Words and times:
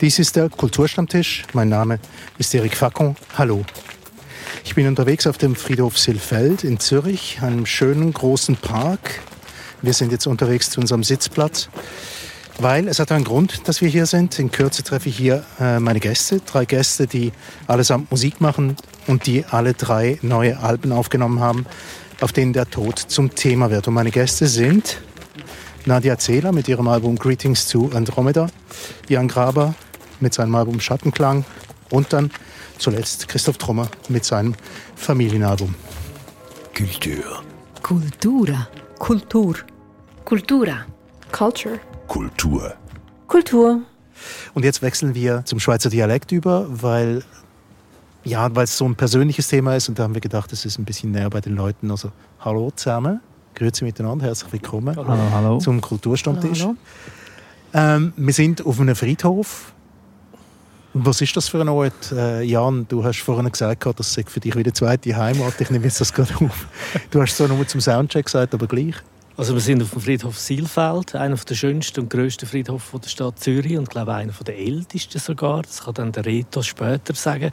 Dies 0.00 0.20
ist 0.20 0.36
der 0.36 0.48
Kulturstammtisch. 0.48 1.42
Mein 1.54 1.70
Name 1.70 1.98
ist 2.38 2.54
Eric 2.54 2.76
Facon. 2.76 3.16
Hallo. 3.36 3.64
Ich 4.64 4.76
bin 4.76 4.86
unterwegs 4.86 5.26
auf 5.26 5.38
dem 5.38 5.56
Friedhof 5.56 5.98
Silfeld 5.98 6.62
in 6.62 6.78
Zürich, 6.78 7.40
einem 7.42 7.66
schönen 7.66 8.12
großen 8.12 8.54
Park. 8.54 9.18
Wir 9.82 9.92
sind 9.92 10.12
jetzt 10.12 10.28
unterwegs 10.28 10.70
zu 10.70 10.80
unserem 10.80 11.02
Sitzplatz, 11.02 11.68
weil 12.60 12.86
es 12.86 13.00
hat 13.00 13.10
einen 13.10 13.24
Grund, 13.24 13.66
dass 13.66 13.80
wir 13.80 13.88
hier 13.88 14.06
sind. 14.06 14.38
In 14.38 14.52
Kürze 14.52 14.84
treffe 14.84 15.08
ich 15.08 15.16
hier 15.16 15.44
äh, 15.58 15.80
meine 15.80 15.98
Gäste, 15.98 16.40
drei 16.46 16.64
Gäste, 16.64 17.08
die 17.08 17.32
allesamt 17.66 18.08
Musik 18.12 18.40
machen 18.40 18.76
und 19.08 19.26
die 19.26 19.46
alle 19.50 19.74
drei 19.74 20.20
neue 20.22 20.60
Alben 20.60 20.92
aufgenommen 20.92 21.40
haben, 21.40 21.66
auf 22.20 22.32
denen 22.32 22.52
der 22.52 22.70
Tod 22.70 23.00
zum 23.00 23.34
Thema 23.34 23.72
wird. 23.72 23.88
Und 23.88 23.94
meine 23.94 24.12
Gäste 24.12 24.46
sind 24.46 24.98
Nadia 25.86 26.18
Zehler 26.18 26.52
mit 26.52 26.68
ihrem 26.68 26.86
Album 26.86 27.16
Greetings 27.16 27.66
to 27.66 27.90
Andromeda, 27.92 28.46
Jan 29.08 29.26
Graber 29.26 29.74
mit 30.20 30.34
seinem 30.34 30.54
Album 30.54 30.80
Schattenklang 30.80 31.44
und 31.90 32.12
dann 32.12 32.30
zuletzt 32.78 33.28
Christoph 33.28 33.58
Trommer 33.58 33.88
mit 34.08 34.24
seinem 34.24 34.54
Familienalbum. 34.96 35.74
Kultur. 36.76 37.42
Kultura. 37.82 38.68
Kultur. 38.98 39.56
Kultura. 40.24 40.86
Culture. 41.32 41.80
Kultur. 42.06 42.74
Kultur. 43.26 43.80
Und 44.54 44.64
jetzt 44.64 44.82
wechseln 44.82 45.14
wir 45.14 45.44
zum 45.44 45.60
Schweizer 45.60 45.90
Dialekt 45.90 46.32
über, 46.32 46.66
weil 46.68 47.22
ja, 48.24 48.54
weil 48.54 48.64
es 48.64 48.76
so 48.76 48.84
ein 48.84 48.94
persönliches 48.94 49.48
Thema 49.48 49.76
ist 49.76 49.88
und 49.88 49.98
da 49.98 50.02
haben 50.02 50.14
wir 50.14 50.20
gedacht, 50.20 50.52
es 50.52 50.64
ist 50.64 50.78
ein 50.78 50.84
bisschen 50.84 51.12
näher 51.12 51.30
bei 51.30 51.40
den 51.40 51.54
Leuten. 51.54 51.90
Also 51.90 52.10
hallo 52.40 52.70
zusammen, 52.74 53.20
grüezi 53.54 53.84
miteinander, 53.84 54.26
herzlich 54.26 54.52
willkommen 54.52 54.96
hallo, 54.96 55.16
hallo. 55.32 55.58
zum 55.58 55.80
Kulturstammtisch. 55.80 56.62
Hallo, 56.62 56.76
Ähm, 57.74 58.12
wir 58.16 58.32
sind 58.32 58.64
auf 58.64 58.80
einem 58.80 58.96
Friedhof. 58.96 59.72
Was 61.00 61.20
ist 61.20 61.36
das 61.36 61.48
für 61.48 61.60
ein 61.60 61.68
Ort? 61.68 62.10
Äh, 62.10 62.42
Jan, 62.42 62.84
du 62.88 63.04
hast 63.04 63.20
vorhin 63.20 63.50
gesagt, 63.52 63.86
das 63.86 64.14
sei 64.14 64.24
für 64.26 64.40
dich 64.40 64.56
wieder 64.56 64.74
zweite 64.74 65.16
Heimat. 65.16 65.60
Ich 65.60 65.70
nehme 65.70 65.84
jetzt 65.84 66.00
das 66.00 66.12
gerade 66.12 66.34
auf. 66.34 66.66
Du 67.12 67.20
hast 67.22 67.30
es 67.30 67.36
zwar 67.36 67.46
nur 67.46 67.64
zum 67.68 67.80
Soundcheck 67.80 68.24
gesagt, 68.24 68.52
aber 68.52 68.66
gleich. 68.66 68.96
Also 69.36 69.54
wir 69.54 69.60
sind 69.60 69.80
auf 69.80 69.90
dem 69.92 70.00
Friedhof 70.00 70.36
Silfeld, 70.36 71.14
einer 71.14 71.36
der 71.36 71.54
schönsten 71.54 72.00
und 72.00 72.10
grössten 72.10 72.46
Friedhöfe 72.46 72.98
der 72.98 73.08
Stadt 73.08 73.38
Zürich 73.38 73.78
und 73.78 73.88
glaube 73.88 74.12
einer 74.12 74.32
der 74.44 74.58
ältesten 74.58 75.20
sogar. 75.20 75.62
Das 75.62 75.84
kann 75.84 75.94
dann 75.94 76.10
der 76.10 76.26
Reto 76.26 76.62
später 76.62 77.14
sagen. 77.14 77.52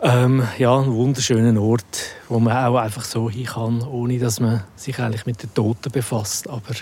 Ähm, 0.00 0.46
ja, 0.56 0.78
ein 0.78 0.92
wunderschöner 0.92 1.60
Ort, 1.60 2.14
wo 2.28 2.38
man 2.38 2.56
auch 2.64 2.76
einfach 2.76 3.04
so 3.04 3.28
hin 3.28 3.46
kann, 3.46 3.82
ohne 3.82 4.20
dass 4.20 4.38
man 4.38 4.62
sich 4.76 4.96
eigentlich 5.00 5.26
mit 5.26 5.42
den 5.42 5.52
Toten 5.52 5.90
befasst. 5.90 6.48
Aber 6.48 6.74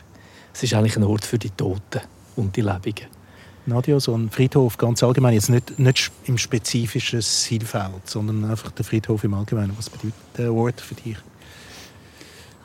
es 0.53 0.63
ist 0.63 0.75
eigentlich 0.75 0.97
ein 0.97 1.05
Ort 1.05 1.25
für 1.25 1.39
die 1.39 1.51
Toten 1.51 2.03
und 2.37 2.55
die 2.55 2.61
Lebenden. 2.61 3.20
Nadia, 3.67 4.01
so 4.01 4.15
ein 4.17 4.31
Friedhof 4.31 4.77
ganz 4.79 5.03
allgemein, 5.03 5.35
jetzt 5.35 5.51
nicht, 5.51 5.79
nicht 5.79 6.11
im 6.25 6.39
spezifischen 6.39 7.21
Silfeld, 7.21 8.07
sondern 8.09 8.45
einfach 8.51 8.71
der 8.73 8.85
Friedhof 8.85 9.23
im 9.25 9.35
Allgemeinen. 9.35 9.73
Was 9.77 9.91
bedeutet 9.91 10.15
der 10.39 10.53
Ort 10.53 10.81
für 10.81 10.95
dich? 10.95 11.17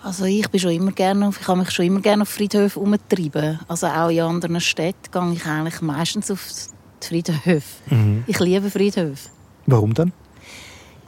Also 0.03 0.25
ich 0.25 0.47
bin 0.49 0.59
schon 0.59 0.71
immer 0.71 0.91
gerne, 0.91 1.27
auf- 1.27 1.41
ich 1.41 1.47
habe 1.47 1.59
mich 1.59 1.71
schon 1.71 1.85
immer 1.85 1.99
gerne 1.99 2.21
auf 2.23 2.29
Friedhöfen 2.29 2.81
umgetrieben. 2.81 3.59
Also 3.67 3.87
auch 3.87 4.09
in 4.09 4.21
anderen 4.21 4.61
Städten 4.61 5.11
gehe 5.11 5.33
ich 5.33 5.45
eigentlich 5.45 5.81
meistens 5.81 6.29
auf 6.31 6.47
die 7.03 7.07
Friedhöfe. 7.07 7.61
Ich 8.27 8.39
liebe 8.39 8.69
Friedhöfe. 8.69 9.29
Warum 9.65 9.93
denn? 9.93 10.11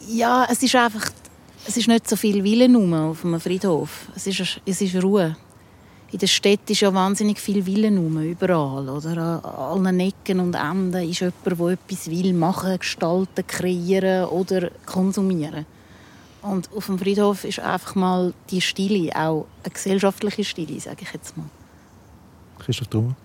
Ja, 0.10 0.48
es 0.50 0.64
ist 0.64 0.76
einfach, 0.76 1.12
es 1.68 1.78
ist 1.78 1.88
nicht 1.88 2.10
so 2.10 2.16
viel 2.16 2.44
Willen 2.44 2.76
rum 2.76 2.94
auf 2.94 3.24
einem 3.24 3.40
Friedhof. 3.40 4.08
Es 4.16 4.26
ist, 4.26 4.62
es 4.66 4.82
ist 4.82 4.96
Ruhe. 5.04 5.36
In 6.10 6.20
der 6.20 6.28
Stadt 6.28 6.70
ist 6.70 6.80
ja 6.80 6.94
wahnsinnig 6.94 7.40
viel 7.40 7.66
Willen 7.66 7.98
rum, 7.98 8.22
überall. 8.22 8.88
Oder 8.88 9.42
an 9.44 9.86
allen 9.86 10.00
Ecken 10.00 10.40
und 10.40 10.56
Enden 10.56 11.10
ist 11.10 11.20
jemand, 11.20 11.60
der 11.60 11.68
etwas 11.68 12.10
will 12.10 12.34
machen, 12.34 12.80
gestalten, 12.80 13.46
kreieren 13.46 14.26
oder 14.26 14.70
konsumieren. 14.86 15.66
Und 16.42 16.70
auf 16.74 16.86
dem 16.86 16.98
Friedhof 16.98 17.44
ist 17.44 17.60
einfach 17.60 17.96
mal 17.96 18.34
die 18.50 18.62
Stille, 18.62 19.12
auch 19.16 19.48
eine 19.64 19.74
gesellschaftliche 19.74 20.46
Stille, 20.46 20.80
sage 20.80 21.00
ich 21.02 21.12
jetzt 21.12 21.36
mal. 21.36 21.48
Christoph 22.60 22.88
Trummer? 22.88 23.16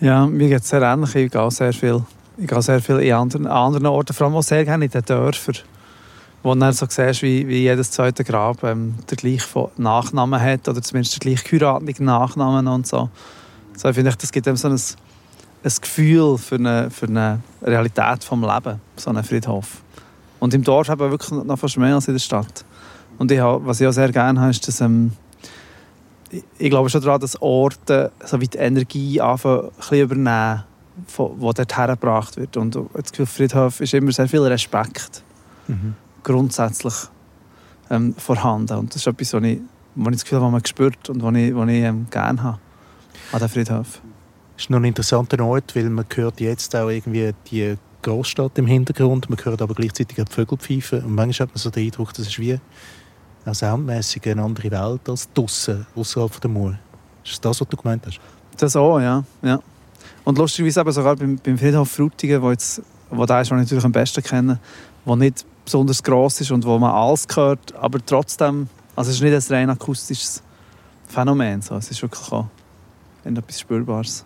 Ja, 0.00 0.26
mir 0.26 0.48
geht 0.48 0.62
es 0.62 0.68
sehr 0.68 0.82
ähnlich. 0.82 1.14
Ich 1.14 1.30
gehe 1.30 1.50
sehr 1.52 1.72
viel, 1.72 2.02
ich 2.36 2.48
gehe 2.48 2.62
sehr 2.62 2.80
viel 2.80 2.98
in 2.98 3.12
anderen, 3.12 3.46
an 3.46 3.66
anderen 3.66 3.86
Orten, 3.86 4.12
vor 4.12 4.26
allem 4.26 4.34
auch 4.34 4.42
sehr 4.42 4.64
gerne 4.64 4.86
in 4.86 4.90
den 4.90 5.04
Dörfern, 5.04 5.58
wo 6.42 6.54
du 6.54 6.60
dann 6.60 6.72
so 6.72 6.86
siehst, 6.88 7.22
wie, 7.22 7.46
wie 7.46 7.62
jedes 7.62 7.90
zweite 7.90 8.24
Grab 8.24 8.62
ähm, 8.64 8.94
der 9.08 9.16
gleichen 9.16 9.68
Nachnamen 9.76 10.40
hat 10.40 10.68
oder 10.68 10.82
zumindest 10.82 11.14
den 11.14 11.20
gleich 11.30 11.44
geheirateten 11.44 12.06
Nachnamen 12.06 12.66
und 12.68 12.86
so. 12.86 13.08
So 13.76 13.92
finde 13.92 14.10
ich, 14.10 14.16
das 14.16 14.32
gibt 14.32 14.46
einem 14.48 14.56
so 14.56 14.68
ein, 14.68 14.74
ein 14.74 15.72
Gefühl 15.80 16.36
für 16.38 16.56
eine, 16.56 16.90
für 16.90 17.06
eine 17.06 17.40
Realität 17.62 18.24
vom 18.24 18.42
Leben, 18.42 18.80
so 18.96 19.10
ein 19.10 19.22
Friedhof. 19.24 19.82
Und 20.40 20.52
im 20.54 20.64
Dorf 20.64 20.88
eben 20.88 21.10
wirklich 21.10 21.30
noch 21.30 21.58
fast 21.58 21.78
mehr 21.78 21.94
als 21.94 22.08
in 22.08 22.14
der 22.14 22.18
Stadt. 22.18 22.64
Und 23.18 23.30
ich, 23.30 23.40
was 23.40 23.80
ich 23.80 23.86
auch 23.86 23.92
sehr 23.92 24.10
gerne 24.10 24.40
habe, 24.40 24.50
ist, 24.50 24.66
dass 24.66 24.80
ähm, 24.80 25.12
ich- 26.58 26.70
glaube 26.70 26.90
schon 26.90 27.00
daran, 27.02 27.20
dass 27.20 27.40
Orte 27.40 28.10
so 28.24 28.40
wie 28.40 28.48
die 28.48 28.58
Energie 28.58 29.20
anfangen, 29.20 29.70
ein 29.90 29.98
übernehmen, 30.00 30.64
wo 31.16 31.52
dort 31.52 31.76
hergebracht 31.78 32.36
wird. 32.36 32.56
Und 32.56 32.76
das 32.94 33.12
Gefühl, 33.12 33.26
Friedhof 33.26 33.80
ist 33.80 33.94
immer 33.94 34.10
sehr 34.10 34.28
viel 34.28 34.40
Respekt 34.42 35.22
grundsätzlich 36.22 36.94
ähm, 37.90 38.14
vorhanden. 38.14 38.78
Und 38.78 38.90
das 38.90 39.02
ist 39.02 39.06
etwas, 39.06 39.32
was 39.34 39.42
ich, 39.42 39.60
was 39.94 40.06
ich 40.08 40.12
das 40.12 40.24
Gefühl 40.24 40.38
habe, 40.38 40.46
was 40.46 40.52
man 40.52 40.66
spürt 40.66 41.10
und 41.10 41.22
was 41.22 41.34
ich, 41.34 41.54
was 41.54 41.68
ich 41.68 41.82
ähm, 41.82 42.06
gerne 42.10 42.42
habe 42.42 42.58
an 43.32 43.38
den 43.38 43.48
Friedhof. 43.48 44.00
ist 44.56 44.70
noch 44.70 44.78
ein 44.78 44.84
interessanter 44.84 45.42
Ort, 45.44 45.74
weil 45.74 45.88
man 45.90 46.06
hört 46.14 46.40
jetzt 46.40 46.74
auch 46.76 46.88
irgendwie 46.88 47.32
die 47.50 47.76
Großstadt 48.02 48.58
im 48.58 48.66
Hintergrund, 48.66 49.30
man 49.30 49.38
hört 49.44 49.62
aber 49.62 49.74
gleichzeitig 49.74 50.20
auch 50.20 50.24
die 50.24 50.32
Vögel 50.32 50.58
pfeifen 50.58 51.04
und 51.04 51.14
manchmal 51.14 51.46
hat 51.46 51.54
man 51.54 51.58
so 51.58 51.70
den 51.70 51.84
Eindruck, 51.84 52.12
das 52.14 52.26
ist 52.26 52.38
wie 52.38 52.58
auch 53.44 53.54
soundmässig 53.54 54.28
eine 54.28 54.42
andere 54.42 54.70
Welt 54.70 55.08
als 55.08 55.32
draussen, 55.32 55.86
außerhalb 55.94 56.40
der 56.40 56.50
Mauer. 56.50 56.78
Ist 57.24 57.32
das 57.32 57.40
das, 57.40 57.60
was 57.60 57.68
du 57.68 57.76
gemeint 57.76 58.06
hast? 58.06 58.20
Das 58.56 58.76
auch, 58.76 59.00
ja. 59.00 59.24
ja. 59.42 59.60
Und 60.24 60.38
lustigerweise 60.38 60.80
eben 60.80 60.92
sogar 60.92 61.16
beim, 61.16 61.36
beim 61.36 61.58
Friedhof 61.58 61.90
Frutigen, 61.90 62.42
wo, 62.42 62.50
jetzt, 62.50 62.82
wo 63.10 63.24
der 63.24 63.40
ist, 63.40 63.50
den 63.50 63.58
ich 63.58 63.64
natürlich 63.64 63.84
am 63.84 63.92
besten 63.92 64.22
kenne, 64.22 64.58
wo 65.04 65.16
nicht 65.16 65.44
besonders 65.64 66.02
gross 66.02 66.40
ist 66.40 66.50
und 66.50 66.64
wo 66.64 66.78
man 66.78 66.90
alles 66.90 67.26
hört, 67.34 67.74
aber 67.74 68.04
trotzdem, 68.04 68.68
also 68.96 69.10
es 69.10 69.16
ist 69.16 69.22
nicht 69.22 69.34
ein 69.34 69.56
rein 69.56 69.70
akustisches 69.70 70.42
Phänomen, 71.06 71.62
so. 71.62 71.76
es 71.76 71.90
ist 71.90 72.02
wirklich 72.02 72.32
auch 72.32 72.46
etwas 73.24 73.60
Spürbares. 73.60 74.24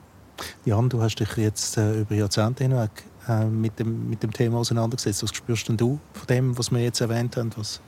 Jan, 0.65 0.89
du 0.89 1.01
hast 1.01 1.17
dich 1.17 1.37
jetzt 1.37 1.77
äh, 1.77 2.01
über 2.01 2.15
Jahrzehnte 2.15 2.65
hinweg 2.65 2.91
äh, 3.29 3.45
mit, 3.45 3.79
dem, 3.79 4.09
mit 4.09 4.23
dem 4.23 4.33
Thema 4.33 4.59
auseinandergesetzt. 4.59 5.23
Was 5.23 5.35
spürst 5.35 5.69
denn 5.69 5.77
du 5.77 5.99
von 6.13 6.27
dem, 6.29 6.59
was 6.59 6.71
wir 6.71 6.81
jetzt 6.81 7.01
erwähnt 7.01 7.37
haben? 7.37 7.51
Was 7.57 7.81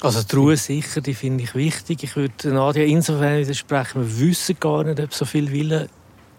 Also 0.00 0.22
die 0.22 0.36
Ruhe 0.36 0.56
sicher, 0.56 1.00
die 1.00 1.14
finde 1.14 1.44
ich 1.44 1.54
wichtig. 1.54 2.02
Ich 2.02 2.16
würde 2.16 2.48
Nadia 2.48 2.84
insofern 2.84 3.38
widersprechen, 3.38 4.00
wir 4.00 4.28
wissen 4.28 4.56
gar 4.58 4.84
nicht, 4.84 5.00
ob 5.00 5.12
so 5.12 5.24
viel 5.24 5.50
Wille 5.52 5.88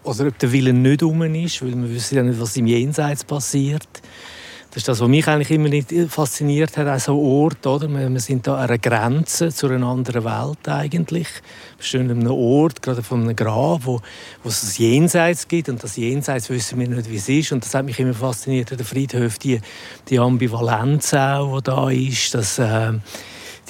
oder 0.04 0.26
ob 0.26 0.38
der 0.38 0.52
Wille 0.52 0.72
nicht 0.72 1.02
um 1.02 1.22
ist, 1.22 1.62
weil 1.62 1.74
wir 1.74 1.90
wissen 1.90 2.16
ja 2.16 2.22
nicht, 2.22 2.40
was 2.40 2.56
im 2.56 2.66
Jenseits 2.66 3.24
passiert. 3.24 3.88
Das 4.78 4.82
ist 4.82 4.88
das, 4.90 5.00
was 5.00 5.08
mich 5.08 5.26
eigentlich 5.26 5.50
immer 5.50 6.08
fasziniert 6.08 6.76
hat, 6.76 6.86
auch 6.86 7.00
so 7.00 7.20
Ort, 7.20 7.66
oder? 7.66 7.88
Wir, 7.88 8.20
sind 8.20 8.46
da 8.46 8.58
an 8.58 8.68
einer 8.68 8.78
Grenze 8.78 9.48
zu 9.48 9.66
einer 9.66 9.84
anderen 9.84 10.22
Welt 10.22 10.68
eigentlich. 10.68 11.26
Wir 11.78 11.84
stehen 11.84 12.08
an 12.12 12.20
einem 12.20 12.30
Ort, 12.30 12.80
gerade 12.80 13.02
von 13.02 13.22
einem 13.22 13.34
Grab, 13.34 13.86
wo, 13.86 14.00
wo 14.44 14.48
es 14.48 14.60
das 14.60 14.78
Jenseits 14.78 15.48
gibt 15.48 15.68
und 15.68 15.82
das 15.82 15.96
Jenseits 15.96 16.48
wissen 16.48 16.78
wir 16.78 16.86
nicht, 16.86 17.10
wie 17.10 17.16
es 17.16 17.28
ist 17.28 17.50
und 17.50 17.64
das 17.64 17.74
hat 17.74 17.86
mich 17.86 17.98
immer 17.98 18.14
fasziniert, 18.14 18.70
den 18.70 18.78
Friedhof, 18.78 19.38
die, 19.40 19.60
die 20.08 20.20
Ambivalenz 20.20 21.12
auch, 21.12 21.58
die 21.58 21.64
da 21.64 21.90
ist, 21.90 22.34
das, 22.34 22.60
äh, 22.60 22.92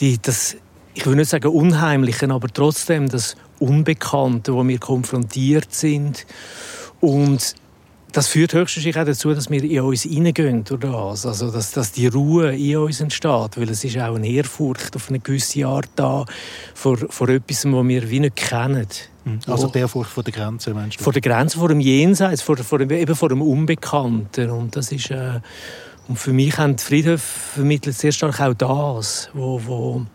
die, 0.01 0.19
das, 0.21 0.59
ich 0.93 1.07
will 1.07 1.17
nicht 1.17 1.31
sagen 1.31 1.49
Unheimliche, 1.49 2.29
aber 2.31 2.49
trotzdem 2.49 3.09
das 3.09 3.35
Unbekannte, 3.61 4.53
wo 4.53 4.63
wir 4.63 4.79
konfrontiert 4.79 5.73
sind. 5.73 6.27
Und 7.01 7.55
das 8.13 8.29
führt 8.29 8.55
höchstwahrscheinlich 8.55 8.99
auch 8.99 9.05
dazu, 9.05 9.35
dass 9.35 9.51
wir 9.51 9.63
in 9.63 9.81
uns 9.81 10.03
hineingehen 10.03 10.65
durch 10.65 10.81
das. 10.81 11.27
Also, 11.27 11.51
dass, 11.51 11.73
dass 11.73 11.93
die 11.93 12.07
Ruhe 12.07 12.57
in 12.57 12.77
uns 12.79 13.01
entsteht. 13.01 13.57
Weil 13.57 13.69
es 13.71 13.85
ist 13.85 13.99
auch 13.99 14.15
eine 14.15 14.29
Ehrfurcht 14.29 14.97
auf 14.97 15.09
eine 15.11 15.19
gewisse 15.21 15.67
Art 15.67 15.89
da 15.97 16.25
vor, 16.75 16.97
vor 16.97 17.29
etwas, 17.29 17.65
was 17.67 17.87
wir 17.89 18.11
wie 18.11 18.21
nicht 18.21 18.37
kennen. 18.37 18.87
Also 19.47 19.67
Wo- 19.69 19.73
der 19.73 19.89
Furcht 19.89 20.11
vor 20.11 20.23
der 20.23 20.33
Grenze, 20.33 20.73
meinst 20.73 20.99
du? 21.01 21.05
vor 21.05 21.13
der 21.13 21.21
Grenze, 21.21 21.59
vor 21.59 21.69
dem 21.69 21.81
Jenseits, 21.81 22.41
vor, 22.41 22.57
vor, 22.57 22.79
dem, 22.79 22.91
eben 22.91 23.15
vor 23.15 23.29
dem 23.29 23.43
Unbekannten. 23.43 24.49
Und 24.51 24.75
das 24.75 24.91
ist, 24.91 25.11
äh, 25.11 25.41
und 26.09 26.19
für 26.19 26.33
mich 26.33 26.57
haben 26.57 26.77
die 26.77 26.83
Friedhöfe 26.83 27.27
vermittelt 27.55 27.95
sehr 27.95 28.13
stark 28.13 28.41
auch 28.41 28.55
das, 28.55 29.29
wo, 29.35 29.61
wo 29.67 30.07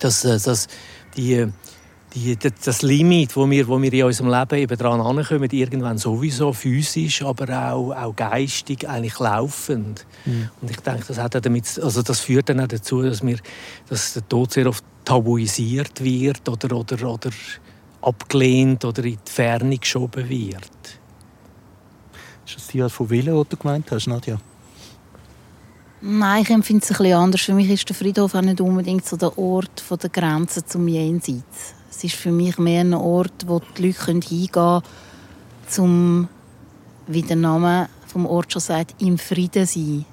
das, 0.00 0.24
äh, 0.24 0.40
das, 0.44 0.66
die, 1.16 1.46
die, 2.16 2.34
das- 2.36 2.52
das 2.64 2.82
Limit, 2.82 3.36
wo 3.36 3.48
wir, 3.48 3.68
wo 3.68 3.80
wir 3.80 3.92
in 3.92 4.04
unserem 4.04 4.30
Leben 4.30 4.58
eben 4.58 4.76
dran 4.76 5.00
ankommen, 5.00 5.48
irgendwann 5.50 5.98
sowieso 5.98 6.52
physisch, 6.52 7.22
aber 7.22 7.72
auch, 7.72 7.92
auch 7.92 8.16
geistig, 8.16 8.88
eigentlich 8.88 9.18
laufend. 9.20 10.04
Und 10.24 10.70
ich 10.70 10.78
denke, 10.78 11.04
das, 11.06 11.18
hat 11.18 11.34
damit, 11.44 11.78
also 11.80 12.02
das 12.02 12.20
führt 12.20 12.48
dann 12.48 12.60
auch 12.60 12.66
dazu, 12.68 13.02
dass, 13.02 13.22
wir, 13.24 13.38
dass 13.88 14.14
der 14.14 14.28
Tod 14.28 14.52
sehr 14.52 14.66
oft 14.66 14.82
tabuisiert 15.04 16.02
wird 16.02 16.48
oder, 16.48 16.74
oder, 16.76 17.08
oder 17.08 17.30
abgelehnt 18.02 18.84
oder 18.84 19.04
in 19.04 19.18
die 19.24 19.30
Ferne 19.30 19.76
geschoben 19.78 20.28
wird. 20.28 20.70
Ist 22.46 22.56
das 22.56 22.66
die 22.68 22.82
Art 22.82 22.92
von 22.92 23.10
Wille, 23.10 23.32
die 23.44 23.48
du 23.50 23.56
gemeint 23.56 23.90
hast, 23.90 24.06
Nadja? 24.06 24.38
Nein, 26.00 26.42
ich 26.42 26.50
empfinde 26.50 26.84
es 26.84 26.90
ein 26.90 26.96
bisschen 26.98 27.14
anders. 27.18 27.40
Für 27.42 27.54
mich 27.54 27.68
ist 27.70 27.88
der 27.88 27.96
Friedhof 27.96 28.34
auch 28.34 28.42
nicht 28.42 28.60
unbedingt 28.60 29.06
so 29.06 29.16
der 29.16 29.36
Ort 29.38 29.80
von 29.80 29.98
der 29.98 30.10
Grenze 30.10 30.64
zum 30.64 30.86
Jenseits. 30.88 31.75
Es 31.96 32.04
ist 32.04 32.16
für 32.16 32.30
mich 32.30 32.58
mehr 32.58 32.82
ein 32.82 32.92
Ort, 32.92 33.46
wo 33.46 33.58
die 33.58 33.86
Leute 33.86 34.04
hingehen 34.04 34.52
können, 34.52 34.82
um, 35.78 36.28
wie 37.06 37.22
der 37.22 37.36
Name 37.36 37.88
vom 38.06 38.26
Ort 38.26 38.52
schon 38.52 38.60
sagt, 38.60 39.00
im 39.00 39.16
Frieden 39.16 39.66
zu 39.66 39.78
sein. 39.80 40.04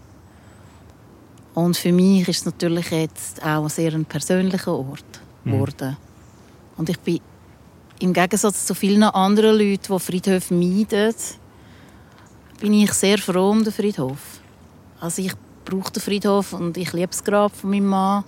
Und 1.53 1.75
für 1.75 1.91
mich 1.91 2.25
ist 2.29 2.37
es 2.37 2.45
natürlich 2.45 2.89
jetzt 2.89 3.43
auch 3.43 3.69
sehr 3.69 3.91
ein 3.93 4.05
persönlicher 4.05 4.71
Ort 4.71 5.03
mhm. 5.43 5.51
geworden. 5.51 5.89
Mhm. 5.89 5.97
Und 6.77 6.89
ich 6.89 6.99
bin 6.99 7.19
im 7.99 8.13
Gegensatz 8.13 8.65
zu 8.65 8.75
vielen 8.75 9.03
anderen 9.03 9.57
Leuten, 9.57 9.93
die 9.93 9.99
Friedhöfe 9.99 10.53
meiden, 10.53 11.13
bin 12.61 12.73
ich 12.75 12.93
sehr 12.93 13.17
froh 13.17 13.49
um 13.49 13.61
den 13.61 13.73
Friedhof. 13.73 14.39
Also 15.01 15.21
ich 15.21 15.33
brauche 15.65 15.91
den 15.91 16.01
Friedhof 16.01 16.53
und 16.53 16.77
ich 16.77 16.93
liebe 16.93 17.07
das 17.07 17.25
Grab 17.25 17.53
von 17.53 17.71
meinem 17.71 17.87
Mann. 17.87 18.23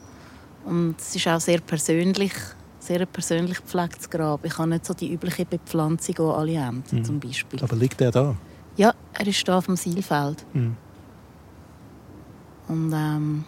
Und 0.66 0.96
es 1.00 1.16
ist 1.16 1.26
auch 1.30 1.40
sehr 1.40 1.62
persönlich, 1.62 2.34
sehr 2.86 3.06
persönlich 3.06 3.58
gepflegtes 3.58 4.10
Grab. 4.10 4.46
Ich 4.46 4.58
habe 4.58 4.70
nicht 4.70 4.86
so 4.86 4.94
die 4.94 5.12
übliche 5.12 5.46
Bepflanzung, 5.46 6.16
die 6.16 6.22
alle 6.22 6.66
haben, 6.66 6.84
mhm. 6.92 7.04
zum 7.04 7.20
Beispiel. 7.20 7.62
Aber 7.64 7.76
liegt 7.76 8.02
er 8.02 8.12
da? 8.12 8.36
Ja, 8.78 8.94
er 9.14 9.28
ist 9.28 9.48
da 9.48 9.58
auf 9.58 9.66
dem 9.66 9.76
Sielfeld. 9.76 10.46
Mhm. 10.54 10.78
Und 12.68 12.94
ähm, 12.94 13.44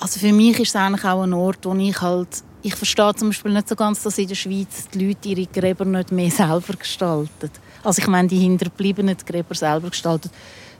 also 0.00 0.18
für 0.18 0.32
mich 0.32 0.58
ist 0.58 0.68
es 0.68 0.76
eigentlich 0.76 1.04
auch 1.04 1.22
ein 1.22 1.32
Ort, 1.32 1.64
wo 1.64 1.74
ich 1.74 2.00
halt 2.00 2.42
ich 2.64 2.74
verstehe 2.74 3.14
zum 3.14 3.28
Beispiel 3.28 3.52
nicht 3.52 3.68
so 3.68 3.76
ganz, 3.76 4.02
dass 4.02 4.16
in 4.16 4.26
der 4.26 4.34
Schweiz 4.34 4.88
die 4.88 5.06
Leute 5.06 5.28
ihre 5.28 5.46
Gräber 5.46 5.84
nicht 5.84 6.10
mehr 6.10 6.30
selber 6.30 6.72
gestalten. 6.78 7.50
Also 7.82 8.00
ich 8.00 8.08
meine, 8.08 8.26
die 8.26 8.38
hinterbliebenen 8.38 9.16
Gräber 9.24 9.54
selber 9.54 9.90
gestalten. 9.90 10.30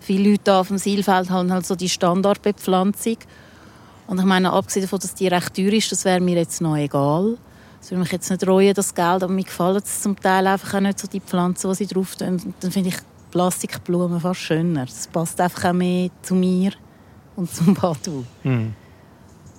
Viele 0.01 0.31
Leute 0.31 0.55
auf 0.55 0.69
dem 0.69 0.79
Sielfeld 0.79 1.29
haben 1.29 1.53
halt 1.53 1.67
so 1.67 1.77
die 1.77 1.91
Standardbepflanzung. 1.91 3.19
Und 4.07 4.19
ich 4.19 4.25
meine, 4.25 4.53
abgesehen 4.53 4.85
davon, 4.85 4.99
dass 4.99 5.15
die 5.15 5.29
recht 5.29 5.55
teuer 5.55 5.73
ist, 5.73 5.91
das 5.91 6.05
wäre 6.05 6.21
mir 6.21 6.37
jetzt 6.37 6.61
noch 6.61 6.77
egal. 6.77 7.39
Das 7.81 7.91
würde 7.91 8.01
mich 8.01 8.13
jetzt 8.13 8.31
nicht 8.31 8.47
reuen, 8.47 8.75
das 8.75 8.95
Geld, 8.95 9.23
aber 9.23 9.29
mir 9.29 9.45
gefallen 9.45 9.83
es 9.85 10.03
zum 10.03 10.19
Teil 10.19 10.47
einfach 10.47 10.75
auch 10.75 10.81
nicht 10.81 10.99
so 10.99 11.07
die 11.07 11.21
Pflanzen, 11.21 11.69
die 11.71 11.77
sie 11.77 11.87
drauf 11.87 12.17
tun. 12.17 12.55
Dann 12.61 12.71
finde 12.71 12.91
ich 12.91 12.97
Plastikblumen 13.31 14.21
fast 14.21 14.41
schöner. 14.41 14.87
Das 14.87 15.07
passt 15.07 15.41
einfach 15.41 15.71
auch 15.71 15.73
mehr 15.73 16.09
zu 16.23 16.35
mir 16.35 16.73
und 17.37 17.53
zum 17.53 17.75
Badu. 17.81 18.25
Mhm. 18.43 18.75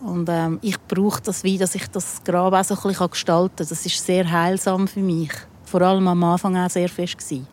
Und 0.04 0.30
ähm, 0.30 0.60
ich 0.62 0.80
brauche 0.80 1.22
das 1.22 1.44
wie, 1.44 1.58
dass 1.58 1.76
ich 1.76 1.88
das 1.88 2.24
Grab 2.24 2.54
auch 2.54 2.64
so 2.64 2.76
ein 2.76 2.82
bisschen 2.84 3.10
gestalten 3.10 3.56
kann. 3.56 3.68
Das 3.68 3.86
ist 3.86 4.06
sehr 4.06 4.32
heilsam 4.32 4.88
für 4.88 5.02
mich. 5.02 5.32
Vor 5.64 5.82
allem 5.82 6.08
am 6.08 6.24
Anfang 6.24 6.56
auch 6.58 6.70
sehr 6.70 6.90
fest 6.90 7.18
gewesen. 7.18 7.48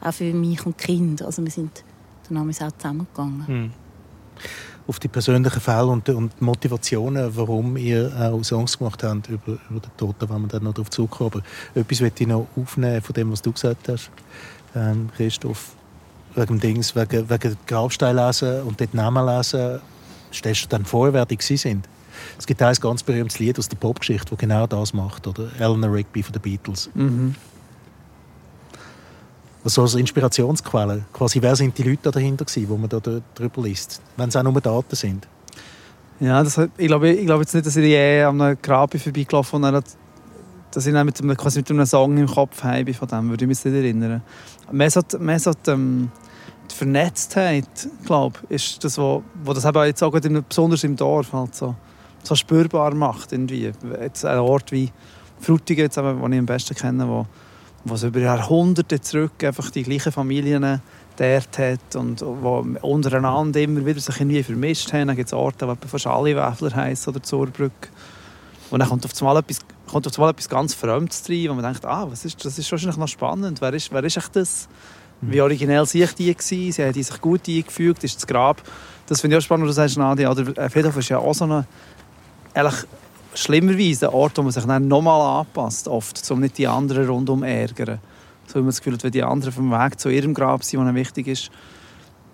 Auch 0.00 0.12
für 0.12 0.32
mich 0.32 0.64
und 0.64 0.78
Kinder. 0.78 1.26
Also 1.26 1.44
wir 1.44 1.50
sind 1.50 1.84
dann 2.28 2.38
auch 2.38 2.52
zusammengegangen. 2.52 3.46
Hm. 3.46 3.72
Auf 4.88 4.98
die 4.98 5.08
persönlichen 5.08 5.60
Fälle 5.60 5.86
und, 5.86 6.08
und 6.08 6.40
Motivationen, 6.40 7.36
warum 7.36 7.76
ihr 7.76 8.10
auch 8.18 8.42
Songs 8.42 8.76
gemacht 8.78 9.04
habt 9.04 9.28
über, 9.28 9.58
über 9.70 9.80
den 9.80 10.14
da 10.18 10.28
wollen 10.28 10.42
wir 10.42 10.48
dann 10.48 10.64
noch 10.64 10.74
darauf 10.74 10.90
zurückkommen. 10.90 11.30
Aber 11.34 11.42
etwas 11.80 12.00
möchte 12.00 12.24
ich 12.24 12.28
noch 12.28 12.48
aufnehmen 12.56 13.02
von 13.02 13.12
dem, 13.12 13.30
was 13.30 13.42
du 13.42 13.52
gesagt 13.52 13.88
hast, 13.88 14.10
ähm, 14.74 15.10
Christoph. 15.16 15.72
Wegen 16.34 16.60
Dings, 16.60 16.96
wegen, 16.96 17.28
wegen 17.28 17.56
Grabstein 17.66 18.16
lesen 18.16 18.62
und 18.62 18.80
dort 18.80 18.94
Namen 18.94 19.26
lesen, 19.26 19.80
stellst 20.32 20.64
du 20.64 20.68
dann 20.68 20.84
vor, 20.84 21.12
wer 21.12 21.26
die 21.26 21.38
sind? 21.40 21.88
Es 22.38 22.46
gibt 22.46 22.62
ein 22.62 22.74
ganz 22.74 23.02
berühmtes 23.02 23.38
Lied 23.38 23.58
aus 23.58 23.68
der 23.68 23.76
Popgeschichte, 23.76 24.30
das 24.30 24.38
genau 24.38 24.66
das 24.66 24.92
macht, 24.92 25.26
oder? 25.26 25.50
Eleanor 25.58 25.92
Rigby 25.92 26.22
von 26.22 26.32
den 26.32 26.42
Beatles. 26.42 26.90
Mhm. 26.94 27.34
Also 29.68 29.82
als 29.82 29.96
Inspirationsquelle. 29.96 31.04
Quasi, 31.12 31.42
wer 31.42 31.54
sind 31.54 31.76
die 31.76 31.82
Leute 31.82 32.10
dahinter 32.10 32.46
gewesen, 32.46 32.70
wo 32.70 32.78
man 32.78 32.88
da 32.88 33.00
drüber 33.00 33.62
liest, 33.62 34.00
wenn 34.16 34.30
es 34.30 34.36
auch 34.36 34.42
nur 34.42 34.58
Daten 34.62 34.96
sind? 34.96 35.28
Ja, 36.20 36.42
das, 36.42 36.56
ich, 36.78 36.86
glaube, 36.86 37.10
ich 37.10 37.26
glaube 37.26 37.42
jetzt 37.42 37.52
nicht, 37.52 37.66
dass 37.66 37.76
ich 37.76 37.84
je 37.84 38.22
an 38.22 38.40
einem 38.40 38.56
Grab 38.62 38.98
vorbeigelaufen 38.98 39.60
bin, 39.60 39.82
dass 40.70 40.86
ich 40.86 40.94
mit 40.94 41.20
einem, 41.20 41.36
quasi 41.36 41.58
mit 41.58 41.70
einem 41.70 41.84
Song 41.84 42.16
im 42.16 42.26
Kopf 42.26 42.64
habe 42.64 42.94
von 42.94 43.08
dem, 43.08 43.28
würde 43.28 43.44
ich 43.44 43.48
mich 43.48 43.62
nicht 43.62 43.74
erinnern. 43.74 44.22
Mehr 44.72 44.90
so, 44.90 45.02
mehr 45.18 45.38
so 45.38 45.52
die, 45.52 45.70
ähm, 45.70 46.10
die 46.70 46.74
Vernetztheit, 46.74 47.68
glaube 48.06 48.38
ist 48.48 48.82
das, 48.82 48.96
wo 48.96 49.22
das 49.44 49.66
eben 49.66 49.84
jetzt 49.84 50.02
auch 50.02 50.18
besonders 50.48 50.82
im 50.82 50.96
Dorf 50.96 51.30
halt 51.34 51.54
so 51.54 51.74
so 52.22 52.34
spürbar 52.34 52.94
macht. 52.94 53.32
Irgendwie. 53.32 53.70
Jetzt 54.00 54.24
ein 54.24 54.38
Ort 54.38 54.72
wie 54.72 54.90
Frutigen, 55.40 55.90
den 55.90 56.32
ich 56.32 56.38
am 56.38 56.46
besten 56.46 56.74
kenne, 56.74 57.06
wo, 57.06 57.26
wo 57.88 57.94
es 57.94 58.02
über 58.02 58.20
Jahrhunderte 58.20 59.00
zurück 59.00 59.42
einfach 59.42 59.70
die 59.70 59.82
gleichen 59.82 60.12
Familien 60.12 60.80
dort 61.16 61.58
hat 61.58 61.96
und 61.96 62.20
wo 62.22 62.64
untereinander 62.82 63.60
immer 63.60 63.84
wieder 63.84 64.00
sich 64.00 64.20
irgendwie 64.20 64.42
vermischt 64.42 64.92
haben. 64.92 65.08
Dann 65.08 65.16
gibt 65.16 65.28
es 65.28 65.32
Orte, 65.32 65.76
die 65.82 65.88
fast 65.88 66.06
alle 66.06 66.36
Wäfler 66.36 66.74
heißen 66.74 67.12
oder 67.12 67.22
Zurbrück. 67.22 67.90
Und 68.70 68.80
dann 68.80 68.88
kommt 68.88 69.04
auf 69.04 69.12
einmal 69.20 69.38
etwas, 69.38 69.60
kommt 69.90 70.06
auf 70.06 70.16
einmal 70.16 70.30
etwas 70.30 70.48
ganz 70.48 70.74
Fremdes 70.74 71.28
rein, 71.28 71.46
wo 71.48 71.54
man 71.54 71.64
denkt, 71.64 71.84
ah, 71.86 72.06
was 72.10 72.24
ist, 72.24 72.44
das 72.44 72.58
ist 72.58 72.70
wahrscheinlich 72.70 72.98
noch 72.98 73.08
spannend. 73.08 73.60
Wer 73.60 73.72
ist, 73.72 73.92
wer 73.92 74.04
ist 74.04 74.16
echt 74.16 74.36
das? 74.36 74.68
Wie 75.20 75.40
originell 75.40 75.84
sich 75.86 76.12
die 76.14 76.32
gewesen? 76.32 76.72
Sie 76.72 76.84
haben 76.84 76.92
sich 76.92 77.20
gut 77.20 77.48
eingefügt. 77.48 78.04
Ist 78.04 78.16
das 78.16 78.26
Grab 78.26 78.62
das 79.08 79.22
finde 79.22 79.36
ich 79.36 79.42
auch 79.42 79.44
spannend, 79.44 79.66
was 79.66 79.74
du 79.74 79.82
sagst, 79.82 79.96
Nadia. 79.96 80.30
Oder 80.30 80.70
Friedhof 80.70 80.96
ist 80.98 81.08
ja 81.08 81.18
auch 81.18 81.34
so 81.34 81.44
eine 81.44 81.66
eigentlich 82.54 82.84
schlimmerweise 83.38 84.08
ein 84.08 84.14
Ort, 84.14 84.36
wo 84.38 84.42
man 84.42 84.52
sich 84.52 84.64
dann 84.64 84.88
nochmal 84.88 85.40
anpasst, 85.40 85.88
oft, 85.88 86.28
um 86.30 86.40
nicht 86.40 86.58
die 86.58 86.66
anderen 86.66 87.08
rundum 87.08 87.40
zu 87.40 87.46
ärgern. 87.46 87.98
So 88.46 88.54
wie 88.54 88.58
man 88.60 88.68
das 88.68 88.78
Gefühl 88.78 88.94
hat, 88.94 89.04
wenn 89.04 89.12
die 89.12 89.22
anderen 89.22 89.52
vom 89.52 89.70
Weg 89.70 90.00
zu 90.00 90.08
ihrem 90.08 90.34
Grab 90.34 90.64
sind, 90.64 90.84
was 90.84 90.94
wichtig 90.94 91.28
ist, 91.28 91.50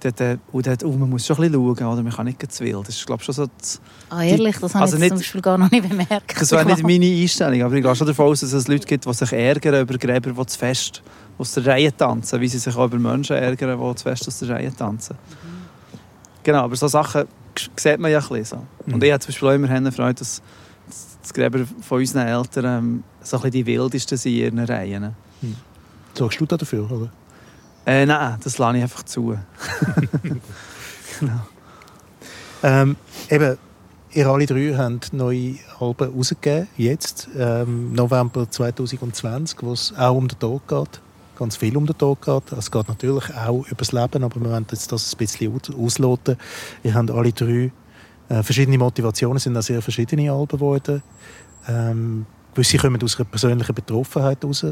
dort, 0.01 0.21
äh, 0.21 0.39
und 0.53 0.67
dort, 0.67 0.85
oh, 0.85 0.93
man 0.93 1.11
muss 1.11 1.27
schon 1.27 1.37
ein 1.37 1.51
bisschen 1.51 1.77
schauen, 1.77 1.93
oder 1.93 2.03
man 2.03 2.13
kann 2.13 2.27
nicht 2.27 2.53
zu 2.53 2.65
wild. 2.65 2.89
Das 2.89 2.97
ist, 2.97 3.07
glaube 3.07 3.23
schon 3.23 3.35
so 3.35 3.47
das, 3.59 3.81
Ah, 4.09 4.23
ehrlich? 4.23 4.57
Das 4.59 4.75
habe 4.75 4.85
also 4.85 4.97
ich 4.97 5.01
nicht, 5.01 5.11
zum 5.11 5.19
Beispiel 5.19 5.41
gar 5.41 5.59
noch 5.59 5.71
nicht 5.71 5.89
bemerkt. 5.89 6.41
Das 6.41 6.53
wäre 6.53 6.65
nicht 6.65 6.83
meine 6.87 7.07
Einstellung, 7.07 7.63
aber 7.63 7.75
ich 7.75 7.83
gehe 7.83 7.97
schon 7.97 8.07
davon 8.07 8.27
aus, 8.27 8.41
dass 8.41 8.53
es 8.53 8.69
Leute 8.69 8.87
gibt, 8.87 9.07
die 9.07 9.13
sich 9.13 9.33
ärgern 9.33 9.83
über 9.83 9.99
Gräber, 9.99 10.31
die 10.31 10.47
zu 10.47 10.59
fest 10.59 11.03
aus 11.37 11.53
der 11.53 11.67
Reihe 11.67 11.95
tanzen, 11.97 12.41
wie 12.41 12.49
sie 12.49 12.59
sich 12.59 12.75
auch 12.77 12.87
über 12.87 12.99
Menschen 12.99 13.37
ärgern, 13.37 13.79
die 13.79 13.95
zu 13.97 14.05
fest 14.05 14.29
aus 14.29 14.39
der 14.39 14.51
Reihe 14.51 14.75
tanzen. 14.75 15.17
Mhm. 15.17 15.99
Genau, 16.45 16.61
aber 16.61 16.77
so 16.77 16.87
Sachen 16.87 17.25
sieht 17.77 17.99
man 17.99 18.11
ja 18.11 18.19
ein 18.19 18.29
bisschen 18.29 18.45
so. 18.45 18.57
Und 18.87 18.97
mhm. 18.97 19.03
ich 19.03 19.13
habe 19.13 19.21
zum 19.21 19.29
Beispiel 19.29 19.49
auch 19.49 19.53
immer 19.53 19.93
Freude, 19.93 20.15
dass 20.15 20.43
das 21.25 21.35
Gräber 21.35 21.67
von 21.81 21.99
unseren 21.99 22.27
Eltern 22.27 22.65
ähm, 22.65 23.05
so 23.23 23.37
ein 23.37 23.43
bisschen 23.43 23.65
die 23.65 23.67
wildesten 23.67 24.19
sind 24.19 24.33
in 24.33 24.39
ihren 24.39 24.59
Reihen. 24.59 25.17
Mhm. 25.41 25.57
Sorgst 26.13 26.41
du 26.41 26.47
da 26.47 26.57
dafür, 26.57 26.91
oder? 26.91 27.11
Äh, 27.87 28.07
nein, 28.07 28.39
das 28.43 28.59
lasse 28.59 28.77
ich 28.77 28.83
einfach 28.83 29.03
zu. 29.03 29.37
genau. 31.21 31.41
Ähm, 32.63 32.97
eben, 33.31 33.59
ihr 34.13 34.27
alle 34.27 34.47
drei 34.47 34.75
habt 34.77 35.13
neue 35.13 35.57
Alben 35.81 36.15
rausgegeben, 36.15 36.69
jetzt, 36.77 37.29
ähm, 37.37 37.93
November 37.93 38.49
2020, 38.49 39.59
wo 39.63 39.73
es 39.73 39.95
auch 39.97 40.15
um 40.15 40.29
den 40.29 40.39
Tod 40.39 40.67
geht 40.69 41.01
ganz 41.37 41.57
viel 41.57 41.77
um 41.77 41.87
den 41.87 41.99
Tod 41.99 42.23
geht. 42.23 42.53
Es 42.53 42.71
geht 42.71 42.89
natürlich 42.89 43.35
auch 43.35 43.67
über 43.67 43.77
das 43.79 43.93
Leben, 43.93 44.23
aber 44.23 44.41
wir 44.41 44.51
wollen 44.51 44.67
jetzt 44.71 44.93
das 44.93 45.13
ein 45.13 45.19
bisschen 45.19 45.61
ausloten. 45.77 46.37
Wir 46.83 46.95
haben 46.95 47.11
alle 47.11 47.33
drei 47.33 47.73
äh, 48.29 48.43
verschiedene 48.43 48.79
Motivationen, 48.79 49.39
sind 49.39 49.57
auch 49.57 49.63
sehr 49.63 49.83
verschiedene 49.83 50.31
Alben 50.31 50.59
geworden. 50.59 51.03
Ähm, 51.69 52.27
gewisse 52.55 52.79
kommen 52.79 53.03
aus 53.03 53.19
einer 53.19 53.27
persönlichen 53.27 53.75
Betroffenheit 53.75 54.43
heraus. 54.43 54.67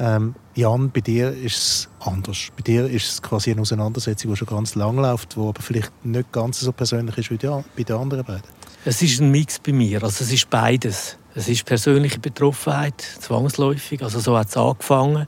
Ähm, 0.00 0.34
Jan, 0.54 0.90
bei 0.90 1.00
dir 1.00 1.32
ist 1.32 1.56
es 1.56 1.88
anders. 2.00 2.48
Bei 2.56 2.62
dir 2.62 2.86
ist 2.86 3.08
es 3.08 3.22
quasi 3.22 3.50
eine 3.50 3.62
Auseinandersetzung, 3.62 4.30
die 4.30 4.36
schon 4.36 4.46
ganz 4.46 4.76
lang 4.76 4.96
läuft, 4.96 5.34
die 5.34 5.40
aber 5.40 5.60
vielleicht 5.60 5.92
nicht 6.04 6.30
ganz 6.30 6.60
so 6.60 6.70
persönlich 6.70 7.18
ist 7.18 7.30
wie 7.30 7.38
die, 7.38 7.48
bei 7.76 7.82
den 7.82 7.96
anderen 7.96 8.24
beiden. 8.24 8.42
Es 8.84 9.02
ist 9.02 9.20
ein 9.20 9.30
Mix 9.32 9.58
bei 9.58 9.72
mir. 9.72 10.02
Also 10.04 10.22
es 10.22 10.32
ist 10.32 10.48
beides. 10.48 11.16
Es 11.34 11.48
ist 11.48 11.64
persönliche 11.64 12.20
Betroffenheit, 12.20 13.00
zwangsläufig. 13.00 14.02
Also 14.02 14.20
so 14.20 14.38
hat 14.38 14.48
es 14.48 14.56
angefangen. 14.56 15.26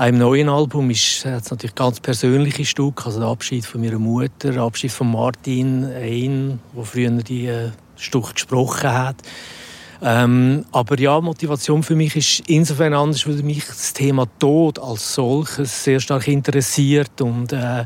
Im 0.00 0.16
neuen 0.16 0.48
Album 0.48 0.90
ist 0.90 1.26
es 1.26 1.50
natürlich 1.50 1.74
ganz 1.74 1.98
persönliche 1.98 2.64
Stück, 2.64 3.04
also 3.04 3.18
der 3.18 3.28
Abschied 3.30 3.66
von 3.66 3.80
meiner 3.80 3.98
Mutter, 3.98 4.52
der 4.52 4.62
Abschied 4.62 4.92
von 4.92 5.10
Martin 5.10 5.84
Ein, 5.86 6.60
der 6.76 6.84
früher 6.84 7.10
die 7.10 7.46
äh, 7.46 7.70
Stück 7.96 8.32
gesprochen 8.32 8.92
hat. 8.92 9.16
Ähm, 10.00 10.64
aber 10.70 11.00
ja, 11.00 11.20
Motivation 11.20 11.82
für 11.82 11.96
mich 11.96 12.14
ist 12.14 12.48
insofern 12.48 12.94
anders, 12.94 13.26
weil 13.26 13.42
mich 13.42 13.66
das 13.66 13.92
Thema 13.92 14.28
Tod 14.38 14.78
als 14.78 15.14
solches 15.14 15.82
sehr 15.82 15.98
stark 15.98 16.28
interessiert 16.28 17.20
und 17.20 17.52
äh, 17.52 17.84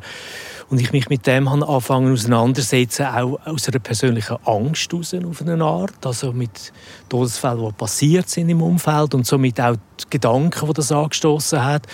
und 0.72 0.80
ich 0.80 0.90
mich 0.90 1.10
mit 1.10 1.26
dem 1.26 1.48
anfangen 1.48 2.14
auseinandersetzen, 2.14 3.04
auch 3.04 3.38
aus 3.44 3.68
einer 3.68 3.78
persönlichen 3.78 4.38
Angst 4.46 4.90
heraus, 4.90 5.14
auf 5.14 5.42
eine 5.42 5.62
Art. 5.62 6.06
Also 6.06 6.32
mit 6.32 6.72
Todesfällen, 7.10 7.66
die 7.66 7.72
passiert 7.72 8.30
sind 8.30 8.48
im 8.48 8.62
Umfeld 8.62 9.14
und 9.14 9.26
somit 9.26 9.60
auch 9.60 9.76
die 10.00 10.04
Gedanken, 10.08 10.66
die 10.66 10.72
das 10.72 10.90
angestoßen 10.90 11.62
hat. 11.62 11.86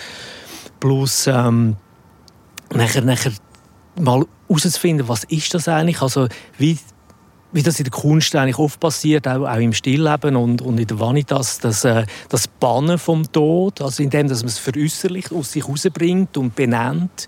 Plus 0.79 1.27
ähm, 1.27 1.75
nachher, 2.73 3.03
nachher 3.03 3.33
mal 3.99 4.25
herauszufinden, 4.47 5.09
was 5.09 5.25
ist 5.25 5.53
das 5.53 5.67
eigentlich? 5.67 6.01
Also 6.01 6.29
wie 6.57 6.79
wie 7.51 7.63
das 7.63 7.79
in 7.79 7.85
der 7.85 7.91
Kunst 7.91 8.35
eigentlich 8.35 8.59
oft 8.59 8.79
passiert, 8.79 9.27
auch, 9.27 9.47
auch 9.47 9.57
im 9.57 9.73
Stillleben 9.73 10.35
und, 10.35 10.61
und 10.61 10.79
in 10.79 10.85
der 10.85 10.99
Vanitas, 10.99 11.59
dass, 11.59 11.83
äh, 11.83 12.05
das 12.29 12.47
Bannen 12.47 12.99
vom 12.99 13.29
Tod, 13.31 13.81
also 13.81 14.03
indem 14.03 14.27
dass 14.27 14.43
man 14.43 14.49
es 14.49 14.59
veräußerlicht, 14.59 15.31
aus 15.33 15.53
sich 15.53 15.63
herausbringt 15.63 16.37
und 16.37 16.55
benennt, 16.55 17.27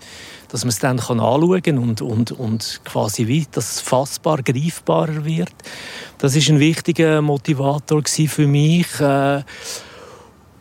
dass 0.52 0.64
man 0.64 0.70
es 0.70 0.80
dann 0.80 0.98
kann 0.98 1.20
anschauen 1.20 1.78
und, 1.78 2.02
und, 2.02 2.32
und 2.34 2.82
quasi 2.84 3.28
wie 3.28 3.48
das 3.52 3.80
fassbar, 3.80 4.44
greifbarer 4.44 5.24
wird. 5.24 5.54
Das 6.18 6.36
ist 6.36 6.50
ein 6.50 6.60
wichtiger 6.60 7.22
Motivator 7.22 8.04
für 8.06 8.48
mich. 8.48 9.00
Äh, 9.00 9.44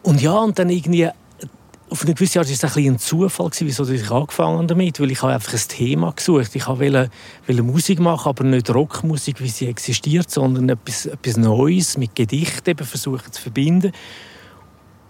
und 0.03 0.23
ja, 0.23 0.39
und 0.39 0.59
dann 0.59 0.71
irgendwie 0.71 1.11
auf 1.91 2.05
eine 2.05 2.15
gewisse 2.15 2.39
Art 2.39 2.49
war 2.49 2.53
es 2.53 2.77
ein, 2.77 2.87
ein 2.87 2.99
Zufall, 3.01 3.51
wieso 3.59 3.89
ich 3.89 4.11
angefangen 4.11 4.69
damit, 4.69 5.01
weil 5.01 5.11
ich 5.11 5.23
habe 5.23 5.33
einfach 5.33 5.53
ein 5.53 5.69
Thema 5.69 6.13
gesucht. 6.13 6.55
Ich 6.55 6.69
wollte, 6.69 7.11
wollte 7.47 7.63
Musik 7.65 7.99
machen, 7.99 8.29
aber 8.29 8.45
nicht 8.45 8.73
Rockmusik, 8.73 9.41
wie 9.41 9.49
sie 9.49 9.67
existiert, 9.67 10.31
sondern 10.31 10.69
etwas, 10.69 11.07
etwas 11.07 11.37
Neues 11.37 11.99
mit 11.99 12.15
Gedichten 12.15 12.71
eben 12.71 12.87
versuchen 12.87 13.33
zu 13.33 13.43
verbinden. 13.43 13.91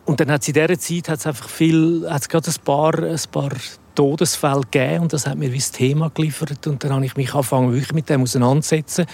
Und 0.06 0.20
dann 0.20 0.30
hat 0.30 0.40
es 0.40 0.48
in 0.48 0.54
dieser 0.54 0.78
Zeit 0.78 1.08
hat's 1.10 1.26
einfach 1.26 1.48
viel, 1.50 2.06
hat's 2.08 2.30
gerade 2.30 2.50
ein 2.50 2.64
paar, 2.64 2.98
ein 2.98 3.20
paar 3.30 3.50
Todesfälle 3.94 4.62
gegeben 4.70 5.04
und 5.04 5.12
das 5.12 5.26
hat 5.26 5.36
mir 5.38 5.52
wie 5.52 5.58
das 5.58 5.72
Thema 5.72 6.10
geliefert 6.10 6.66
und 6.66 6.82
dann 6.82 6.92
habe 6.92 7.04
ich 7.04 7.16
mich 7.16 7.34
angefangen, 7.34 7.72
wirklich 7.72 7.92
mit 7.92 8.08
dem 8.08 8.22
auseinanderzusetzen. 8.22 9.06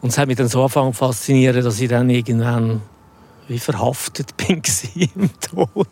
Und 0.00 0.10
es 0.10 0.18
hat 0.18 0.28
mich 0.28 0.36
dann 0.36 0.48
so 0.48 0.60
angefangen 0.60 0.92
faszinieren, 0.92 1.64
dass 1.64 1.80
ich 1.80 1.88
dann 1.88 2.10
irgendwann 2.10 2.82
wie 3.48 3.58
verhaftet 3.58 4.36
bin 4.36 4.62
im 4.94 5.30
Tod. 5.40 5.88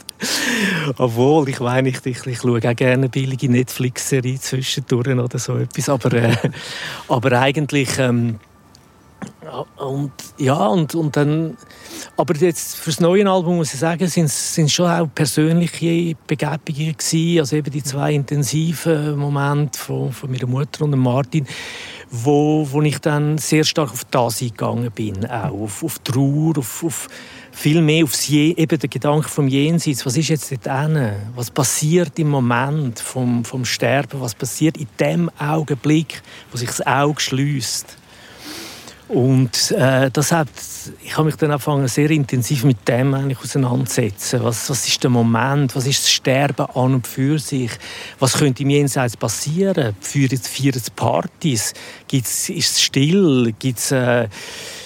Obwohl, 0.97 1.49
ich 1.49 1.61
meine, 1.61 1.89
ich, 1.91 2.05
ich, 2.05 2.27
ich 2.27 2.39
schaue 2.39 2.59
auch 2.59 2.77
gerne 2.77 3.09
billige 3.09 3.49
Netflix-Serie 3.51 4.39
zwischendurch 4.39 5.09
oder 5.09 5.39
so 5.39 5.57
etwas, 5.57 5.89
aber, 5.89 6.13
äh, 6.13 6.37
aber 7.09 7.33
eigentlich... 7.41 7.99
Ähm, 7.99 8.39
und 9.77 10.13
ja, 10.39 10.67
und, 10.67 10.95
und 10.95 11.17
dann, 11.17 11.57
aber 12.17 12.35
jetzt 12.37 12.77
fürs 12.77 13.01
neue 13.01 13.29
Album 13.29 13.57
muss 13.57 13.75
ich 13.75 13.81
sagen, 13.81 14.07
sind 14.07 14.27
es 14.27 14.73
schon 14.73 14.91
auch 14.91 15.09
persönliche 15.15 16.17
Begebungen 16.27 16.97
gewesen, 16.97 17.39
also 17.39 17.57
eben 17.57 17.71
die 17.71 17.83
zwei 17.83 18.15
intensiven 18.15 19.17
Momente 19.17 19.79
von, 19.79 20.13
von 20.13 20.31
meiner 20.31 20.47
Mutter 20.47 20.85
und 20.85 20.97
Martin, 20.99 21.47
wo, 22.11 22.67
wo 22.71 22.83
ich 22.83 22.99
dann 22.99 23.39
sehr 23.39 23.65
stark 23.65 23.91
auf 23.91 24.05
das 24.11 24.43
eingegangen 24.43 24.91
bin, 24.91 25.27
auch 25.27 25.53
auf, 25.53 25.83
auf 25.83 25.99
Trauer, 26.01 26.59
auf, 26.59 26.85
auf 26.85 27.09
viel 27.53 27.83
mehr 27.83 28.05
aufs 28.05 28.29
Je 28.29 28.53
eben 28.53 28.79
der 28.79 28.89
Gedanke 28.89 29.29
vom 29.29 29.47
Jenseits. 29.47 30.05
Was 30.07 30.17
ist 30.17 30.29
jetzt 30.29 30.51
dort 30.51 30.65
hin? 30.65 31.13
Was 31.35 31.51
passiert 31.51 32.19
im 32.19 32.31
Moment 32.31 32.99
vom, 32.99 33.45
vom 33.45 33.65
Sterben? 33.65 34.21
Was 34.21 34.35
passiert 34.35 34.79
in 34.79 34.89
dem 34.99 35.31
Augenblick, 35.39 36.23
wo 36.51 36.57
sich 36.57 36.69
das 36.69 36.87
Auge 36.87 37.21
schließt? 37.21 37.99
Und 39.09 39.73
äh, 39.73 40.11
das 40.11 40.33
hat, 40.33 40.49
ich 41.03 41.17
habe 41.17 41.27
mich 41.27 41.37
dann 41.37 41.51
angefangen, 41.51 41.87
sehr 41.89 42.11
intensiv 42.11 42.65
mit 42.65 42.89
dem 42.89 43.13
eigentlich 43.13 43.39
auseinanderzusetzen. 43.39 44.43
Was, 44.43 44.71
was 44.71 44.89
ist 44.89 45.03
der 45.03 45.11
Moment? 45.11 45.77
Was 45.77 45.87
ist 45.87 46.05
das 46.05 46.11
Sterben 46.11 46.67
an 46.67 46.95
und 46.95 47.07
für 47.07 47.39
sich? 47.39 47.71
Was 48.19 48.35
könnte 48.35 48.63
im 48.63 48.71
Jenseits 48.71 49.17
passieren? 49.17 49.95
Es 50.01 50.91
Partys? 50.91 51.75
Gibt's, 52.09 52.49
ist 52.49 52.73
es 52.73 52.83
still? 52.83 53.53
Gibt's, 53.59 53.93
äh, 53.93 54.29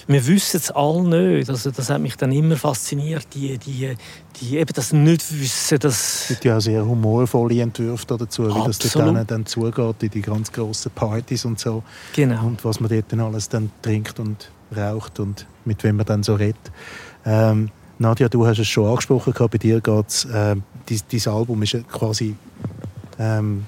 wir 0.08 0.26
wissen 0.26 0.58
es 0.58 0.70
alle 0.70 1.02
nicht. 1.02 1.50
Also 1.50 1.70
das 1.70 1.90
hat 1.90 2.00
mich 2.00 2.16
dann 2.16 2.32
immer 2.32 2.56
fasziniert, 2.56 3.26
die, 3.34 3.58
die, 3.58 3.96
die 4.40 4.56
eben 4.56 4.72
das 4.72 4.92
Nichtwissen. 4.92 5.78
Das 5.78 6.22
es 6.22 6.28
gibt 6.28 6.44
ja 6.44 6.56
auch 6.56 6.60
sehr 6.60 6.86
humorvolle 6.86 7.60
Entwürfe 7.60 8.06
dazu, 8.06 8.46
wie 8.48 8.66
das 8.66 8.78
dort 8.78 9.30
dann 9.30 9.46
zugeht, 9.46 10.02
in 10.02 10.10
die 10.10 10.22
ganz 10.22 10.52
grossen 10.52 10.92
Partys 10.94 11.44
und 11.44 11.58
so. 11.58 11.82
Genau. 12.14 12.46
Und 12.46 12.64
was 12.64 12.80
man 12.80 12.90
dort 12.90 13.10
dann 13.10 13.20
alles 13.20 13.48
dann 13.48 13.70
trinkt 13.82 14.20
und 14.20 14.50
raucht 14.76 15.18
und 15.20 15.46
mit 15.64 15.82
wem 15.84 15.96
man 15.96 16.06
dann 16.06 16.22
so 16.22 16.34
redet. 16.34 16.56
Ähm, 17.24 17.70
Nadja, 17.98 18.28
du 18.28 18.46
hast 18.46 18.58
es 18.58 18.68
schon 18.68 18.88
angesprochen, 18.88 19.32
bei 19.50 19.58
dir 19.58 19.80
geht 19.80 20.08
es, 20.08 20.24
äh, 20.26 20.54
dein, 20.86 21.34
Album 21.34 21.62
ist 21.62 21.76
quasi 21.88 22.36
ähm, 23.18 23.64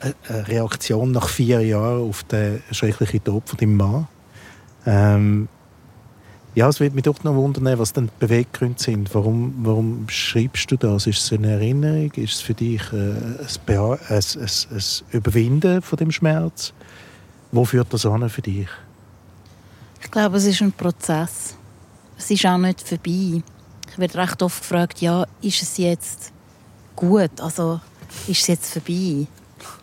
eine 0.00 0.48
Reaktion 0.48 1.12
nach 1.12 1.28
vier 1.28 1.60
Jahren 1.60 2.08
auf 2.08 2.24
den 2.24 2.62
schrecklichen 2.72 3.22
Tod 3.22 3.48
von 3.48 3.58
deinem 3.58 3.76
Mann. 3.76 4.08
Ähm, 4.86 5.48
ja, 6.54 6.68
es 6.68 6.78
würde 6.78 6.94
mich 6.94 7.04
doch 7.04 7.22
noch 7.24 7.34
wundern, 7.34 7.78
was 7.78 7.92
denn 7.92 8.06
die 8.06 8.26
Beweggründe 8.26 8.80
sind. 8.80 9.12
Warum, 9.14 9.54
warum 9.62 10.08
schreibst 10.08 10.70
du 10.70 10.76
das? 10.76 11.06
Ist 11.06 11.22
es 11.22 11.32
eine 11.32 11.52
Erinnerung? 11.52 12.12
Ist 12.12 12.34
es 12.34 12.40
für 12.40 12.54
dich 12.54 12.80
äh, 12.92 12.96
ein, 12.96 13.38
ein, 13.66 13.98
ein, 14.08 14.18
ein 14.18 14.82
Überwinden 15.10 15.82
von 15.82 15.96
dem 15.96 16.12
Schmerz? 16.12 16.72
Wo 17.50 17.64
führt 17.64 17.92
das 17.92 18.06
an 18.06 18.28
für 18.28 18.42
dich? 18.42 18.68
Ich 20.02 20.10
glaube, 20.10 20.36
es 20.36 20.44
ist 20.44 20.60
ein 20.60 20.72
Prozess. 20.72 21.56
Es 22.16 22.30
ist 22.30 22.46
auch 22.46 22.58
nicht 22.58 22.80
vorbei. 22.80 23.42
Ich 23.90 23.98
werde 23.98 24.18
recht 24.18 24.42
oft 24.42 24.60
gefragt, 24.60 25.00
ja, 25.00 25.26
ist 25.40 25.62
es 25.62 25.76
jetzt 25.76 26.32
gut? 26.94 27.40
Also, 27.40 27.80
ist 28.28 28.42
es 28.42 28.46
jetzt 28.46 28.72
vorbei? 28.72 29.26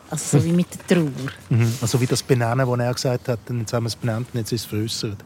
Also 0.10 0.40
so 0.40 0.46
wie 0.46 0.52
mit 0.52 0.68
der 0.74 0.98
Trauer. 0.98 1.12
Mhm. 1.50 1.74
Also 1.82 2.00
wie 2.02 2.06
das 2.06 2.22
Benennen, 2.22 2.68
das 2.68 2.80
er 2.80 2.94
gesagt 2.94 3.28
hat, 3.30 3.40
dann 3.46 3.66
haben 3.72 3.84
wir 3.84 3.88
es 3.88 3.96
benannt 3.96 4.28
und 4.34 4.40
jetzt 4.40 4.52
ist 4.52 4.62
es 4.62 4.68
veräußert. 4.68 5.18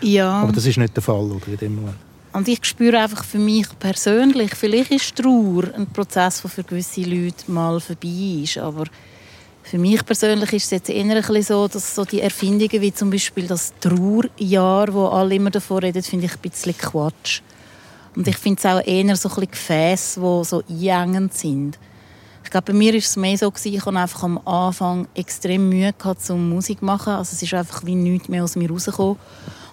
Ja. 0.00 0.30
Aber 0.42 0.52
das 0.52 0.66
ist 0.66 0.78
nicht 0.78 0.96
der 0.96 1.02
Fall, 1.02 1.30
oder, 1.30 1.48
in 1.48 1.56
dem 1.56 1.74
Moment? 1.76 1.96
Und 2.32 2.48
ich 2.48 2.64
spüre 2.64 2.98
einfach 2.98 3.24
für 3.24 3.38
mich 3.38 3.66
persönlich, 3.78 4.54
vielleicht 4.54 4.90
ist 4.90 5.16
Trauer 5.16 5.64
ein 5.74 5.86
Prozess, 5.86 6.40
der 6.40 6.50
für 6.50 6.64
gewisse 6.64 7.02
Leute 7.02 7.50
mal 7.50 7.78
vorbei 7.78 8.42
ist, 8.42 8.56
aber 8.56 8.84
für 9.62 9.78
mich 9.78 10.04
persönlich 10.04 10.52
ist 10.54 10.64
es 10.64 10.70
jetzt 10.70 10.90
eher 10.90 11.04
ein 11.04 11.14
bisschen 11.14 11.42
so, 11.42 11.68
dass 11.68 11.94
so 11.94 12.04
die 12.04 12.20
Erfindungen 12.20 12.80
wie 12.80 12.92
zum 12.92 13.10
Beispiel 13.10 13.46
das 13.46 13.72
Trauerjahr, 13.80 14.92
wo 14.92 15.06
alle 15.06 15.34
immer 15.34 15.50
davon 15.50 15.78
reden, 15.78 16.02
finde 16.02 16.26
ich 16.26 16.32
ein 16.32 16.38
bisschen 16.40 16.76
Quatsch. 16.76 17.42
Und 18.16 18.26
ich 18.26 18.36
finde 18.36 18.58
es 18.58 18.66
auch 18.66 18.84
eher 18.84 19.16
so 19.16 19.28
ein 19.28 19.34
bisschen 19.34 19.50
Gefäße, 19.50 20.20
die 20.20 20.44
so 20.44 20.62
einengend 20.68 21.34
sind. 21.34 21.78
Ich 22.44 22.50
glaube, 22.50 22.72
bei 22.72 22.78
mir 22.78 22.92
war 22.92 22.98
es 22.98 23.16
mehr 23.16 23.38
so, 23.38 23.50
gewesen, 23.50 23.74
ich 23.74 23.86
hatte 23.86 23.96
einfach 23.96 24.24
am 24.24 24.38
Anfang 24.46 25.06
extrem 25.14 25.68
Mühe 25.68 25.92
gehabt, 25.92 26.22
zum 26.22 26.50
Musik 26.50 26.80
zu 26.80 26.84
machen. 26.84 27.14
Also 27.14 27.32
es 27.34 27.42
ist 27.42 27.54
einfach 27.54 27.86
wie 27.86 27.94
nichts 27.94 28.28
mehr 28.28 28.44
aus 28.44 28.56
mir 28.56 28.68
rausgekommen. 28.68 29.16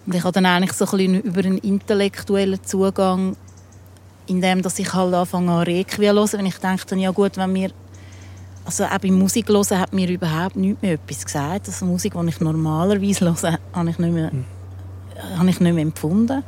Und 0.09 0.15
ich 0.15 0.23
habe 0.23 0.31
dann 0.31 0.47
eigentlich 0.47 0.73
so 0.73 0.85
ein 0.85 0.91
bisschen 0.97 1.21
über 1.21 1.41
einen 1.41 1.59
intellektuellen 1.59 2.63
Zugang, 2.63 3.35
indem 4.25 4.63
dass 4.63 4.79
ich 4.79 4.91
halt 4.91 5.13
anfange 5.13 5.51
an 5.51 5.61
Requiem 5.61 6.15
zu 6.15 6.15
hören, 6.15 6.29
wenn 6.39 6.45
ich 6.47 6.57
denke, 6.57 6.95
ja 6.95 7.11
gut, 7.11 7.37
wenn 7.37 7.53
mir 7.53 7.69
also 8.65 8.85
auch 8.85 8.97
beim 8.97 9.19
Musik 9.19 9.49
hören 9.49 9.79
hat 9.79 9.93
mir 9.93 10.09
überhaupt 10.09 10.55
nichts 10.55 10.81
mehr 10.81 10.93
etwas 10.93 11.23
gesagt. 11.23 11.67
Also 11.67 11.85
Musik, 11.85 12.15
die 12.19 12.27
ich 12.27 12.39
normalerweise 12.39 13.25
höre, 13.25 13.59
habe 13.71 13.89
ich 13.91 13.99
nicht 13.99 14.11
mehr, 14.11 14.31
mhm. 14.33 14.45
habe 15.37 15.49
ich 15.51 15.59
nicht 15.59 15.73
mehr 15.75 15.83
empfunden. 15.83 16.43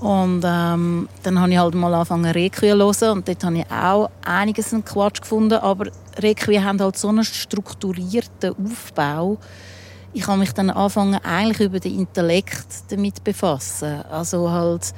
Und 0.00 0.44
ähm, 0.44 1.08
dann 1.24 1.40
habe 1.40 1.50
ich 1.50 1.58
halt 1.58 1.74
mal 1.74 1.92
angefangen 1.92 2.30
Requiem 2.30 2.78
zu 2.78 3.06
hören 3.06 3.18
und 3.18 3.26
dort 3.26 3.42
habe 3.42 3.58
ich 3.58 3.66
auch 3.68 4.10
einiges 4.24 4.72
an 4.72 4.84
Quatsch 4.84 5.22
gefunden, 5.22 5.54
aber 5.54 5.86
Requiem 6.18 6.62
haben 6.62 6.80
halt 6.80 6.96
so 6.98 7.08
einen 7.08 7.24
strukturierten 7.24 8.54
Aufbau. 8.64 9.38
Ich 10.16 10.28
habe 10.28 10.38
mich 10.38 10.52
dann 10.52 10.70
angefangen 10.70 11.18
eigentlich 11.24 11.66
über 11.66 11.80
den 11.80 11.98
Intellekt 11.98 12.66
damit 12.88 13.24
befassen. 13.24 14.02
Also 14.02 14.48
halt, 14.48 14.94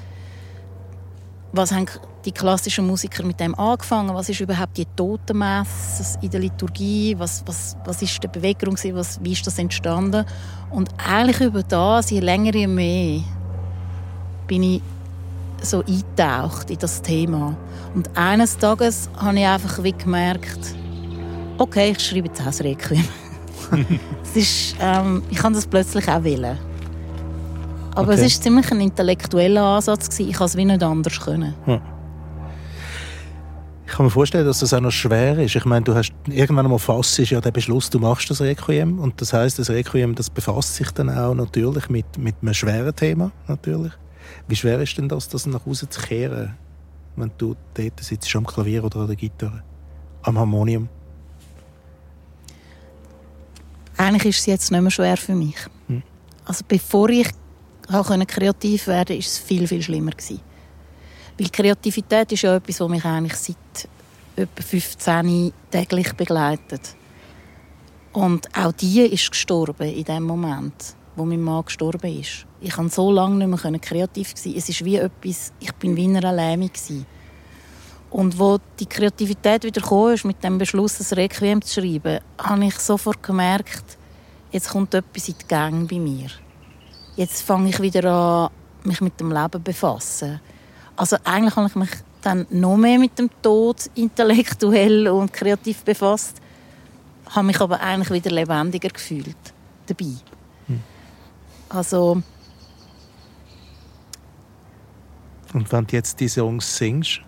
was 1.53 1.73
haben 1.73 1.87
die 2.27 2.33
klassischen 2.33 2.87
Musiker 2.87 3.25
mit 3.25 3.41
dem 3.41 3.55
angefangen? 3.55 4.15
Was 4.15 4.29
ist 4.29 4.41
überhaupt 4.41 4.77
die 4.77 4.85
Totenmesse 4.85 6.19
in 6.21 6.29
der 6.29 6.41
Liturgie? 6.41 7.15
Was, 7.19 7.43
was, 7.47 7.79
was 7.87 8.03
ist 8.03 8.23
die 8.23 8.29
Bewegung? 8.29 8.77
Was, 8.93 9.19
wie 9.25 9.33
ist 9.33 9.47
das 9.47 9.59
entstanden? 9.59 10.27
Und 10.71 10.91
eigentlich 10.99 11.41
über 11.41 11.63
das, 11.63 12.11
je 12.11 12.21
länger, 12.21 12.55
je 12.55 12.67
mehr, 12.67 13.21
bin 14.47 14.63
ich 14.65 14.83
so 15.63 15.83
eingetaucht 15.83 16.71
in 16.71 16.79
das 16.79 17.01
Thema. 17.01 17.57
Und 17.95 18.15
eines 18.19 18.59
Tages 18.59 19.09
habe 19.17 19.39
ich 19.39 19.47
einfach 19.47 19.83
wie 19.83 19.93
gemerkt, 19.93 20.75
okay, 21.57 21.93
ich 21.93 22.01
schreibe 22.01 22.29
jetzt 22.29 22.43
auch 22.47 22.61
Requiem. 22.63 23.09
es 24.23 24.37
ist, 24.37 24.77
ähm, 24.81 25.23
ich 25.31 25.39
kann 25.39 25.53
das 25.53 25.67
plötzlich 25.67 26.09
auch 26.09 26.23
wählen. 26.23 26.59
Aber 27.95 28.13
okay. 28.13 28.25
es 28.25 28.35
war 28.35 28.43
ziemlich 28.43 28.71
ein 28.71 28.81
intellektueller 28.81 29.63
Ansatz. 29.63 30.11
Gewesen. 30.11 30.31
Ich 30.31 30.37
konnte 30.37 30.51
es 30.51 30.57
wie 30.57 30.65
nicht 30.65 30.83
anders 30.83 31.19
können. 31.19 31.55
Hm. 31.65 31.81
Ich 33.87 33.93
kann 33.93 34.05
mir 34.05 34.11
vorstellen, 34.11 34.45
dass 34.45 34.59
das 34.59 34.75
auch 34.75 34.81
noch 34.81 34.91
schwer 34.91 35.39
ist. 35.39 35.55
Ich 35.55 35.65
meine, 35.65 35.85
du 35.85 35.95
hast 35.95 36.13
irgendwann 36.29 36.67
einmal 36.67 36.79
fasst 36.79 37.19
ja 37.19 37.41
der 37.41 37.53
Beschluss, 37.53 37.89
du 37.89 37.99
machst 37.99 38.29
das 38.29 38.41
Requiem 38.41 38.99
und 38.99 39.21
das 39.21 39.33
heißt, 39.33 39.59
das 39.59 39.71
Requiem, 39.71 40.15
das 40.15 40.29
befasst 40.29 40.75
sich 40.75 40.91
dann 40.91 41.09
auch 41.09 41.35
natürlich 41.35 41.89
mit, 41.89 42.19
mit 42.19 42.35
einem 42.43 42.53
schweren 42.53 42.95
Thema 42.95 43.31
natürlich. 43.47 43.93
Wie 44.49 44.57
schwer 44.57 44.81
ist 44.83 44.99
denn 44.99 45.09
das, 45.09 45.29
das 45.29 45.47
nach 45.47 45.65
Hause 45.65 45.89
zu 45.89 46.01
kehren, 46.01 46.55
wenn 47.15 47.31
du 47.39 47.55
dort 47.75 48.01
sitzt, 48.01 48.35
am 48.35 48.45
Klavier 48.45 48.85
oder 48.85 49.01
an 49.01 49.07
der 49.07 49.17
Gitarre, 49.17 49.63
am 50.23 50.37
Harmonium? 50.37 50.89
Eigentlich 54.07 54.27
ist 54.27 54.39
es 54.41 54.47
jetzt 54.47 54.71
nicht 54.71 54.81
mehr 54.81 54.91
schwer 54.91 55.17
für 55.17 55.35
mich. 55.35 55.57
Hm. 55.89 56.03
Also 56.45 56.65
bevor 56.67 57.09
ich 57.09 57.29
kreativ 57.89 58.87
werden 58.87 59.07
konnte, 59.07 59.15
war 59.15 59.19
es 59.19 59.39
viel, 59.39 59.67
viel 59.67 59.83
schlimmer. 59.83 60.13
Gewesen. 60.13 60.41
Weil 61.39 61.49
Kreativität 61.49 62.33
ist 62.33 62.43
ja 62.43 62.57
etwas, 62.57 62.81
was 62.81 62.89
mich 62.89 63.05
eigentlich 63.05 63.35
seit 63.35 63.89
etwa 64.37 64.63
15 64.63 65.53
täglich 65.71 66.13
begleitet. 66.13 66.95
Und 68.13 68.49
auch 68.57 68.73
die 68.73 69.01
ist 69.01 69.31
gestorben 69.31 69.89
in 69.89 70.05
dem 70.05 70.23
Moment. 70.23 70.97
wo 71.17 71.25
mein 71.25 71.41
Mann 71.41 71.65
gestorben 71.65 72.21
ist. 72.21 72.47
Ich 72.61 72.75
konnte 72.75 72.95
so 72.95 73.11
lange 73.11 73.47
nicht 73.47 73.63
mehr 73.65 73.81
kreativ 73.81 74.33
sein. 74.35 74.55
Es 74.57 74.69
ist 74.69 74.85
wie 74.85 74.97
etwas, 74.97 75.53
ich 75.59 75.73
bin 75.73 75.97
wie 75.97 76.05
in 76.05 76.17
einer 76.17 76.33
Lähmung 76.33 76.69
gewesen. 76.69 77.07
Und 78.11 78.39
wo 78.39 78.59
die 78.79 78.87
Kreativität 78.87 79.65
wieder 79.65 79.81
kam, 79.81 80.13
ist, 80.13 80.25
mit 80.25 80.43
dem 80.43 80.59
Beschluss, 80.59 81.01
ein 81.01 81.19
Requiem 81.19 81.61
zu 81.61 81.81
schreiben, 81.81 82.21
habe 82.39 82.65
ich 82.65 82.79
sofort 82.79 83.23
gemerkt, 83.23 83.99
jetzt 84.53 84.71
kommt 84.71 84.95
etwas 84.95 85.29
in 85.29 85.35
die 85.41 85.49
Gang 85.49 85.89
bei 85.89 85.99
mir. 85.99 86.29
Jetzt 87.17 87.43
fange 87.43 87.71
ich 87.71 87.81
wieder 87.81 88.05
an, 88.11 88.51
mich 88.85 89.01
mit 89.01 89.19
dem 89.19 89.33
Leben 89.33 89.53
zu 89.53 89.61
befassen. 89.61 90.41
Also 90.97 91.17
eigentlich 91.25 91.57
habe 91.57 91.69
ich 91.69 91.75
mich 91.75 91.91
dann 92.23 92.47
noch 92.51 92.77
mehr 92.77 92.99
mit 92.99 93.19
dem 93.19 93.31
Tod 93.43 93.91
intellektuell 93.95 95.09
und 95.09 95.33
kreativ 95.33 95.85
befasst, 95.85 96.41
habe 97.31 97.47
mich 97.47 97.61
aber 97.61 97.81
eigentlich 97.81 98.11
wieder 98.11 98.31
lebendiger 98.31 98.89
gefühlt 98.89 99.37
dabei. 99.87 100.13
Hm. 100.67 100.81
Also 101.69 102.23
und 105.55 105.73
wenn 105.73 105.87
du 105.87 105.97
jetzt 105.97 106.19
diese 106.21 106.41
Songs 106.41 106.77
singst, 106.77 107.21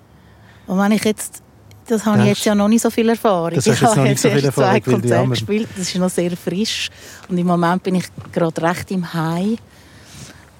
und 0.68 0.78
wenn 0.78 0.92
ich 0.92 1.04
jetzt, 1.04 1.42
das 1.86 2.04
habe 2.04 2.18
das 2.18 2.26
ich 2.26 2.30
jetzt 2.34 2.44
ja 2.44 2.54
noch 2.54 2.68
nicht 2.68 2.82
so 2.82 2.90
viel 2.90 3.08
Erfahrung. 3.08 3.54
Das 3.54 3.66
ich 3.66 3.80
habe 3.80 4.08
jetzt 4.08 4.22
so 4.22 4.28
viel 4.28 4.44
Erfahrung, 4.44 4.70
zwei 4.70 4.80
Konzerte 4.80 5.28
gespielt, 5.30 5.68
das 5.76 5.88
ist 5.88 5.96
noch 5.96 6.10
sehr 6.10 6.36
frisch. 6.36 6.90
Und 7.28 7.38
im 7.38 7.46
Moment 7.46 7.82
bin 7.82 7.96
ich 7.96 8.04
gerade 8.30 8.62
recht 8.62 8.90
im 8.90 9.12
High, 9.12 9.58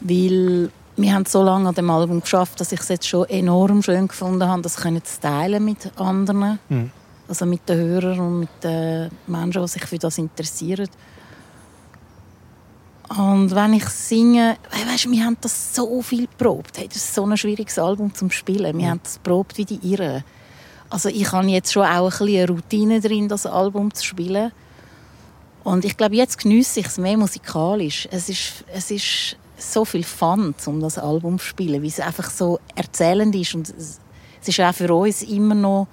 weil 0.01 0.71
wir 0.97 1.15
haben 1.15 1.27
so 1.27 1.43
lange 1.43 1.69
an 1.69 1.75
dem 1.75 1.91
Album 1.91 2.23
geschafft, 2.23 2.61
dass 2.61 2.73
ich 2.73 2.81
es 2.81 2.89
jetzt 2.89 3.07
schon 3.07 3.29
enorm 3.29 3.83
schön 3.83 4.09
gefunden 4.09 4.49
habe, 4.49 4.63
das 4.63 4.77
können 4.77 5.05
zu 5.05 5.21
teilen 5.21 5.65
mit 5.65 5.93
anderen, 5.97 6.59
mhm. 6.69 6.91
also 7.29 7.47
mit 7.47 7.69
den 7.69 7.79
Hörern 7.79 8.19
und 8.19 8.41
mit 8.41 8.65
den 8.65 9.11
Menschen, 9.27 9.63
die 9.63 9.69
sich 9.69 9.85
für 9.85 9.99
das 9.99 10.19
interessieren. 10.19 10.89
Und 13.17 13.55
wenn 13.55 13.73
ich 13.73 13.87
singe, 13.87 14.59
weißt, 14.71 15.11
wir 15.11 15.25
haben 15.25 15.39
das 15.41 15.75
so 15.75 16.03
viel 16.03 16.27
geprobt. 16.27 16.77
Hey, 16.77 16.89
das 16.89 16.97
ist 16.97 17.15
so 17.15 17.25
ein 17.25 17.37
schwieriges 17.37 17.79
Album 17.79 18.15
zum 18.15 18.31
Spielen. 18.31 18.77
Wir 18.77 18.91
haben 18.91 19.01
das 19.03 19.15
geprobt 19.15 19.57
wie 19.57 19.65
die 19.65 19.81
Irren. 19.93 20.25
Also 20.91 21.09
ich 21.09 21.33
habe 21.33 21.47
jetzt 21.49 21.73
schon 21.73 21.85
auch 21.85 22.05
ein 22.05 22.11
bisschen 22.11 22.29
eine 22.29 22.49
Routine 22.49 23.01
drin, 23.01 23.29
das 23.29 23.47
Album 23.47 23.93
zu 23.95 24.05
spielen. 24.05 24.53
Und 25.65 25.85
ich 25.85 25.97
glaube, 25.97 26.17
jetzt 26.17 26.39
genieße 26.39 26.81
ich 26.81 26.87
es 26.87 26.99
mehr 26.99 27.17
musikalisch. 27.17 28.09
Es 28.11 28.29
ist, 28.29 28.65
es 28.73 28.91
ist 28.91 29.37
so 29.57 29.85
viel 29.85 30.05
Fun, 30.05 30.55
um 30.67 30.81
das 30.81 30.99
Album 30.99 31.39
zu 31.39 31.47
spielen, 31.47 31.83
weil 31.83 31.89
es 31.89 32.01
einfach 32.01 32.31
so 32.31 32.59
erzählend 32.75 33.35
ist. 33.35 33.55
Und 33.55 33.69
es 33.71 34.01
ist 34.47 34.61
auch 34.61 34.75
für 34.75 34.93
uns 34.95 35.23
immer 35.23 35.55
noch 35.55 35.89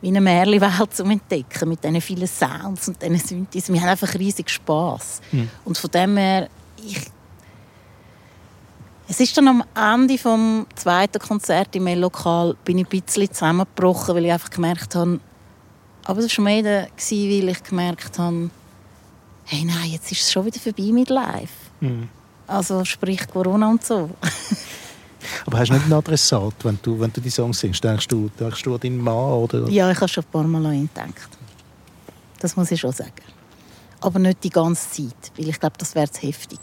wie 0.00 0.08
eine 0.08 0.20
Märchenwelt 0.20 0.94
zu 0.94 1.04
entdecken 1.04 1.68
mit 1.68 1.82
diesen 1.82 2.00
vielen 2.00 2.26
Sounds 2.26 2.88
und 2.88 3.02
diesen 3.02 3.18
Synthes. 3.18 3.72
Wir 3.72 3.80
haben 3.80 3.88
einfach 3.88 4.14
riesig 4.14 4.48
Spass. 4.50 5.20
Mhm. 5.32 5.50
Und 5.64 5.78
von 5.78 5.90
dem 5.90 6.16
her, 6.16 6.48
ich 6.76 7.10
es 9.10 9.20
ist 9.20 9.34
dann 9.38 9.48
am 9.48 9.64
Ende 9.74 10.18
vom 10.18 10.66
zweiten 10.74 11.18
Konzert 11.18 11.74
im 11.74 11.86
Lokal 11.86 12.54
bin 12.62 12.76
ich 12.76 12.86
ein 12.86 13.00
bisschen 13.00 13.32
zusammengebrochen, 13.32 14.14
weil 14.14 14.26
ich 14.26 14.32
einfach 14.32 14.50
gemerkt 14.50 14.94
habe, 14.94 15.18
aber 16.04 16.20
das 16.20 16.36
war 16.36 16.44
mehr, 16.44 16.62
weil 16.62 17.48
ich 17.48 17.62
gemerkt 17.62 18.18
habe, 18.18 18.50
hey 19.46 19.64
nein, 19.64 19.92
jetzt 19.92 20.12
ist 20.12 20.20
es 20.20 20.30
schon 20.32 20.44
wieder 20.44 20.60
vorbei 20.60 20.92
mit 20.92 21.08
Live. 21.08 21.50
Mhm. 21.80 22.10
Also 22.46 22.84
sprich 22.84 23.26
Corona 23.28 23.70
und 23.70 23.82
so. 23.82 24.10
Aber 25.46 25.58
hast 25.58 25.68
du 25.68 25.74
nicht 25.74 25.84
einen 25.84 25.94
Adressat, 25.94 26.54
wenn 26.62 26.78
du, 26.82 26.98
wenn 27.00 27.12
du 27.12 27.20
die 27.20 27.30
Songs 27.30 27.58
singst? 27.58 27.82
Denkst 27.82 28.08
du, 28.08 28.30
denkst 28.38 28.62
du 28.62 28.74
an 28.74 28.80
deinen 28.80 28.98
Mann? 28.98 29.14
Oder? 29.14 29.68
Ja, 29.68 29.90
ich 29.90 29.96
habe 29.96 30.08
schon 30.08 30.24
ein 30.24 30.30
paar 30.30 30.44
Mal 30.44 30.66
an 30.66 30.74
ihn 30.74 30.90
gedacht. 30.94 31.30
Das 32.40 32.56
muss 32.56 32.70
ich 32.70 32.80
schon 32.80 32.92
sagen. 32.92 33.12
Aber 34.00 34.18
nicht 34.18 34.44
die 34.44 34.50
ganze 34.50 34.88
Zeit, 34.90 35.32
weil 35.36 35.48
ich 35.48 35.58
glaube, 35.58 35.76
das 35.78 35.94
wäre 35.94 36.08
zu 36.08 36.26
heftig. 36.26 36.60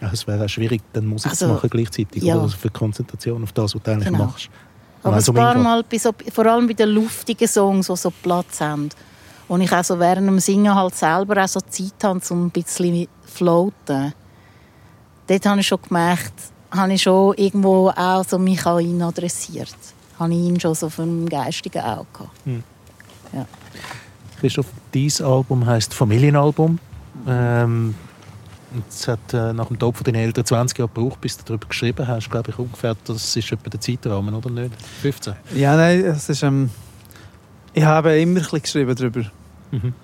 Ja, 0.00 0.10
es 0.12 0.26
wäre 0.26 0.44
auch 0.44 0.48
schwierig, 0.48 0.82
dann 0.92 1.06
Musik 1.06 1.30
also, 1.30 1.46
zu 1.46 1.52
machen 1.52 1.70
gleichzeitig. 1.70 2.22
Ja. 2.22 2.34
Oder? 2.34 2.44
Also 2.44 2.56
für 2.56 2.70
Konzentration 2.70 3.42
auf 3.42 3.52
das, 3.52 3.74
was 3.74 3.82
du 3.82 3.90
eigentlich 3.90 4.08
genau. 4.08 4.26
machst. 4.26 4.48
Aber 5.02 5.16
also 5.16 5.32
ein 5.32 5.36
paar 5.36 5.58
Mal, 5.58 5.84
vor 6.32 6.46
allem 6.46 6.66
bei 6.66 6.72
den 6.72 6.88
luftigen 6.88 7.46
Songs, 7.46 7.88
die 7.88 7.96
so 7.96 8.10
Platz 8.10 8.60
haben, 8.60 8.88
wo 9.48 9.56
ich 9.58 9.70
auch 9.70 9.84
so 9.84 9.98
während 9.98 10.26
dem 10.26 10.38
Singen 10.38 10.74
halt 10.74 10.94
selber 10.94 11.44
auch 11.44 11.48
so 11.48 11.60
Zeit 11.60 12.02
habe, 12.02 12.20
um 12.30 12.46
ein 12.46 12.50
bisschen 12.50 13.06
floaten. 13.22 14.14
Dort 15.26 15.46
habe 15.46 15.60
ich 15.60 15.66
schon 15.66 15.80
gemerkt, 15.82 16.32
habe 16.74 16.92
ich 16.92 17.02
schon 17.02 17.34
irgendwo 17.36 17.90
auch 17.90 18.24
so 18.24 18.38
mich 18.38 18.64
an 18.66 18.80
ihn 18.80 19.02
adressiert. 19.02 19.74
Habe 20.18 20.32
ich 20.32 20.40
ihn 20.40 20.60
schon 20.60 20.74
so 20.74 20.88
vom 20.88 21.28
geistigen 21.28 21.82
Auge 21.82 22.06
gehabt. 22.12 22.30
Hm. 22.44 22.62
Ja. 23.32 23.46
Christoph, 24.40 24.66
dieses 24.92 25.20
Album 25.20 25.64
heisst 25.66 25.94
Familienalbum. 25.94 26.78
Ähm, 27.26 27.94
es 28.88 29.06
hat 29.06 29.32
äh, 29.32 29.52
nach 29.52 29.68
dem 29.68 29.78
Tod 29.78 29.96
von 29.96 30.04
deinen 30.04 30.16
Eltern 30.16 30.44
20 30.44 30.78
Jahre 30.78 30.90
gebraucht, 30.92 31.20
bis 31.20 31.36
du 31.36 31.44
darüber 31.44 31.68
geschrieben 31.68 32.06
hast. 32.06 32.30
Glaube 32.30 32.50
ich 32.50 32.58
ungefähr, 32.58 32.96
das 33.04 33.36
ist 33.36 33.52
etwa 33.52 33.70
der 33.70 33.80
Zeitrahmen, 33.80 34.34
oder 34.34 34.50
nicht? 34.50 34.74
15? 35.02 35.34
Ja, 35.54 35.76
nein, 35.76 36.04
es 36.04 36.28
ist, 36.28 36.42
ähm, 36.42 36.70
ich 37.72 37.84
habe 37.84 38.18
immer 38.18 38.32
ein 38.32 38.42
bisschen 38.42 38.62
geschrieben 38.62 38.94
darüber. 38.94 39.22
Mhm. 39.70 39.94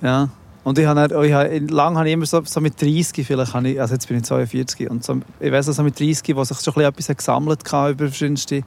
Ja. 0.00 0.28
Und 0.66 0.80
ich 0.80 0.86
habe, 0.86 1.24
ich 1.24 1.32
habe, 1.32 1.58
lange 1.58 1.96
habe 1.96 2.08
ich 2.08 2.14
immer 2.14 2.26
so, 2.26 2.42
so 2.44 2.60
mit 2.60 2.82
30 2.82 3.24
vielleicht, 3.24 3.54
habe 3.54 3.68
ich, 3.68 3.80
also 3.80 3.94
jetzt 3.94 4.08
bin 4.08 4.16
ich 4.16 4.24
42 4.24 4.90
und 4.90 5.04
so, 5.04 5.20
ich 5.38 5.52
weiß 5.52 5.68
also 5.68 5.84
mit 5.84 5.96
30, 5.96 6.34
wo 6.34 6.42
sich 6.42 6.58
schon 6.58 6.82
etwas 6.82 7.06
gesammelt 7.06 7.60
hatte 7.72 7.92
über 7.92 8.08
verschiedenste 8.08 8.62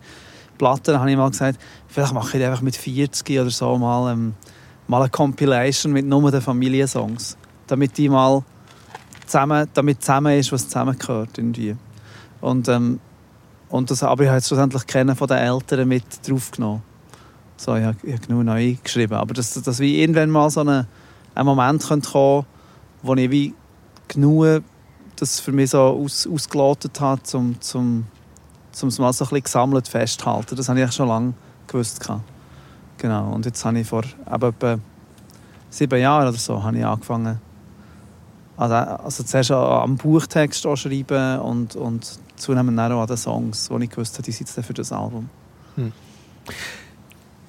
Platten, 0.58 0.98
habe 0.98 1.12
ich 1.12 1.18
mal 1.18 1.30
gesagt, 1.30 1.60
vielleicht 1.90 2.14
mache 2.14 2.38
ich 2.38 2.46
einfach 2.46 2.62
mit 2.62 2.78
40 2.78 3.42
oder 3.42 3.50
so 3.50 3.78
mal, 3.78 4.14
ähm, 4.14 4.34
mal 4.88 5.02
eine 5.02 5.10
Compilation 5.10 5.92
mit 5.92 6.06
nur 6.06 6.32
den 6.32 6.40
Familiensongs, 6.40 7.38
damit 7.68 7.98
die 7.98 8.08
mal 8.08 8.46
zusammen, 9.26 9.68
damit 9.74 10.02
zusammen 10.02 10.40
ist, 10.40 10.54
was 10.54 10.70
zusammengehört 10.70 11.38
irgendwie. 11.38 11.76
Und, 12.40 12.70
ähm, 12.70 13.02
und 13.68 13.92
das, 13.92 14.04
aber 14.04 14.24
ich 14.24 14.30
habe 14.30 14.38
jetzt 14.38 14.48
schlussendlich 14.48 14.88
kennen 14.88 15.18
von 15.18 15.28
den 15.28 15.40
Eltern 15.40 15.86
mit 15.86 16.06
draufgenommen. 16.26 16.82
So, 17.58 17.76
ich 17.76 17.84
habe, 17.84 17.98
ich 18.04 18.14
habe 18.14 18.26
genug 18.26 18.46
neu 18.46 18.78
geschrieben, 18.82 19.16
aber 19.16 19.34
dass 19.34 19.52
das 19.52 19.80
wie 19.82 20.02
irgendwann 20.02 20.30
mal 20.30 20.50
so 20.50 20.62
eine 20.62 20.88
ein 21.40 21.46
Moment 21.46 21.82
kommen 21.84 22.02
könnte, 22.02 22.48
wo 23.02 23.16
ich 23.16 23.32
wie 23.32 23.54
genug 24.08 24.64
das 25.16 25.40
für 25.40 25.52
mich 25.52 25.72
so 25.72 25.80
aus, 25.80 26.28
ausgelotet 26.28 27.00
habe, 27.00 27.22
um, 27.34 27.56
um, 27.74 28.06
um 28.82 28.88
es 28.88 29.00
mal 29.00 29.14
so 29.14 29.26
ein 29.26 29.30
bisschen 29.30 29.44
gesammelt 29.44 29.88
festzuhalten. 29.88 30.56
Das 30.56 30.70
habe 30.70 30.82
ich 30.82 30.92
schon 30.92 31.08
lange 31.08 31.34
gewusst. 31.68 32.06
Genau. 32.98 33.32
Und 33.34 33.46
jetzt 33.46 33.64
habe 33.64 33.80
ich 33.80 33.88
vor 33.88 34.04
etwa 34.26 34.80
sieben 35.70 36.00
Jahren 36.00 36.28
oder 36.28 36.38
so 36.38 36.62
habe 36.64 36.78
ich 36.78 36.86
angefangen, 36.86 37.40
also, 38.58 38.76
also 38.76 39.24
zuerst 39.24 39.52
am 39.52 39.96
Buchtext 39.96 40.64
schreiben 40.64 41.40
und, 41.40 41.76
und 41.78 42.20
zunehmend 42.36 42.78
auch 42.80 43.02
an 43.02 43.08
den 43.08 43.16
Songs, 43.16 43.70
wo 43.72 43.78
ich 43.78 43.90
gewusst 43.90 44.16
habe, 44.16 44.24
die 44.24 44.32
sind 44.32 44.50
für 44.50 44.74
das 44.74 44.92
Album. 44.92 45.30
Hm. 45.76 45.94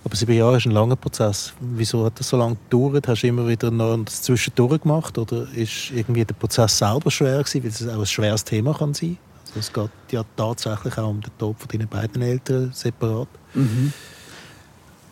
Aber 0.04 0.16
sieben 0.16 0.32
Jahre 0.32 0.56
ist 0.56 0.66
ein 0.66 0.72
langer 0.72 0.96
Prozess. 0.96 1.52
Wieso 1.60 2.06
hat 2.06 2.18
das 2.18 2.28
so 2.28 2.36
lange 2.36 2.56
gedauert? 2.68 3.06
Hast 3.06 3.22
du 3.22 3.26
immer 3.26 3.46
wieder 3.46 3.70
noch 3.70 3.98
das 4.04 4.22
Zwischendurch 4.22 4.80
gemacht? 4.80 5.18
Oder 5.18 5.46
ist 5.54 5.90
irgendwie 5.90 6.24
der 6.24 6.34
Prozess 6.34 6.78
selber 6.78 7.10
schwer 7.10 7.42
gewesen, 7.42 7.62
weil 7.62 7.70
es 7.70 7.86
auch 7.86 8.00
ein 8.00 8.06
schweres 8.06 8.44
Thema 8.44 8.72
kann 8.74 8.94
sein 8.94 9.18
also 9.48 9.60
Es 9.60 9.72
geht 9.72 9.90
ja 10.12 10.24
tatsächlich 10.36 10.96
auch 10.96 11.10
um 11.10 11.20
den 11.20 11.30
Tod 11.38 11.56
von 11.58 11.68
deinen 11.68 11.88
beiden 11.88 12.22
Eltern 12.22 12.70
separat. 12.72 13.28
Mhm. 13.54 13.92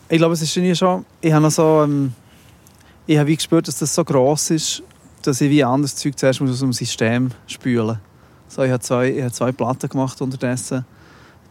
Ich 0.09 0.18
glaube, 0.18 0.35
es 0.35 0.42
ist 0.42 0.57
irgendwie 0.57 0.77
schon... 0.77 1.05
Ich 1.20 1.33
habe 1.33 1.51
so... 1.51 1.83
Ähm, 1.83 2.12
ich 3.07 3.16
habe 3.16 3.29
wie 3.29 3.37
gespürt, 3.37 3.68
dass 3.68 3.79
das 3.79 3.94
so 3.94 4.05
gross 4.05 4.51
ist, 4.51 4.83
dass 5.22 5.40
ich 5.40 5.51
wie 5.51 5.64
anderes 5.64 5.96
Zeug 5.96 6.18
zuerst 6.18 6.40
aus 6.42 6.61
dem 6.61 6.72
System 6.72 7.31
spülen 7.46 7.87
muss. 7.87 7.96
So, 8.48 8.62
ich 8.62 8.70
habe 8.70 8.81
zwei, 8.81 9.11
ich 9.11 9.22
habe 9.22 9.33
zwei 9.33 9.53
Platten 9.53 9.88
gemacht 9.88 10.20
unterdessen 10.20 10.85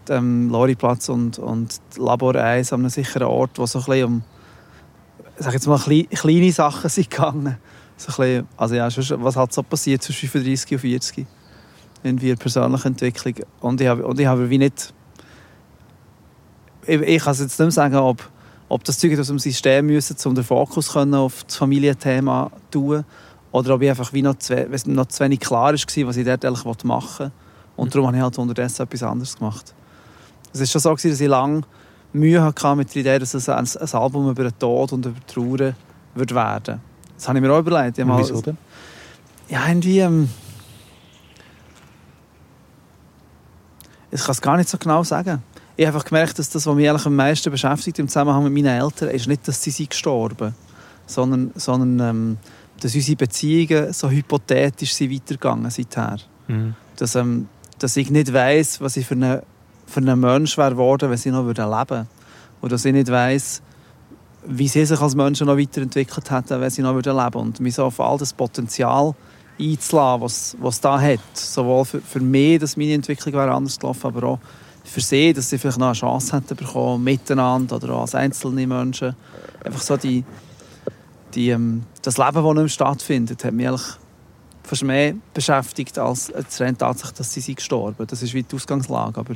ähm, 0.10 0.50
Loriplatz 0.50 1.10
und, 1.10 1.39
und 1.39 1.80
Labor 1.98 2.36
1 2.36 2.74
an 2.74 2.82
einem 2.82 2.89
sicheren 2.89 3.28
Ort, 3.28 3.58
wo 3.58 3.65
so 3.65 3.80
ein 3.80 3.86
bisschen 3.86 4.06
um 4.06 4.24
sag 5.39 5.54
jetzt 5.54 5.67
mal, 5.67 5.80
kleine 5.80 6.52
Sachen 6.52 6.89
sind 6.89 7.10
gegangen. 7.10 7.58
So 7.96 8.12
ein 8.12 8.15
bisschen, 8.15 8.48
also 8.58 8.76
ja, 8.76 9.24
was 9.24 9.36
hat 9.36 9.54
so 9.54 9.63
passiert 9.63 10.04
zwischen 10.04 10.30
35 10.30 10.74
und 10.74 10.80
40? 10.80 11.26
In 12.04 12.17
der 12.17 12.36
persönlichen 12.36 12.88
Entwicklung. 12.89 13.34
Und 13.60 13.82
ich 13.82 13.88
habe, 13.88 14.06
und 14.06 14.20
ich 14.20 14.26
habe 14.26 14.50
wie 14.50 14.58
nicht... 14.58 14.93
Ich, 16.86 17.02
ich 17.02 17.24
kann 17.24 17.34
jetzt 17.34 17.41
nicht 17.41 17.60
mehr 17.60 17.72
sagen, 17.72 17.96
ob, 17.96 18.30
ob 18.70 18.84
das 18.84 19.00
Zeug 19.00 19.20
aus 19.20 19.28
dem 19.28 19.39
System 19.39 19.88
müssen, 19.88 20.15
um 20.26 20.36
den 20.36 20.43
Fokus 20.43 20.93
können 20.93 21.15
auf 21.15 21.43
das 21.43 21.56
Familienthema 21.56 22.52
zu 22.72 22.80
tun 22.80 23.06
oder 23.52 23.76
ob 23.76 23.82
ich 23.82 23.89
einfach 23.89 24.13
wie 24.13 24.22
noch 24.22 24.36
zu, 24.36 24.56
noch 24.86 25.08
zu 25.08 25.24
wenig 25.24 25.39
klar 25.39 25.74
war, 25.74 26.08
was 26.08 26.17
ich 26.17 26.26
dort 26.26 26.46
eigentlich 26.46 26.84
machen 26.84 27.26
will. 27.26 27.32
Und 27.76 27.93
darum 27.93 28.08
habe 28.08 28.17
ich 28.17 28.24
halt 28.24 28.38
unterdessen 28.38 28.84
etwas 28.84 29.04
anderes 29.04 29.38
gemacht. 29.38 29.74
Es 30.60 30.74
war 30.74 30.82
schon 30.82 30.98
so, 30.98 31.10
dass 31.10 31.20
ich 31.20 31.28
lange 31.28 31.62
Mühe 32.13 32.41
hatte 32.41 32.76
mit 32.76 32.93
der 32.93 33.02
Idee, 33.02 33.20
dass 33.20 33.34
es 33.34 33.50
ein, 33.50 33.67
ein 33.67 33.93
Album 33.93 34.30
über 34.30 34.43
den 34.43 34.60
Tod 34.60 34.93
und 34.93 35.06
über 35.06 35.15
die 35.20 35.34
Trauer 35.34 35.74
wird 36.15 36.34
werden 36.34 36.82
Das 37.15 37.28
habe 37.28 37.38
ich 37.38 37.43
mir 37.43 37.54
auch 37.54 37.60
überlegt. 37.60 37.98
Mal, 38.00 38.20
wieso 38.20 38.41
denn? 38.41 38.58
Ja, 39.50 39.67
irgendwie... 39.67 40.00
Ähm, 40.00 40.30
ich 44.10 44.22
kann 44.22 44.32
es 44.32 44.41
gar 44.41 44.58
nicht 44.58 44.70
so 44.70 44.78
genau 44.78 45.04
sagen. 45.04 45.43
Ich 45.76 45.86
habe 45.86 45.96
einfach 45.96 46.08
gemerkt, 46.08 46.39
dass 46.39 46.50
das, 46.50 46.65
was 46.65 46.76
mich 46.76 46.89
eigentlich 46.89 47.06
am 47.06 47.15
meisten 47.15 47.52
beschäftigt 47.52 48.00
im 48.00 48.08
Zusammenhang 48.08 48.43
mit 48.46 48.54
meinen 48.54 48.82
Eltern, 48.82 49.10
ist 49.10 49.28
nicht, 49.28 49.48
dass 49.48 49.62
sie 49.62 49.70
sind 49.70 49.89
gestorben 49.89 50.56
sondern, 51.08 51.52
sondern 51.56 52.00
ähm, 52.00 52.38
dass 52.82 52.93
unsere 52.93 53.15
Beziehungen 53.15 53.91
so 53.93 54.10
hypothetisch 54.10 54.93
sind 54.93 55.12
weitergegangen 55.12 55.72
seither. 55.72 56.17
Mhm. 56.48 56.76
Dass, 56.98 57.15
ähm, 57.15 57.48
dass 57.80 57.98
ich 57.98 58.12
nicht 58.12 58.32
weiß, 58.32 58.82
was 58.82 58.98
ich 58.98 59.08
für 59.08 59.15
einen 59.15 59.41
für 59.88 60.02
einen 60.02 60.19
Mensch 60.19 60.58
wäre 60.58 60.71
geworden, 60.71 61.10
wenn 61.10 61.17
sie 61.17 61.32
noch 61.32 61.47
leben 61.47 61.58
würde. 61.58 62.06
Und 62.62 62.71
dass 62.71 62.86
ich 62.86 62.93
nicht 62.93 63.10
weiß, 63.10 63.62
wie 64.45 64.67
sie 64.67 64.86
sich 64.86 65.02
als 65.02 65.15
Menschen 65.15 65.47
noch 65.47 65.58
weiterentwickelt 65.58 66.30
hätten, 66.30 66.62
wenn 66.62 66.69
sie 66.69 66.82
noch 66.82 66.95
leben 66.95 67.15
würden. 67.15 67.36
Und 67.36 67.60
mich 67.60 67.76
so 67.76 67.86
auf 67.86 68.00
all 68.00 68.17
das 68.17 68.34
Potenzial 68.34 69.15
einzulassen, 69.60 70.21
was, 70.21 70.58
was 70.60 70.82
da 70.82 71.00
hat. 71.00 71.19
Sowohl 71.34 71.86
für, 71.86 72.02
für 72.02 72.19
mich, 72.19 72.60
dass 72.60 72.78
meine 72.78 72.93
Entwicklung 72.93 73.34
wäre 73.34 73.52
anders 73.52 73.80
gelaufen, 73.80 74.08
aber 74.08 74.28
auch 74.28 74.39
für 74.84 75.02
sie, 75.02 75.34
dass 75.34 75.50
sie 75.50 75.58
vielleicht 75.58 75.80
noch 75.80 75.88
eine 75.88 75.95
Chance 75.95 76.36
hätten 76.36 76.56
bekommen, 76.56 77.04
miteinander 77.04 77.76
oder 77.76 77.93
auch 77.93 78.02
als 78.02 78.15
einzelne 78.15 78.65
Menschen. 78.67 79.15
Einfach 79.63 79.82
so 79.82 79.97
die, 79.97 80.23
die, 81.34 81.50
ähm, 81.50 81.84
das 82.02 82.17
Leben, 82.17 82.34
das 82.34 82.43
nicht 82.43 82.56
mehr 82.56 82.69
stattfindet, 82.69 83.43
hat 83.43 83.54
mich 83.54 83.67
eigentlich 83.67 83.88
fast 84.63 84.84
mehr 84.84 85.15
beschäftigt 85.34 85.97
als 85.97 86.32
reine 86.60 86.78
Tatsache, 86.78 87.13
dass 87.15 87.34
sie 87.34 87.56
gestorben 87.56 87.95
sind. 87.97 88.12
Das 88.12 88.21
ist 88.21 88.34
wie 88.34 88.43
die 88.43 88.56
Ausgangslage, 88.56 89.19
aber 89.19 89.34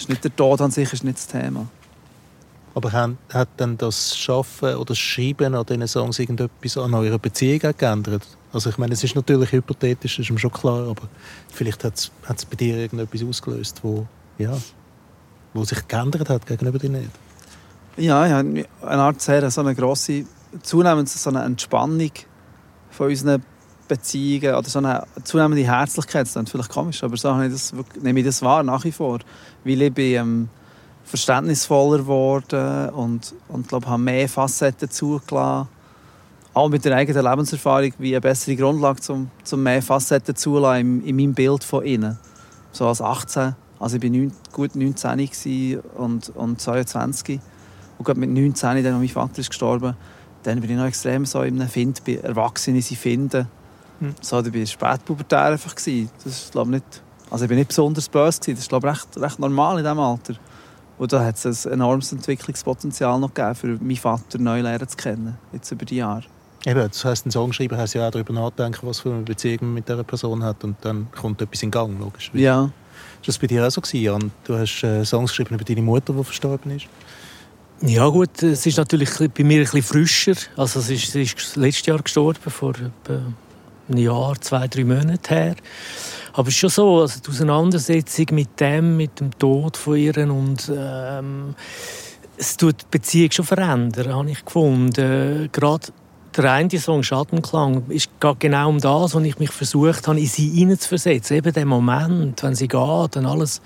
das 0.00 0.04
ist 0.06 0.08
nicht 0.08 0.24
der 0.24 0.34
Tod 0.34 0.62
an 0.62 0.70
sich 0.70 0.90
ist 0.94 1.04
nicht 1.04 1.18
das 1.18 1.26
Thema. 1.26 1.66
Aber 2.74 2.90
hat, 2.90 3.48
dann 3.58 3.76
das 3.76 4.16
Schaffen 4.16 4.76
oder 4.76 4.86
das 4.86 4.98
Schreiben 4.98 5.54
an 5.54 5.66
diesen 5.66 5.86
Songs 5.86 6.18
irgendetwas 6.18 6.78
an 6.78 6.94
eurer 6.94 7.18
Beziehung 7.18 7.74
geändert? 7.76 8.26
Also 8.50 8.70
ich 8.70 8.78
meine, 8.78 8.94
es 8.94 9.04
ist 9.04 9.14
natürlich 9.14 9.52
hypothetisch, 9.52 10.16
das 10.16 10.24
ist 10.24 10.30
mir 10.30 10.38
schon 10.38 10.52
klar, 10.52 10.88
aber 10.88 11.02
vielleicht 11.52 11.84
hat 11.84 11.98
es 11.98 12.44
bei 12.46 12.56
dir 12.56 12.78
irgendetwas 12.78 13.22
ausgelöst, 13.22 13.80
wo, 13.84 14.06
ja, 14.38 14.56
wo 15.52 15.64
sich 15.64 15.86
geändert 15.86 16.30
hat 16.30 16.46
gegenüber 16.46 16.78
dir 16.78 16.88
nicht? 16.88 17.10
Ja, 17.98 18.24
ja 18.24 18.38
eine 18.38 18.66
Art 19.02 19.20
sehr 19.20 19.50
so 19.50 19.60
eine 19.60 19.74
grosse, 19.74 20.24
zunehmend 20.62 21.10
so 21.10 21.28
eine 21.28 21.42
Entspannung 21.42 22.12
von 22.88 23.08
unseren 23.08 23.44
Beziehungen 23.90 24.54
oder 24.54 24.68
so 24.68 24.78
eine 24.78 25.02
zunehmende 25.24 25.64
Herzlichkeit. 25.64 26.26
Das 26.26 26.36
ist 26.36 26.50
vielleicht 26.50 26.70
komisch, 26.70 27.02
aber 27.02 27.16
so 27.16 27.40
ich 27.42 27.50
das, 27.50 27.74
nehme 28.00 28.20
ich 28.20 28.26
das 28.26 28.40
wahr 28.40 28.62
nach 28.62 28.84
wie 28.84 28.92
vor. 28.92 29.18
Weil 29.64 29.82
ich 29.82 29.92
bin 29.92 30.14
ähm, 30.14 30.48
verständnisvoller 31.04 31.98
geworden 31.98 32.90
und, 32.90 33.34
und 33.48 33.68
glaube, 33.68 33.88
habe 33.88 34.00
mehr 34.00 34.28
Facetten 34.28 34.88
zugelassen. 34.88 35.68
Auch 36.54 36.68
mit 36.68 36.84
der 36.84 36.96
eigenen 36.96 37.24
Lebenserfahrung 37.24 37.92
wie 37.98 38.12
eine 38.12 38.20
bessere 38.20 38.56
Grundlage, 38.56 39.12
um, 39.12 39.30
um 39.50 39.62
mehr 39.62 39.82
Facetten 39.82 40.36
zulassen 40.36 41.02
in, 41.02 41.08
in 41.08 41.16
meinem 41.16 41.34
Bild 41.34 41.64
von 41.64 41.84
innen. 41.84 42.16
So 42.70 42.86
als 42.86 43.02
18, 43.02 43.56
also 43.80 43.96
ich 43.96 44.02
war 44.02 44.30
gut 44.52 44.76
19 44.76 45.80
und, 45.96 46.28
und 46.30 46.60
22 46.60 47.40
und 47.98 48.04
gerade 48.04 48.20
mit 48.20 48.30
19, 48.30 48.84
dann 48.84 48.98
mein 48.98 49.08
Vater 49.08 49.40
ist 49.40 49.50
gestorben, 49.50 49.96
dann 50.44 50.60
bin 50.60 50.70
ich 50.70 50.76
noch 50.76 50.86
extrem 50.86 51.26
so 51.26 51.42
in 51.42 51.60
einem 51.60 51.68
Find, 51.68 52.04
bei 52.04 52.16
Erwachsenen 52.16 52.82
sie 52.82 52.96
finden 52.96 53.48
hm. 54.00 54.14
So, 54.20 54.40
ich 54.40 54.52
war 54.52 54.66
spätpubertär 54.66 55.42
einfach. 55.42 55.74
Das 55.74 55.86
ist, 55.86 56.52
glaube 56.52 56.70
nicht, 56.70 56.84
also 57.30 57.44
ich 57.44 57.48
bin 57.48 57.58
nicht 57.58 57.68
besonders 57.68 58.08
böse. 58.08 58.40
Das 58.40 58.48
ist 58.48 58.68
glaube 58.68 58.88
recht, 58.88 59.08
recht 59.16 59.38
normal 59.38 59.78
in 59.78 59.84
diesem 59.84 59.98
Alter. 59.98 60.34
Und 60.98 61.12
da 61.12 61.24
hat 61.24 61.42
es 61.42 61.66
ein 61.66 61.72
enormes 61.74 62.12
Entwicklungspotenzial 62.12 63.18
noch 63.18 63.32
gegeben, 63.32 63.54
für 63.54 63.66
meinen 63.66 63.96
Vater 63.96 64.38
neu 64.38 64.60
lernen 64.60 64.86
zu 64.86 64.96
kennen, 64.96 65.38
jetzt 65.52 65.70
über 65.70 65.86
die 65.86 65.96
Jahre. 65.96 66.24
Eben, 66.66 66.86
das 66.86 67.04
heisst, 67.06 67.24
ein 67.24 67.30
Songschreiber 67.30 67.78
hat 67.78 67.94
ja 67.94 68.06
auch 68.06 68.10
darüber 68.10 68.34
nachdenken, 68.34 68.86
was 68.86 69.00
für 69.00 69.10
eine 69.10 69.22
Beziehung 69.22 69.58
man 69.62 69.74
mit 69.74 69.88
dieser 69.88 70.04
Person 70.04 70.42
hat 70.42 70.62
und 70.62 70.76
dann 70.82 71.08
kommt 71.12 71.40
etwas 71.40 71.62
in 71.62 71.70
Gang, 71.70 71.98
logisch. 71.98 72.30
Ja. 72.34 72.64
Ist 73.20 73.28
das 73.28 73.38
bei 73.38 73.46
dir 73.46 73.66
auch 73.66 73.70
so 73.70 73.80
gewesen, 73.80 74.02
Jan? 74.02 74.32
Du 74.44 74.58
hast 74.58 74.82
äh, 74.82 75.02
Songs 75.04 75.30
geschrieben 75.30 75.54
über 75.54 75.64
deine 75.64 75.80
Mutter, 75.80 76.12
die 76.12 76.24
verstorben 76.24 76.72
ist? 76.72 76.86
Ja 77.80 78.06
gut, 78.08 78.42
es 78.42 78.66
ist 78.66 78.76
natürlich 78.76 79.08
bei 79.16 79.42
mir 79.42 79.60
ein 79.60 79.64
bisschen 79.64 79.82
frischer. 79.82 80.34
Also 80.56 80.80
es 80.80 80.90
ist, 80.90 81.12
sie 81.12 81.22
ist 81.22 81.56
letztes 81.56 81.86
Jahr 81.86 82.02
gestorben, 82.02 82.50
vor 82.50 82.74
etwa 82.74 83.22
ein 83.90 83.96
Jahr, 83.96 84.40
zwei, 84.40 84.68
drei 84.68 84.84
Monate 84.84 85.34
her. 85.34 85.56
Aber 86.32 86.48
es 86.48 86.54
ist 86.54 86.60
schon 86.60 86.70
so, 86.70 87.00
also 87.00 87.20
die 87.20 87.30
Auseinandersetzung 87.30 88.26
mit 88.32 88.60
dem, 88.60 88.96
mit 88.96 89.20
dem 89.20 89.36
Tod 89.38 89.76
von 89.76 89.96
ihr 89.96 90.16
und 90.30 90.70
ähm, 90.74 91.54
es 92.36 92.56
tut 92.56 92.82
die 92.82 92.86
Beziehung 92.90 93.30
schon 93.32 93.44
verändern, 93.44 94.14
habe 94.14 94.30
ich 94.30 94.44
gefunden. 94.44 95.48
Gerade 95.52 95.88
der 96.36 96.52
eine 96.52 96.78
Song 96.78 97.02
«Schattenklang» 97.02 97.84
ist 97.88 98.08
genau 98.38 98.68
um 98.68 98.78
das, 98.78 99.14
was 99.14 99.24
ich 99.24 99.38
mich 99.38 99.50
versucht 99.50 100.06
habe, 100.06 100.20
in 100.20 100.26
sie 100.26 100.48
hineinzuversetzen. 100.48 101.36
Eben 101.36 101.52
der 101.52 101.66
Moment, 101.66 102.42
wenn 102.42 102.54
sie 102.54 102.68
geht 102.68 103.16
und 103.16 103.26
alles 103.26 103.60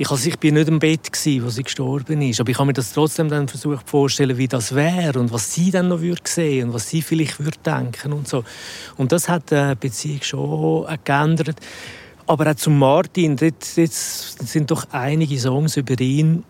ich, 0.00 0.10
also 0.10 0.28
ich 0.28 0.38
bin 0.38 0.54
nicht 0.54 0.68
im 0.68 0.78
Bett 0.78 1.12
gewesen, 1.12 1.44
als 1.44 1.56
sie 1.56 1.62
gestorben 1.62 2.22
ist, 2.22 2.40
aber 2.40 2.50
ich 2.50 2.58
habe 2.58 2.68
mir 2.68 2.72
das 2.72 2.94
trotzdem 2.94 3.28
dann 3.28 3.48
versucht 3.48 3.86
vorzustellen, 3.86 4.38
wie 4.38 4.48
das 4.48 4.74
wäre 4.74 5.20
und 5.20 5.30
was 5.30 5.52
sie 5.52 5.70
dann 5.70 5.88
noch 5.88 6.00
würde 6.00 6.22
sehen 6.24 6.68
und 6.68 6.74
was 6.74 6.88
sie 6.88 7.02
vielleicht 7.02 7.38
würde 7.38 7.58
denken 7.64 8.14
und 8.14 8.26
so. 8.26 8.42
Und 8.96 9.12
das 9.12 9.28
hat 9.28 9.50
die 9.50 9.74
Beziehung 9.78 10.22
schon 10.22 10.86
geändert. 11.04 11.56
Aber 12.26 12.50
auch 12.50 12.54
zu 12.54 12.70
Martin, 12.70 13.36
dort 13.36 13.62
sind 13.62 14.70
doch 14.70 14.86
einige 14.90 15.38
Songs 15.38 15.76
über 15.76 16.00
ihn, 16.00 16.44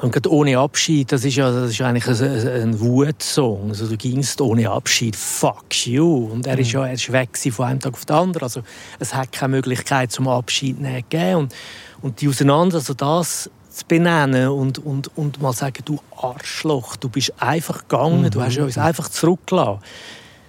und 0.00 0.12
gerade 0.12 0.32
ohne 0.32 0.56
Abschied, 0.56 1.12
das 1.12 1.24
ist 1.24 1.36
ja 1.36 1.50
das 1.52 1.72
ist 1.72 1.80
eigentlich 1.82 2.06
ein, 2.06 2.48
ein 2.48 2.80
Wutsong. 2.80 3.68
Also 3.68 3.86
du 3.86 3.96
gingst 3.96 4.40
ohne 4.40 4.70
Abschied, 4.70 5.14
fuck 5.14 5.86
you. 5.86 6.30
Und 6.32 6.46
er 6.46 6.58
ist 6.58 6.68
mhm. 6.68 6.80
ja 6.80 6.86
er 6.86 6.92
ist 6.94 7.12
weg 7.12 7.36
von 7.52 7.66
einem 7.66 7.80
Tag 7.80 7.92
auf 7.92 8.06
den 8.06 8.16
anderen. 8.16 8.44
Also 8.44 8.62
es 8.98 9.14
hat 9.14 9.32
keine 9.32 9.56
Möglichkeit 9.56 10.10
zum 10.10 10.26
Abschied 10.28 10.80
nehmen 10.80 11.04
gegeben. 11.08 11.36
Und, 11.36 11.54
und 12.02 12.20
die 12.20 12.28
auseinander, 12.28 12.76
also 12.76 12.94
das 12.94 13.50
zu 13.70 13.84
benennen 13.86 14.48
und, 14.48 14.78
und, 14.78 15.16
und 15.16 15.40
mal 15.40 15.52
sagen, 15.52 15.82
du 15.84 16.00
Arschloch, 16.16 16.96
du 16.96 17.08
bist 17.08 17.32
einfach 17.40 17.82
gegangen, 17.88 18.22
mhm. 18.22 18.30
du 18.30 18.42
hast 18.42 18.58
uns 18.58 18.78
einfach 18.78 19.08
zurückgelassen. 19.08 19.80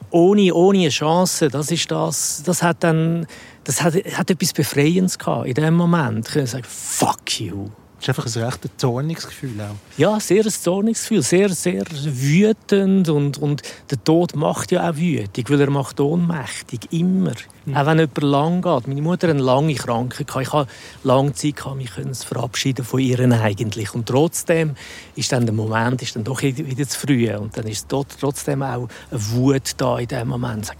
Ohne, 0.09 0.53
ohne 0.53 0.79
eine 0.79 0.89
Chance, 0.89 1.47
das 1.47 1.71
ist 1.71 1.89
das, 1.89 2.43
das 2.43 2.61
hat 2.61 2.83
dann, 2.83 3.25
das 3.63 3.81
hat, 3.81 3.93
hat 3.95 4.29
etwas 4.29 4.51
Befreiendes 4.51 5.17
gehabt 5.17 5.47
in 5.47 5.53
dem 5.53 5.75
Moment. 5.75 6.35
Ich 6.35 6.49
sagen, 6.49 6.65
fuck 6.67 7.39
you. 7.39 7.69
Das 8.01 8.17
ist 8.17 8.17
einfach 8.17 8.35
ein 8.35 8.43
recht 8.45 8.79
zorniges 8.81 9.27
Gefühl 9.27 9.61
auch. 9.61 9.75
Ja, 9.95 10.19
sehr 10.19 10.43
ein 10.43 10.49
zorniges 10.49 11.03
Gefühl. 11.03 11.21
Sehr, 11.21 11.49
sehr 11.49 11.83
wütend. 11.87 13.09
Und, 13.09 13.37
und 13.37 13.61
der 13.91 14.03
Tod 14.03 14.35
macht 14.35 14.71
ja 14.71 14.89
auch 14.89 14.95
wütig, 14.95 15.51
weil 15.51 15.61
er 15.61 15.69
macht 15.69 15.99
ohnmächtig. 15.99 16.91
Immer. 16.91 17.33
Mhm. 17.65 17.77
Auch 17.77 17.85
wenn 17.85 17.99
jemand 17.99 18.21
lang 18.23 18.61
geht. 18.63 18.87
Meine 18.87 19.01
Mutter 19.03 19.27
hatte 19.27 19.35
eine 19.35 19.43
lange 19.43 19.75
Krankheit. 19.75 20.27
Ich 20.41 20.51
hatte 20.51 20.71
lange 21.03 21.33
Zeit, 21.33 21.63
mich 21.75 21.91
verabschieden 21.91 22.83
von 22.83 22.99
ihr 23.01 23.19
eigentlich. 23.19 23.93
Und 23.93 24.07
trotzdem 24.07 24.75
ist 25.15 25.31
dann 25.31 25.45
der 25.45 25.53
Moment 25.53 26.01
ist 26.01 26.15
dann 26.15 26.23
doch 26.23 26.41
wieder 26.41 26.87
zu 26.87 26.99
früh. 26.99 27.31
Und 27.35 27.55
dann 27.55 27.67
ist 27.67 27.87
trotzdem 27.87 28.63
auch 28.63 28.87
eine 29.11 29.31
Wut 29.31 29.73
da 29.77 29.99
in 29.99 30.07
dem 30.07 30.29
Moment. 30.29 30.65
Sagen, 30.65 30.79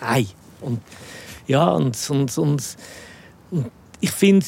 Ei. 0.00 0.26
Und 0.60 0.80
ja, 1.46 1.68
und, 1.68 1.96
und, 2.10 2.36
und, 2.36 2.76
und 3.52 3.70
ich 4.00 4.10
finde, 4.10 4.46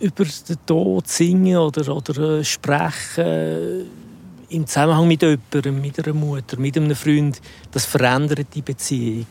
über 0.00 0.24
den 0.24 0.66
Tod 0.66 1.08
singen 1.08 1.56
oder, 1.56 1.94
oder 1.94 2.38
äh, 2.38 2.44
sprechen 2.44 3.24
äh, 3.24 3.84
im 4.50 4.66
Zusammenhang 4.66 5.06
mit 5.06 5.22
jemandem, 5.22 5.80
mit 5.80 6.04
einer 6.04 6.14
Mutter, 6.14 6.58
mit 6.58 6.76
einem 6.76 6.94
Freund, 6.96 7.40
das 7.70 7.84
verändert 7.84 8.48
die 8.54 8.62
Beziehung. 8.62 9.26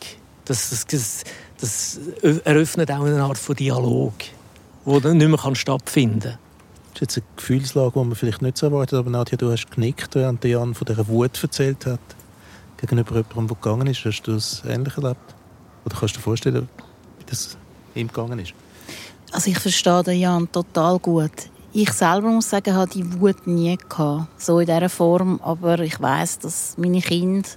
Das, 0.46 0.86
das, 0.90 1.24
das 1.60 2.00
eröffnet 2.44 2.90
auch 2.92 3.04
eine 3.04 3.22
Art 3.22 3.38
von 3.38 3.56
Dialog, 3.56 4.14
der 4.86 5.14
nicht 5.14 5.28
mehr 5.28 5.56
stattfinden 5.56 6.22
kann. 6.22 6.38
Das 6.94 7.02
ist 7.02 7.16
jetzt 7.16 7.18
eine 7.18 7.26
Gefühlslage, 7.36 7.92
die 8.00 8.06
man 8.06 8.16
vielleicht 8.16 8.42
nicht 8.42 8.58
so 8.58 8.68
erwartet, 8.68 8.98
aber 8.98 9.10
Nadja, 9.10 9.38
du 9.38 9.52
hast 9.52 9.70
genickt, 9.70 10.16
während 10.16 10.44
Jan 10.44 10.74
von 10.74 10.86
dieser 10.86 11.08
Wut 11.08 11.42
erzählt 11.42 11.86
hat, 11.86 12.00
gegenüber 12.78 13.16
jemandem, 13.16 13.48
der 13.48 13.56
gegangen 13.56 13.88
ist. 13.88 14.06
Hast 14.06 14.24
du 14.24 14.34
das 14.34 14.64
ähnlich 14.68 14.96
erlebt? 14.98 15.36
Oder 15.86 15.96
kannst 15.98 16.16
du 16.16 16.20
dir 16.20 16.24
vorstellen, 16.24 16.70
wie 17.20 17.26
das 17.26 17.58
ihm 17.96 18.08
gegangen 18.08 18.40
ist? 18.40 18.54
Also 19.32 19.52
ich 19.52 19.60
verstehe 19.60 20.04
den 20.04 20.20
Jan 20.20 20.52
total 20.52 20.98
gut. 21.00 21.32
Ich 21.72 21.92
selber 21.94 22.30
muss 22.30 22.50
sagen, 22.50 22.74
habe 22.74 22.90
die 22.90 23.20
Wut 23.20 23.46
nie 23.46 23.78
gehabt, 23.78 24.42
so 24.42 24.60
in 24.60 24.66
dieser 24.66 24.90
Form. 24.90 25.40
Aber 25.44 25.80
ich 25.80 26.02
weiß, 26.02 26.40
dass 26.40 26.76
meine 26.78 27.02
Kinder 27.02 27.48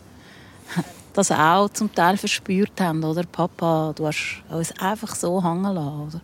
das 1.14 1.30
auch 1.30 1.70
zum 1.70 1.92
Teil 1.94 2.18
verspürt 2.18 2.78
haben. 2.80 3.02
Oder 3.04 3.24
Papa, 3.24 3.94
du 3.96 4.06
hast 4.06 4.42
uns 4.50 4.72
einfach 4.78 5.14
so 5.14 5.42
hängen 5.42 5.74
lassen. 5.74 6.00
Oder? 6.08 6.20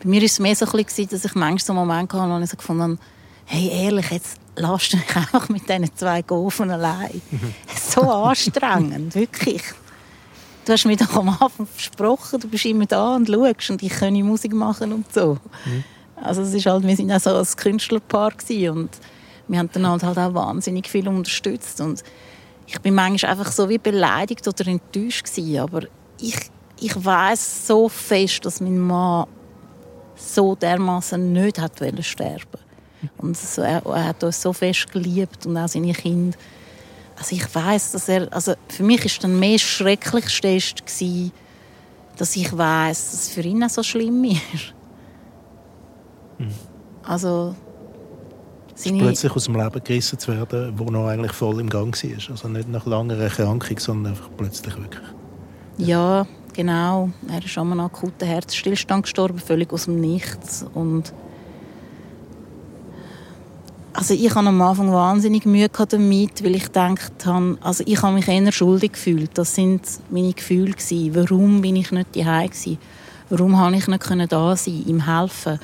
Bei 0.00 0.08
mir 0.08 0.20
war 0.20 0.26
es 0.26 0.38
mehr 0.38 0.54
so 0.54 0.66
ein 0.66 0.84
bisschen, 0.84 1.08
dass 1.08 1.24
ich 1.24 1.34
manchmal 1.34 1.58
so 1.58 1.72
einen 1.72 1.86
Moment 1.86 2.12
hatte, 2.12 2.30
wo 2.30 2.38
ich 2.38 2.50
so 2.50 2.56
gefunden 2.56 2.82
habe, 2.82 2.98
hey, 3.46 3.68
ehrlich, 3.68 4.10
jetzt 4.10 4.36
lass 4.54 4.90
du 4.90 4.96
mich 4.96 5.16
einfach 5.16 5.48
mit 5.48 5.68
diesen 5.68 5.96
zwei 5.96 6.22
Gofen 6.22 6.70
allein. 6.70 7.20
so 7.80 8.02
anstrengend, 8.02 9.14
wirklich 9.16 9.62
du 10.64 10.72
hast 10.72 10.84
mir 10.86 10.96
doch 10.96 11.14
am 11.16 11.28
Anfang 11.28 11.66
versprochen, 11.66 12.40
du 12.40 12.48
bist 12.48 12.64
immer 12.64 12.86
da 12.86 13.16
und 13.16 13.28
schaust 13.28 13.70
und 13.70 13.82
ich 13.82 13.92
kann 13.92 14.14
Musik 14.14 14.52
machen 14.52 14.92
und 14.92 15.12
so. 15.12 15.38
Mhm. 15.64 15.84
Also 16.16 16.42
es 16.42 16.54
ist 16.54 16.66
halt, 16.66 16.86
wir 16.86 16.96
sind 16.96 17.10
auch 17.10 17.20
so 17.20 17.34
ein 17.34 17.46
Künstlerpaar 17.56 18.32
und 18.70 18.90
wir 19.48 19.58
haben 19.58 19.70
dann 19.72 19.86
halt, 19.88 20.04
auch 20.04 20.34
wahnsinnig 20.34 20.88
viel 20.88 21.08
unterstützt 21.08 21.80
und 21.80 22.02
ich 22.66 22.80
bin 22.80 22.94
manchmal 22.94 23.32
einfach 23.32 23.50
so 23.50 23.68
wie 23.68 23.78
beleidigt 23.78 24.46
oder 24.46 24.66
enttäuscht 24.68 25.24
gewesen, 25.24 25.58
aber 25.58 25.82
ich, 26.20 26.38
ich 26.80 27.04
weiß 27.04 27.66
so 27.66 27.88
fest, 27.88 28.44
dass 28.44 28.60
mein 28.60 28.78
Mann 28.78 29.26
so 30.14 30.54
dermaßen 30.54 31.32
nicht 31.32 31.60
hat 31.60 31.80
sterben 32.00 32.60
und 33.18 33.36
so, 33.36 33.62
er, 33.62 33.84
er, 33.84 34.04
hat 34.04 34.22
uns 34.22 34.40
so 34.40 34.52
fest 34.52 34.92
geliebt 34.92 35.44
und 35.44 35.56
auch 35.56 35.68
seine 35.68 35.92
Kinder 35.92 36.38
also 37.16 37.36
ich 37.36 37.54
weiß, 37.54 37.92
dass 37.92 38.08
er, 38.08 38.32
also 38.32 38.54
für 38.68 38.82
mich 38.82 39.04
ist 39.04 39.22
dann 39.22 39.38
mehr 39.38 39.58
Schrecklichste 39.58 40.58
gewesen, 40.58 41.32
dass 42.16 42.36
ich 42.36 42.56
weiß, 42.56 43.10
dass 43.10 43.20
es 43.22 43.28
für 43.30 43.42
ihn 43.42 43.62
auch 43.64 43.70
so 43.70 43.82
schlimm 43.82 44.24
ist. 44.24 44.74
Also 47.02 47.54
seine, 48.74 48.98
Plötzlich 48.98 49.32
aus 49.32 49.44
dem 49.44 49.56
Leben 49.56 49.84
gerissen 49.84 50.18
zu 50.18 50.32
werden, 50.32 50.72
wo 50.76 50.84
noch 50.84 51.06
eigentlich 51.06 51.32
voll 51.32 51.60
im 51.60 51.68
Gang 51.68 51.94
war. 52.02 52.30
Also 52.30 52.48
nicht 52.48 52.68
nach 52.68 52.86
langer 52.86 53.18
Erkrankung, 53.18 53.78
sondern 53.78 54.12
einfach 54.12 54.28
plötzlich 54.36 54.76
wirklich. 54.76 55.04
ja, 55.78 56.26
genau. 56.52 57.10
Er 57.28 57.44
ist 57.44 57.56
an 57.58 57.72
einem 57.72 57.80
akuten 57.80 58.26
Herzstillstand 58.26 59.04
gestorben, 59.04 59.38
völlig 59.38 59.72
aus 59.72 59.84
dem 59.84 60.00
Nichts 60.00 60.64
und 60.74 61.12
also 63.92 64.14
ich 64.14 64.34
hatte 64.34 64.48
am 64.48 64.62
Anfang 64.62 64.92
wahnsinnig 64.92 65.44
Mühe 65.44 65.68
damit, 65.68 66.42
weil 66.42 66.56
ich 66.56 66.64
gedacht 66.64 67.26
habe, 67.26 67.58
also 67.60 67.84
ich 67.86 68.02
habe 68.02 68.14
mich 68.14 68.28
eher 68.28 68.52
schuldig 68.52 68.92
gefühlt. 68.92 69.30
Das 69.34 69.54
sind 69.54 69.82
meine 70.10 70.32
Gefühle 70.32 70.72
gewesen. 70.72 71.14
Warum 71.14 71.60
bin 71.60 71.76
ich 71.76 71.90
nicht 71.92 72.16
daheim? 72.16 72.50
Warum 73.28 73.58
habe 73.58 73.76
ich 73.76 73.86
nicht 73.86 74.32
da 74.32 74.56
sein, 74.56 74.84
ihm 74.86 75.06
helfen? 75.06 75.58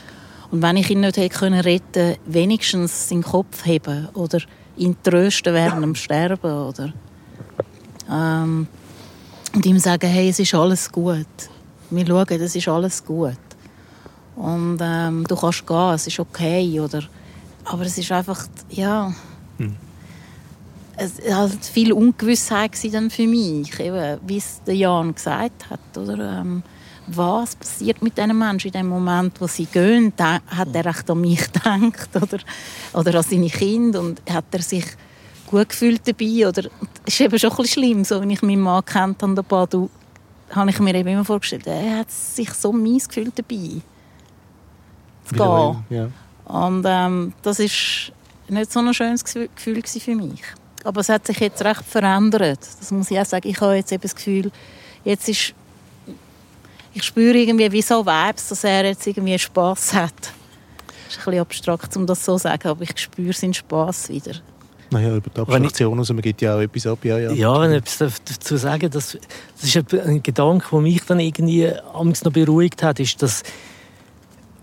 Und 0.50 0.62
wenn 0.62 0.76
ich 0.76 0.90
ihn 0.90 1.00
nicht 1.00 1.16
hätte 1.16 1.38
können 1.38 1.80
wenigstens 2.26 3.08
seinen 3.08 3.22
Kopf 3.22 3.66
heben 3.66 4.08
oder 4.14 4.40
ihn 4.76 4.96
trösten 5.02 5.52
während 5.54 5.82
dem 5.82 5.94
Sterben 5.94 6.52
oder 6.52 6.92
ähm, 8.10 8.66
und 9.54 9.66
ihm 9.66 9.78
sagen, 9.78 10.08
hey, 10.08 10.28
es 10.28 10.38
ist 10.38 10.54
alles 10.54 10.90
gut. 10.90 11.26
Wir 11.90 12.06
schauen, 12.06 12.26
es 12.28 12.54
ist 12.54 12.68
alles 12.68 13.04
gut. 13.04 13.36
Und 14.36 14.78
ähm, 14.80 15.24
du 15.26 15.36
kannst 15.36 15.66
gehen, 15.66 15.94
es 15.94 16.06
ist 16.06 16.20
okay 16.20 16.80
oder 16.80 17.02
aber 17.68 17.82
es 17.82 17.98
ist 17.98 18.10
einfach, 18.12 18.46
ja... 18.70 19.12
Es 21.00 21.24
war 21.24 21.36
halt 21.36 21.64
viel 21.64 21.92
Ungewissheit 21.92 22.72
dann 22.92 23.08
für 23.08 23.26
mich, 23.28 23.78
eben, 23.78 24.18
wie 24.26 24.38
es 24.38 24.60
der 24.66 24.74
Jan 24.74 25.14
gesagt 25.14 25.70
hat. 25.70 25.96
Oder? 25.96 26.40
Ähm, 26.40 26.64
was 27.06 27.54
passiert 27.54 28.02
mit 28.02 28.18
diesen 28.18 28.36
Menschen 28.36 28.68
in 28.68 28.72
dem 28.72 28.88
Moment, 28.88 29.40
wo 29.40 29.46
sie 29.46 29.66
gehen? 29.66 30.12
Hat 30.18 30.74
er 30.74 30.86
echt 30.86 31.08
an 31.08 31.20
mich 31.20 31.52
gedacht 31.52 32.10
oder, 32.16 32.38
oder 32.92 33.14
an 33.14 33.22
seine 33.22 33.48
Kinder? 33.48 34.00
Und 34.00 34.20
hat 34.28 34.46
er 34.50 34.62
sich 34.62 34.84
gut 35.46 35.68
gefühlt 35.68 36.02
dabei? 36.06 36.48
Oder, 36.48 36.68
es 37.06 37.14
ist 37.14 37.20
eben 37.20 37.38
schon 37.38 37.50
ein 37.50 37.56
bisschen 37.58 37.84
schlimm, 37.84 38.04
so 38.04 38.20
wie 38.22 38.32
ich 38.32 38.42
meinen 38.42 38.60
Mann 38.60 38.84
kennt 38.84 39.22
an 39.22 39.36
der 39.36 39.42
Badu, 39.42 39.88
habe 40.50 40.70
ich 40.70 40.80
mir 40.80 40.94
eben 40.94 41.08
immer 41.08 41.24
vorgestellt, 41.24 41.66
er 41.66 41.98
hat 41.98 42.10
sich 42.10 42.52
so 42.54 42.72
mies 42.72 43.08
gefühlt 43.08 43.38
dabei. 43.38 43.82
Zu 45.26 45.34
gehen. 45.34 45.84
Ja. 45.90 46.08
Und 46.48 46.84
ähm, 46.86 47.32
das 47.42 47.58
ist 47.58 48.12
nicht 48.48 48.72
so 48.72 48.80
ein 48.80 48.92
schönes 48.94 49.24
Gefühl 49.24 49.82
für 49.84 50.14
mich. 50.14 50.42
Aber 50.84 51.00
es 51.00 51.08
hat 51.08 51.26
sich 51.26 51.38
jetzt 51.40 51.62
recht 51.62 51.84
verändert. 51.84 52.60
Das 52.78 52.90
muss 52.90 53.10
ich 53.10 53.18
auch 53.18 53.26
sagen. 53.26 53.48
Ich 53.48 53.60
habe 53.60 53.74
jetzt 53.74 53.92
eben 53.92 54.02
das 54.02 54.14
Gefühl, 54.14 54.50
jetzt 55.04 55.28
ist 55.28 55.54
ich 56.94 57.04
spüre 57.04 57.36
irgendwie 57.36 57.70
wie 57.70 57.82
so 57.82 58.04
Vibes, 58.04 58.48
dass 58.48 58.64
er 58.64 58.84
jetzt 58.86 59.06
irgendwie 59.06 59.38
Spass 59.38 59.92
hat. 59.94 60.12
Das 60.20 61.16
ist 61.16 61.18
ein 61.18 61.24
bisschen 61.24 61.40
abstrakt, 61.40 61.96
um 61.96 62.06
das 62.06 62.24
so 62.24 62.32
zu 62.36 62.42
sagen, 62.42 62.68
aber 62.68 62.82
ich 62.82 62.98
spüre 62.98 63.32
seinen 63.32 63.54
Spass 63.54 64.08
wieder. 64.08 64.32
Naja, 64.90 65.16
über 65.16 65.28
die 65.30 65.40
Abstraktion 65.40 66.00
aus, 66.00 66.08
man 66.08 66.22
gibt 66.22 66.40
ja 66.40 66.56
auch 66.56 66.60
etwas 66.60 66.86
ab. 66.86 67.04
Ja, 67.04 67.18
ja. 67.18 67.30
Ja, 67.32 67.60
wenn 67.60 67.72
ich 67.72 67.78
etwas 67.78 68.22
dazu 68.24 68.56
sagen 68.56 68.90
das, 68.90 69.18
das 69.60 69.74
ist 69.74 69.92
ein- 69.94 70.22
Gedanke, 70.22 70.66
der 70.70 70.80
mich 70.80 71.02
dann 71.04 71.20
irgendwie 71.20 71.70
noch 71.92 72.32
beruhigt 72.32 72.82
hat, 72.82 72.98
ist, 72.98 73.22
dass 73.22 73.42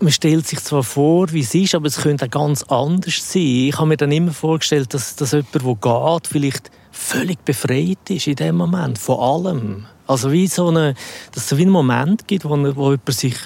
man 0.00 0.12
stellt 0.12 0.46
sich 0.46 0.60
zwar 0.60 0.82
vor, 0.82 1.32
wie 1.32 1.40
es 1.40 1.54
ist, 1.54 1.74
aber 1.74 1.86
es 1.86 1.98
könnte 1.98 2.26
auch 2.26 2.30
ganz 2.30 2.62
anders 2.64 3.32
sein. 3.32 3.42
Ich 3.42 3.76
habe 3.76 3.86
mir 3.86 3.96
dann 3.96 4.12
immer 4.12 4.32
vorgestellt, 4.32 4.92
dass, 4.94 5.16
dass 5.16 5.32
jemand, 5.32 5.54
der 5.54 5.74
geht, 5.80 6.26
vielleicht 6.26 6.70
völlig 6.90 7.44
befreit 7.44 7.98
ist 8.08 8.26
in 8.26 8.36
dem 8.36 8.56
Moment, 8.56 8.98
von 8.98 9.18
allem. 9.18 9.86
Also 10.06 10.32
wie 10.32 10.46
so 10.46 10.68
eine, 10.68 10.94
dass 11.32 11.44
es 11.44 11.48
so 11.48 11.58
wie 11.58 11.62
einen 11.62 11.70
Moment 11.70 12.28
gibt, 12.28 12.44
wo, 12.44 12.50
wo 12.50 12.90
jemand 12.90 13.12
sich 13.12 13.36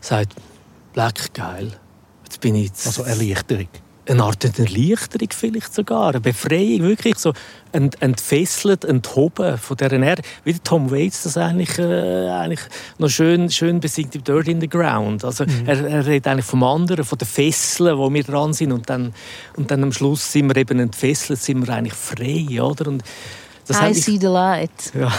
sagt, 0.00 0.34
leck 0.94 1.34
geil, 1.34 1.72
jetzt 2.24 2.40
bin 2.40 2.54
ich 2.54 2.66
jetzt 2.66 2.86
Also 2.86 3.02
Erleichterung. 3.02 3.68
Eine 4.08 4.22
Art 4.22 4.44
Erleichterung 4.44 5.28
vielleicht 5.30 5.74
sogar, 5.74 6.10
eine 6.10 6.20
Befreiung, 6.20 6.82
wirklich 6.82 7.16
so 7.18 7.32
ent, 7.72 8.00
entfesselt, 8.02 8.84
enthoben 8.84 9.58
von 9.58 9.76
dieser 9.76 9.92
Erde. 9.92 10.22
Wie 10.44 10.54
Tom 10.58 10.90
Waits 10.90 11.22
das 11.24 11.36
eigentlich, 11.36 11.78
äh, 11.78 12.28
eigentlich 12.28 12.60
noch 12.98 13.08
schön, 13.08 13.50
schön 13.50 13.80
besingt 13.80 14.14
im 14.14 14.24
Dirt 14.24 14.48
in 14.48 14.60
the 14.60 14.68
Ground. 14.68 15.24
Also 15.24 15.44
er, 15.66 15.86
er 15.86 16.06
redet 16.06 16.26
eigentlich 16.26 16.46
vom 16.46 16.62
anderen, 16.62 17.04
von 17.04 17.18
den 17.18 17.28
Fesseln, 17.28 17.98
wo 17.98 18.12
wir 18.12 18.24
dran 18.24 18.52
sind 18.52 18.72
und 18.72 18.88
dann, 18.90 19.14
und 19.56 19.70
dann 19.70 19.82
am 19.82 19.92
Schluss 19.92 20.32
sind 20.32 20.48
wir 20.48 20.56
eben 20.56 20.78
entfesselt, 20.78 21.40
sind 21.40 21.66
wir 21.66 21.74
eigentlich 21.74 21.94
frei, 21.94 22.62
oder? 22.62 22.88
Und 22.88 23.02
das 23.66 23.80
I 23.80 23.94
see 23.94 24.18
the 24.20 24.26
light. 24.26 24.92
ja, 24.94 25.10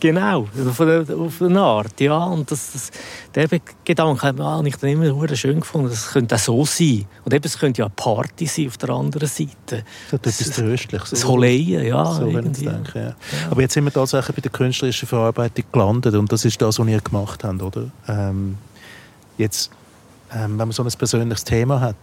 genau, 0.00 0.48
auf 0.66 0.80
eine, 0.80 1.06
auf 1.14 1.42
eine 1.42 1.60
Art, 1.60 2.00
ja. 2.00 2.16
Und 2.24 2.50
das, 2.50 2.72
das, 2.72 2.90
den 3.34 3.60
Gedanken 3.84 4.22
habe 4.22 4.68
ich 4.68 4.76
dann 4.76 4.90
immer 4.90 5.36
schön 5.36 5.60
gefunden. 5.60 5.88
Das 5.88 6.12
könnte 6.12 6.34
auch 6.34 6.38
so 6.38 6.64
sein. 6.64 7.06
Und 7.24 7.34
eben, 7.34 7.44
es 7.44 7.58
könnte 7.58 7.80
ja 7.80 7.86
eine 7.86 7.94
Party 7.94 8.46
sein 8.46 8.68
auf 8.68 8.78
der 8.78 8.90
anderen 8.90 9.28
Seite. 9.28 9.84
Das 10.10 10.12
hat 10.12 10.26
etwas 10.26 10.50
Tröstliches. 10.50 11.10
Das 11.10 11.26
Holeien, 11.26 11.84
ja. 11.84 12.04
so 12.04 12.26
irgendwie. 12.26 12.66
denke, 12.66 12.98
ja. 12.98 13.16
Aber 13.50 13.60
jetzt 13.60 13.74
sind 13.74 13.84
wir 13.84 13.92
tatsächlich 13.92 14.36
bei 14.36 14.42
der 14.42 14.52
künstlerischen 14.52 15.08
Verarbeitung 15.08 15.64
gelandet 15.72 16.14
und 16.14 16.30
das 16.30 16.44
ist 16.44 16.60
das, 16.60 16.78
was 16.78 16.86
ihr 16.86 17.00
gemacht 17.00 17.44
habt, 17.44 17.62
oder? 17.62 17.90
Ähm, 18.08 18.56
jetzt, 19.38 19.70
ähm, 20.32 20.58
wenn 20.58 20.68
man 20.68 20.72
so 20.72 20.82
ein 20.82 20.88
persönliches 20.90 21.44
Thema 21.44 21.80
hat, 21.80 21.96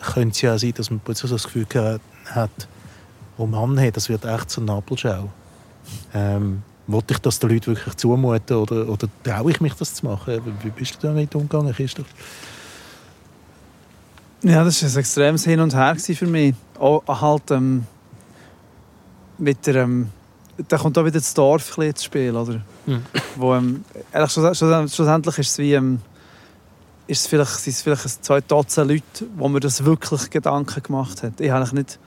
könnte 0.00 0.30
es 0.30 0.40
ja 0.42 0.54
auch 0.54 0.58
sein, 0.58 0.72
dass 0.76 0.90
man 0.90 1.00
plötzlich 1.00 1.30
so 1.30 1.36
das 1.36 1.44
Gefühl 1.44 1.66
hat, 2.26 2.50
oh 3.36 3.46
Mann, 3.46 3.78
hey, 3.78 3.90
das 3.90 4.08
wird 4.08 4.24
echt 4.24 4.50
so 4.50 4.60
eine 4.60 4.72
Nabelschau. 4.72 5.30
Ähm, 6.14 6.62
wollte 6.88 7.14
ich 7.14 7.20
das 7.20 7.38
den 7.38 7.50
Leuten 7.50 7.66
wirklich 7.66 7.94
zumuten 7.94 8.56
oder, 8.56 8.88
oder 8.88 9.08
traue 9.22 9.50
ich 9.52 9.60
mich, 9.60 9.74
das 9.74 9.94
zu 9.94 10.06
machen? 10.06 10.40
Wie- 10.44 10.64
Wie 10.64 10.70
bist 10.70 10.96
du 11.00 11.06
damit 11.06 11.34
umgegangen, 11.34 11.72
Christoph? 11.72 12.06
Ja, 14.42 14.64
das 14.64 14.82
war 14.82 14.90
ein 14.90 14.96
extremes 14.96 15.44
Hin 15.44 15.60
und 15.60 15.74
Her 15.74 15.96
für 15.96 16.26
mich. 16.26 16.54
Auch 16.78 17.02
halt 17.06 17.50
ähm, 17.50 17.86
mit 19.38 19.66
der... 19.66 19.76
Ähm, 19.76 20.08
da 20.66 20.76
kommt 20.76 20.98
auch 20.98 21.04
wieder 21.04 21.18
das 21.20 21.32
Dorf 21.34 21.78
ins 21.78 22.02
Spiel, 22.02 22.34
oder? 22.34 22.60
Mhm. 22.86 23.02
Wo, 23.36 23.54
ähm, 23.54 23.84
ehrlich, 24.12 24.32
schluss- 24.32 24.58
schluss- 24.58 24.94
schlussendlich 24.94 25.38
ist 25.38 25.50
es 25.50 25.58
wie... 25.58 25.74
Ähm, 25.74 26.00
ist 27.06 27.22
es 27.22 27.26
vielleicht, 27.26 27.50
sind 27.52 27.72
es 27.72 27.82
vielleicht 27.82 28.24
zwei 28.24 28.40
Dutzend 28.42 28.90
Leute, 28.90 29.26
wo 29.36 29.48
mir 29.48 29.60
das 29.60 29.82
wirklich 29.84 30.28
Gedanken 30.28 30.82
gemacht 30.82 31.22
hat. 31.22 31.40
Ich, 31.40 31.50
habe 31.50 31.74
nicht, 31.74 31.98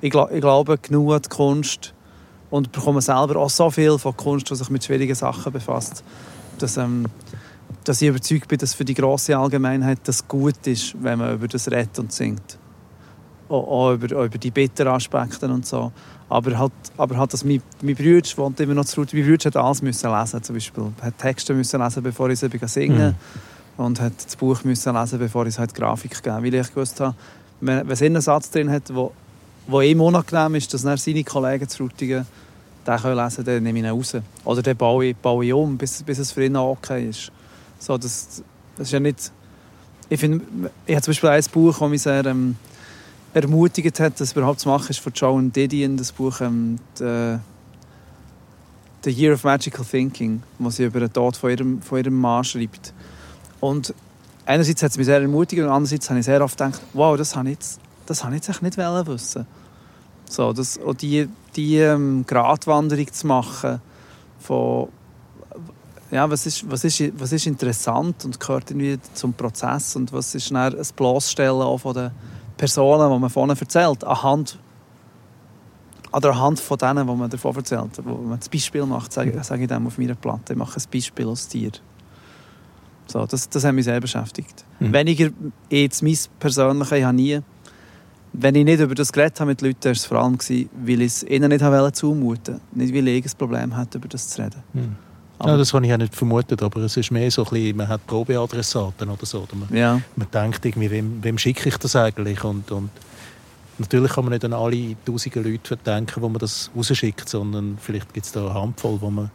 ich, 0.00 0.10
gla- 0.12 0.30
ich 0.32 0.40
glaube 0.40 0.78
genug 0.78 1.12
an 1.12 1.20
die 1.22 1.28
Kunst 1.28 1.92
und 2.50 2.72
bekomme 2.72 3.00
selber 3.00 3.36
auch 3.36 3.50
so 3.50 3.70
viel 3.70 3.98
von 3.98 4.16
Kunst, 4.16 4.50
die 4.50 4.54
sich 4.54 4.70
mit 4.70 4.84
schwierigen 4.84 5.14
Sachen 5.14 5.52
befasst, 5.52 6.04
dass, 6.58 6.76
ähm, 6.76 7.06
dass 7.84 8.00
ich 8.00 8.08
überzeugt 8.08 8.48
bin, 8.48 8.58
dass 8.58 8.74
für 8.74 8.84
die 8.84 8.94
grosse 8.94 9.36
Allgemeinheit 9.36 9.98
das 10.04 10.26
gut 10.26 10.66
ist, 10.66 10.94
wenn 11.02 11.18
man 11.18 11.34
über 11.34 11.48
das 11.48 11.70
redet 11.70 11.98
und 11.98 12.12
singt. 12.12 12.58
Auch, 13.48 13.66
auch 13.66 13.92
über, 13.94 14.16
auch 14.18 14.24
über 14.24 14.38
die 14.38 14.50
bitteren 14.50 14.94
Aspekte 14.94 15.46
und 15.46 15.66
so. 15.66 15.92
Aber 16.28 16.58
halt, 16.58 16.72
aber 16.96 17.16
halt 17.16 17.32
dass 17.32 17.44
mein, 17.44 17.62
mein 17.82 17.94
Bruder 17.94 18.28
wohnt 18.36 18.58
immer 18.58 18.74
noch 18.74 18.84
zu 18.84 19.00
Ruth. 19.00 19.12
Mein 19.12 19.24
Bruder 19.24 19.44
hat 19.44 19.56
alles 19.56 19.82
müssen 19.82 20.10
lesen, 20.10 20.42
zum 20.42 20.56
Beispiel. 20.56 20.92
Er 21.00 21.06
hat 21.06 21.18
Texte 21.18 21.54
müssen 21.54 21.80
lesen, 21.80 22.02
bevor 22.02 22.28
ich 22.30 22.40
sie 22.40 22.48
singen 22.66 23.14
Und 23.76 24.00
hat 24.00 24.12
das 24.24 24.34
Buch 24.34 24.64
müssen 24.64 24.94
lesen, 24.94 25.18
bevor 25.20 25.46
ich 25.46 25.54
es 25.54 25.58
halt 25.58 25.74
Grafik 25.74 26.22
gegeben 26.22 26.42
Weil 26.42 26.54
ich 26.54 26.68
gewusst 26.74 26.98
habe, 27.00 27.14
wenn, 27.60 27.86
wenn 27.86 27.90
es 27.90 28.02
einen 28.02 28.20
Satz 28.20 28.50
drin 28.50 28.70
hat, 28.70 28.92
wo, 28.92 29.12
wo 29.66 29.80
ihm 29.80 30.00
unangenehm 30.00 30.54
ist, 30.54 30.72
dass 30.72 30.82
dann 30.82 30.96
seine 30.96 31.24
Kollegen 31.24 31.68
zu 31.68 31.78
Frutigen 31.78 32.26
den 32.86 32.96
können 32.98 33.16
lesen 33.16 33.44
können, 33.44 33.56
dann 33.56 33.62
nehme 33.64 33.78
ich 33.80 33.84
ihn 33.84 33.90
raus. 33.90 34.16
Oder 34.44 34.62
dann 34.62 34.76
baue 34.76 35.06
ich, 35.06 35.16
baue 35.16 35.44
ich 35.44 35.52
um, 35.52 35.76
bis, 35.76 36.02
bis 36.02 36.18
es 36.18 36.32
für 36.32 36.44
ihn 36.44 36.56
auch 36.56 36.72
okay 36.72 37.08
ist. 37.08 37.32
So, 37.78 37.98
das, 37.98 38.42
das 38.76 38.88
ist 38.88 38.92
ja 38.92 39.00
nicht... 39.00 39.32
Ich 40.08 40.20
finde, 40.20 40.44
ich 40.86 40.94
habe 40.94 41.02
zum 41.02 41.10
Beispiel 41.10 41.30
ein 41.30 41.44
Buch, 41.52 41.78
das 41.78 41.90
mich 41.90 42.02
sehr 42.02 42.24
ähm, 42.26 42.56
ermutigt 43.34 43.98
hat, 43.98 44.20
das 44.20 44.32
überhaupt 44.32 44.60
zu 44.60 44.68
machen, 44.68 44.90
ist 44.90 45.00
von 45.00 45.12
Joan 45.12 45.52
Didion, 45.52 45.96
das 45.96 46.12
Buch 46.12 46.40
ähm, 46.40 46.78
«The, 46.94 47.38
The 49.02 49.10
Year 49.10 49.34
of 49.34 49.42
Magical 49.42 49.84
Thinking», 49.84 50.42
wo 50.60 50.70
sie 50.70 50.84
über 50.84 51.00
den 51.00 51.12
Tod 51.12 51.36
von 51.36 51.50
ihrem, 51.50 51.82
von 51.82 51.98
ihrem 51.98 52.14
Mann 52.14 52.44
schreibt. 52.44 52.94
Und 53.58 53.92
einerseits 54.44 54.82
hat 54.84 54.92
es 54.92 54.96
mich 54.96 55.06
sehr 55.06 55.20
ermutigt 55.20 55.60
und 55.60 55.68
andererseits 55.68 56.08
habe 56.08 56.20
ich 56.20 56.24
sehr 56.24 56.40
oft 56.40 56.56
gedacht, 56.56 56.80
wow, 56.92 57.16
das 57.16 57.34
habe 57.34 57.48
ich 57.48 57.54
jetzt, 57.54 57.80
das 58.06 58.22
habe 58.22 58.36
ich 58.36 58.42
jetzt 58.42 58.48
echt 58.48 58.62
nicht 58.62 58.78
wollen 58.78 59.06
wissen. 59.08 59.44
So, 60.28 60.52
das, 60.52 60.78
auch 60.80 60.94
die, 60.94 61.28
die 61.54 61.78
ähm, 61.78 62.24
Gratwanderung 62.26 63.12
zu 63.12 63.26
machen 63.26 63.80
von 64.38 64.88
ja, 66.10 66.30
was 66.30 66.46
ist, 66.46 66.70
was, 66.70 66.84
ist, 66.84 67.02
was 67.18 67.32
ist 67.32 67.46
interessant 67.46 68.24
und 68.24 68.38
gehört 68.38 68.70
irgendwie 68.70 68.98
zum 69.14 69.32
Prozess 69.32 69.96
und 69.96 70.12
was 70.12 70.34
ist 70.34 70.50
dann 70.50 70.74
ein 70.74 70.86
Bloßstellen 70.94 71.62
auch 71.62 71.78
von 71.78 71.94
den 71.94 72.10
Personen, 72.56 73.12
die 73.12 73.18
man 73.18 73.30
vorne 73.30 73.56
erzählt, 73.58 74.04
anhand 74.04 74.58
oder 76.12 76.30
anhand 76.30 76.60
von 76.60 76.78
denen, 76.78 77.06
die 77.06 77.14
man 77.14 77.28
davon 77.28 77.56
erzählt, 77.56 78.00
wo 78.04 78.14
man 78.14 78.38
das 78.38 78.48
Beispiel 78.48 78.86
macht, 78.86 79.12
sage, 79.12 79.42
sage 79.42 79.62
ich 79.62 79.68
dem 79.68 79.86
auf 79.86 79.98
meiner 79.98 80.14
Platte, 80.14 80.52
ich 80.52 80.58
mache 80.58 80.78
ein 80.78 80.84
Beispiel 80.92 81.26
aus 81.26 81.48
dir. 81.48 81.72
So, 83.06 83.26
das, 83.26 83.48
das 83.48 83.64
hat 83.64 83.74
mich 83.74 83.84
sehr 83.84 84.00
beschäftigt. 84.00 84.64
Mhm. 84.80 84.92
Weniger 84.92 85.30
jetzt 85.70 86.02
mein 86.02 86.16
persönliches, 86.38 86.98
ich 86.98 87.04
habe 87.04 87.16
nie, 87.16 87.40
wenn 88.38 88.54
ich 88.54 88.64
nicht 88.64 88.80
über 88.80 88.94
das 88.94 89.12
geredet 89.12 89.40
habe 89.40 89.50
mit 89.50 89.62
Leuten, 89.62 89.84
war 89.84 89.92
es 89.92 90.04
vor 90.04 90.18
allem, 90.18 90.36
gewesen, 90.36 90.68
weil 90.84 91.00
ich 91.00 91.06
es 91.06 91.22
ihnen 91.22 91.48
nicht 91.48 91.62
habe 91.62 91.92
zumuten 91.92 92.60
Nicht, 92.72 92.94
weil 92.94 93.08
ich 93.08 93.24
ein 93.24 93.38
Problem 93.38 93.76
hatte, 93.76 93.98
über 93.98 94.08
das 94.08 94.28
zu 94.28 94.42
reden. 94.42 94.62
Hm. 94.72 94.96
Ja, 95.44 95.56
das 95.56 95.74
habe 95.74 95.84
ich 95.84 95.90
ja 95.90 95.98
nicht 95.98 96.14
vermutet, 96.14 96.62
aber 96.62 96.80
es 96.80 96.96
ist 96.96 97.10
mehr 97.10 97.30
so 97.30 97.44
ein 97.44 97.50
bisschen, 97.50 97.76
man 97.76 97.88
hat 97.88 98.06
Probeadressaten 98.06 99.08
oder 99.08 99.26
so. 99.26 99.42
Oder 99.42 99.56
man, 99.56 99.76
ja. 99.76 100.00
man 100.16 100.30
denkt 100.30 100.64
irgendwie, 100.64 100.90
wem, 100.90 101.22
wem 101.22 101.36
schicke 101.36 101.68
ich 101.68 101.76
das 101.76 101.94
eigentlich? 101.94 102.42
Und, 102.42 102.70
und 102.72 102.90
natürlich 103.78 104.12
kann 104.12 104.24
man 104.24 104.32
nicht 104.32 104.44
an 104.44 104.54
alle 104.54 104.96
tausende 105.04 105.40
Leute 105.40 105.76
denken, 105.76 106.22
wo 106.22 106.28
man 106.28 106.38
das 106.38 106.70
rausschickt, 106.74 107.28
sondern 107.28 107.76
vielleicht 107.78 108.14
gibt 108.14 108.26
es 108.26 108.32
da 108.32 108.46
eine 108.46 108.54
Handvoll, 108.54 108.98
wo 109.00 109.10
man... 109.10 109.30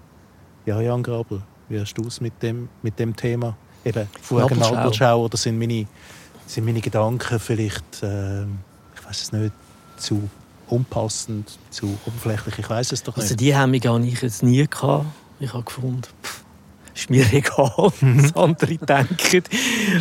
Ja, 0.66 0.82
Jan 0.82 1.04
Graber, 1.04 1.42
wie 1.70 1.80
hast 1.80 1.94
du 1.94 2.08
es 2.08 2.20
mit 2.20 2.42
dem, 2.42 2.70
mit 2.82 2.98
dem 2.98 3.16
Thema? 3.16 3.56
Eben, 3.84 4.08
vorher 4.22 4.56
Nabelschau, 4.56 5.26
oder 5.26 5.38
sind 5.38 5.60
meine, 5.60 5.86
sind 6.48 6.66
meine 6.66 6.82
Gedanken 6.82 7.40
vielleicht... 7.40 8.02
Äh, 8.02 8.46
weiß 9.12 9.24
es 9.24 9.32
nicht, 9.34 9.54
zu 9.98 10.30
unpassend, 10.68 11.60
zu 11.70 11.98
oberflächlich. 12.06 12.60
Ich 12.60 12.70
weiß 12.70 12.94
es 12.94 13.04
doch 13.04 13.18
also 13.18 13.22
nicht. 13.22 13.32
Also 13.32 13.36
die 13.36 13.56
Hemmung 13.56 14.04
habe 14.04 14.08
ich 14.08 14.22
jetzt 14.22 14.42
nie 14.42 14.66
gehabt. 14.66 15.06
Ich 15.42 15.54
habe 15.54 15.64
gefunden, 15.64 16.02
pff, 16.24 16.44
ist 16.96 17.10
mir 17.10 17.26
egal, 17.34 17.74
was 17.76 18.36
andere 18.36 18.78
denken. 18.78 19.44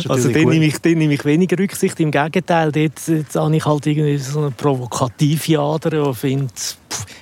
Also 0.07 0.29
dann 0.29 0.43
nehme, 0.47 0.65
ich, 0.65 0.79
dann 0.79 0.93
nehme 0.93 1.13
ich 1.13 1.25
weniger 1.25 1.59
Rücksicht. 1.59 1.99
Im 1.99 2.11
Gegenteil, 2.11 2.71
dort, 2.71 3.05
jetzt 3.05 3.35
habe 3.35 3.55
ich 3.55 3.65
halt 3.65 3.85
irgendwie 3.85 4.17
so 4.17 4.39
eine 4.39 4.51
provokative 4.51 5.59
Ader 5.59 6.07
und 6.07 6.15
finde, 6.15 6.53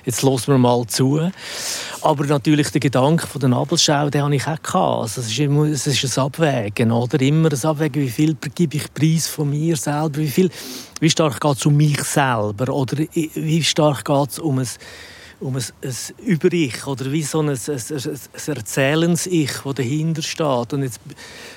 jetzt 0.04 0.22
hören 0.22 0.40
wir 0.46 0.58
mal 0.58 0.86
zu. 0.86 1.30
Aber 2.02 2.24
natürlich 2.24 2.70
der 2.70 2.80
Gedanke 2.80 3.26
von 3.26 3.40
der 3.40 3.50
Nabelschau, 3.50 4.10
den 4.10 4.22
habe 4.22 4.34
ich 4.34 4.46
auch 4.46 4.62
gehabt. 4.62 5.02
Also 5.02 5.20
es, 5.20 5.28
ist 5.28 5.38
immer, 5.38 5.64
es 5.64 5.86
ist 5.86 6.18
ein 6.18 6.24
Abwägen, 6.24 6.90
oder? 6.92 7.20
Immer 7.20 7.50
ein 7.52 7.64
Abwägen, 7.64 8.02
wie 8.02 8.10
viel 8.10 8.36
gebe 8.54 8.76
ich 8.76 8.92
Preis 8.92 9.26
von 9.26 9.50
mir 9.50 9.76
selber, 9.76 10.18
wie, 10.18 10.28
viel, 10.28 10.50
wie 11.00 11.10
stark 11.10 11.40
geht 11.40 11.56
es 11.56 11.66
um 11.66 11.76
mich 11.76 12.02
selber 12.02 12.72
oder 12.72 12.96
wie 13.14 13.64
stark 13.64 14.04
geht 14.04 14.30
es 14.30 14.38
um 14.38 14.58
ein 14.58 14.68
um 15.40 15.56
ein, 15.56 15.64
ein 15.82 15.94
Über-Ich 16.24 16.86
oder 16.86 17.10
wie 17.10 17.22
so 17.22 17.40
ein, 17.40 17.48
ein, 17.48 17.56
ein 17.56 18.56
Erzählens-Ich, 18.56 19.52
das 19.64 19.74
dahinter 19.74 20.22
steht. 20.22 20.72
Und 20.72 20.82
jetzt, 20.82 21.00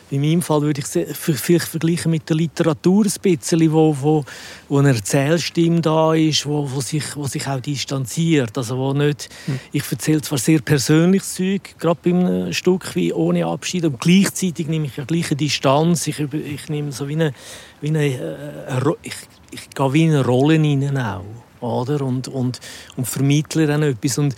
in 0.10 0.22
meinem 0.22 0.42
Fall 0.42 0.62
würde 0.62 0.82
ich 0.82 0.96
es 0.96 1.18
vielleicht 1.18 1.68
vergleichen 1.68 2.12
mit 2.12 2.30
der 2.30 2.38
Literatur 2.38 3.06
ein 3.06 3.12
bisschen, 3.22 3.74
wo, 3.74 3.96
wo, 4.00 4.26
wo 4.70 4.80
eine 4.80 4.90
Erzählstimme 4.90 5.82
da 5.82 6.14
ist, 6.14 6.46
wo, 6.46 6.70
wo, 6.72 6.80
sich, 6.80 7.16
wo 7.16 7.28
sich 7.28 7.46
auch 7.48 7.60
distanziert. 7.60 8.58
Also 8.58 8.78
wo 8.78 8.94
nicht, 8.94 9.30
hm. 9.46 9.60
Ich 9.74 9.84
erzähle 9.92 10.22
zwar 10.22 10.38
sehr 10.38 10.60
persönliches 10.60 11.34
Zeug, 11.36 11.76
gerade 11.78 12.00
bei 12.02 12.12
einem 12.12 12.54
Stück 12.54 12.96
wie 12.96 13.12
«Ohne 13.12 13.46
Abschied», 13.46 13.84
und 13.86 14.00
gleichzeitig 14.00 14.68
nehme 14.68 14.86
ich 14.86 14.96
ja 14.96 15.04
gleiche 15.04 15.36
Distanz. 15.36 16.08
Ich, 16.08 16.20
ich 16.20 16.70
nehme 16.70 16.92
so 16.92 17.08
wie 17.08 17.16
eine, 17.16 17.34
wie 17.82 17.90
eine, 17.90 18.06
äh, 18.06 18.72
eine 18.72 18.96
ich, 19.02 19.16
ich 19.52 19.70
gehe 19.70 19.94
wie 19.94 20.04
in 20.04 20.12
eine 20.12 20.26
Rolle 20.26 20.56
hinein 20.56 20.98
auch 20.98 21.43
oder? 21.64 22.02
Und, 22.02 22.28
und, 22.28 22.60
und 22.96 23.06
vermittle 23.06 23.68
dann 23.68 23.84
etwas. 23.84 24.18
Und 24.18 24.36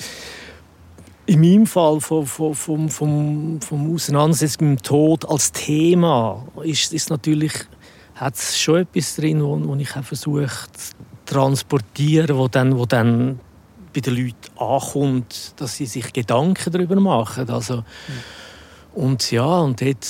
in 1.25 1.41
meinem 1.41 1.65
Fall 1.65 1.99
vom, 2.01 2.25
vom, 2.25 2.53
vom, 2.53 2.89
vom, 2.89 3.61
vom 3.61 3.93
Auseinandersetzen 3.93 4.69
mit 4.69 4.79
dem 4.79 4.83
Tod 4.83 5.27
als 5.27 5.51
Thema 5.51 6.45
ist, 6.63 6.93
ist 6.93 7.09
natürlich, 7.09 7.53
hat 8.15 8.35
es 8.35 8.59
schon 8.59 8.81
etwas 8.81 9.15
drin, 9.15 9.43
wo, 9.43 9.59
wo 9.63 9.75
ich 9.75 9.95
auch 9.95 10.03
versuche 10.03 10.47
zu 10.73 10.93
transportieren, 11.25 12.37
wo 12.37 12.47
dann, 12.47 12.77
wo 12.77 12.85
dann 12.85 13.39
bei 13.93 14.01
den 14.01 14.15
Leuten 14.15 14.57
ankommt, 14.57 15.53
dass 15.57 15.77
sie 15.77 15.85
sich 15.85 16.13
Gedanken 16.13 16.71
darüber 16.71 16.99
machen. 16.99 17.49
Also, 17.49 17.77
mhm. 17.77 17.83
Und 18.95 19.31
ja, 19.31 19.59
und 19.59 19.81
dort, 19.81 20.07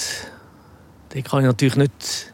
dort 1.10 1.26
kann 1.26 1.40
ich 1.40 1.48
natürlich 1.48 1.76
nicht 1.76 2.34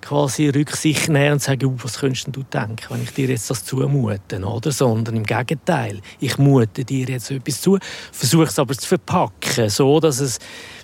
quasi 0.00 0.48
Rücksicht 0.48 1.08
nehmen 1.08 1.34
und 1.34 1.42
sagen, 1.42 1.78
was 1.82 1.98
könntest 1.98 2.28
du 2.30 2.42
denken, 2.42 2.86
wenn 2.88 3.02
ich 3.02 3.12
dir 3.12 3.28
jetzt 3.28 3.50
das 3.50 3.64
zumute, 3.64 4.40
oder? 4.40 4.72
Sondern 4.72 5.16
im 5.16 5.24
Gegenteil, 5.24 6.00
ich 6.20 6.38
mute 6.38 6.84
dir 6.84 7.06
jetzt 7.06 7.30
etwas 7.30 7.60
zu, 7.60 7.78
versuche 8.12 8.44
es 8.44 8.58
aber 8.58 8.74
zu 8.74 8.88
verpacken, 8.88 9.68
so 9.68 10.00
dass 10.00 10.20
es 10.20 10.38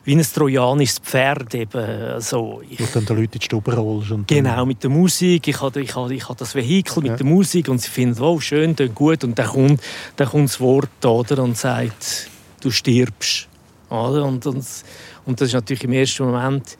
wie 0.06 0.14
ein 0.14 0.22
trojanisches 0.22 1.00
Pferd 1.00 1.52
eben 1.54 2.20
so. 2.20 2.62
Ich, 2.70 2.78
und 2.78 2.94
dann 2.94 3.06
die 3.06 3.12
Leute 3.12 3.34
in 3.34 3.40
die 3.40 3.44
Stube 3.44 3.74
rollst. 3.74 4.12
Und 4.12 4.28
genau, 4.28 4.64
mit 4.64 4.82
der 4.82 4.90
Musik. 4.90 5.48
Ich 5.48 5.60
habe, 5.60 5.80
ich 5.80 5.96
habe, 5.96 6.14
ich 6.14 6.28
habe 6.28 6.38
das 6.38 6.54
Vehikel 6.54 7.02
mit 7.02 7.18
der 7.18 7.26
Musik 7.26 7.68
und 7.68 7.80
sie 7.80 7.90
finden, 7.90 8.22
oh, 8.22 8.38
schön, 8.38 8.76
klingt 8.76 8.94
gut. 8.94 9.24
Und 9.24 9.36
dann 9.36 9.48
kommt, 9.48 9.82
dann 10.14 10.28
kommt 10.28 10.48
das 10.48 10.60
Wort 10.60 11.04
oder, 11.04 11.42
und 11.42 11.58
sagt, 11.58 12.30
du 12.60 12.70
stirbst. 12.70 13.48
Oder? 13.90 14.24
Und, 14.24 14.46
und, 14.46 14.64
und 15.24 15.40
das 15.40 15.48
ist 15.48 15.54
natürlich 15.54 15.82
im 15.82 15.92
ersten 15.92 16.24
Moment 16.24 16.76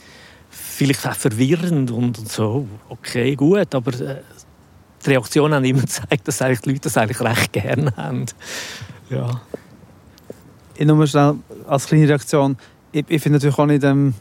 vielleicht 0.56 1.06
auch 1.06 1.14
verwirrend 1.14 1.90
und, 1.90 2.28
so. 2.28 2.66
Okay, 2.88 3.34
gut, 3.34 3.74
aber 3.74 3.92
äh, 4.00 4.22
die 5.04 5.10
Reaktionen 5.10 5.54
haben 5.54 5.64
immer 5.64 5.82
gezeigt, 5.82 6.26
dass 6.26 6.42
eigentlich 6.42 6.60
die 6.60 6.70
Leute 6.70 6.80
das 6.82 6.96
eigentlich 6.96 7.20
recht 7.20 7.52
gerne 7.52 7.92
haben. 7.96 8.26
Ja. 9.10 9.40
Ich 10.74 10.86
nur 10.86 11.06
schnell 11.06 11.36
als 11.66 11.86
kleine 11.86 12.08
Reaktion. 12.08 12.56
Ich, 12.92 13.04
ich 13.08 13.22
finde 13.22 13.38
natürlich 13.38 13.58
auch 13.58 13.66
nicht, 13.66 13.84
ähm, 13.84 14.14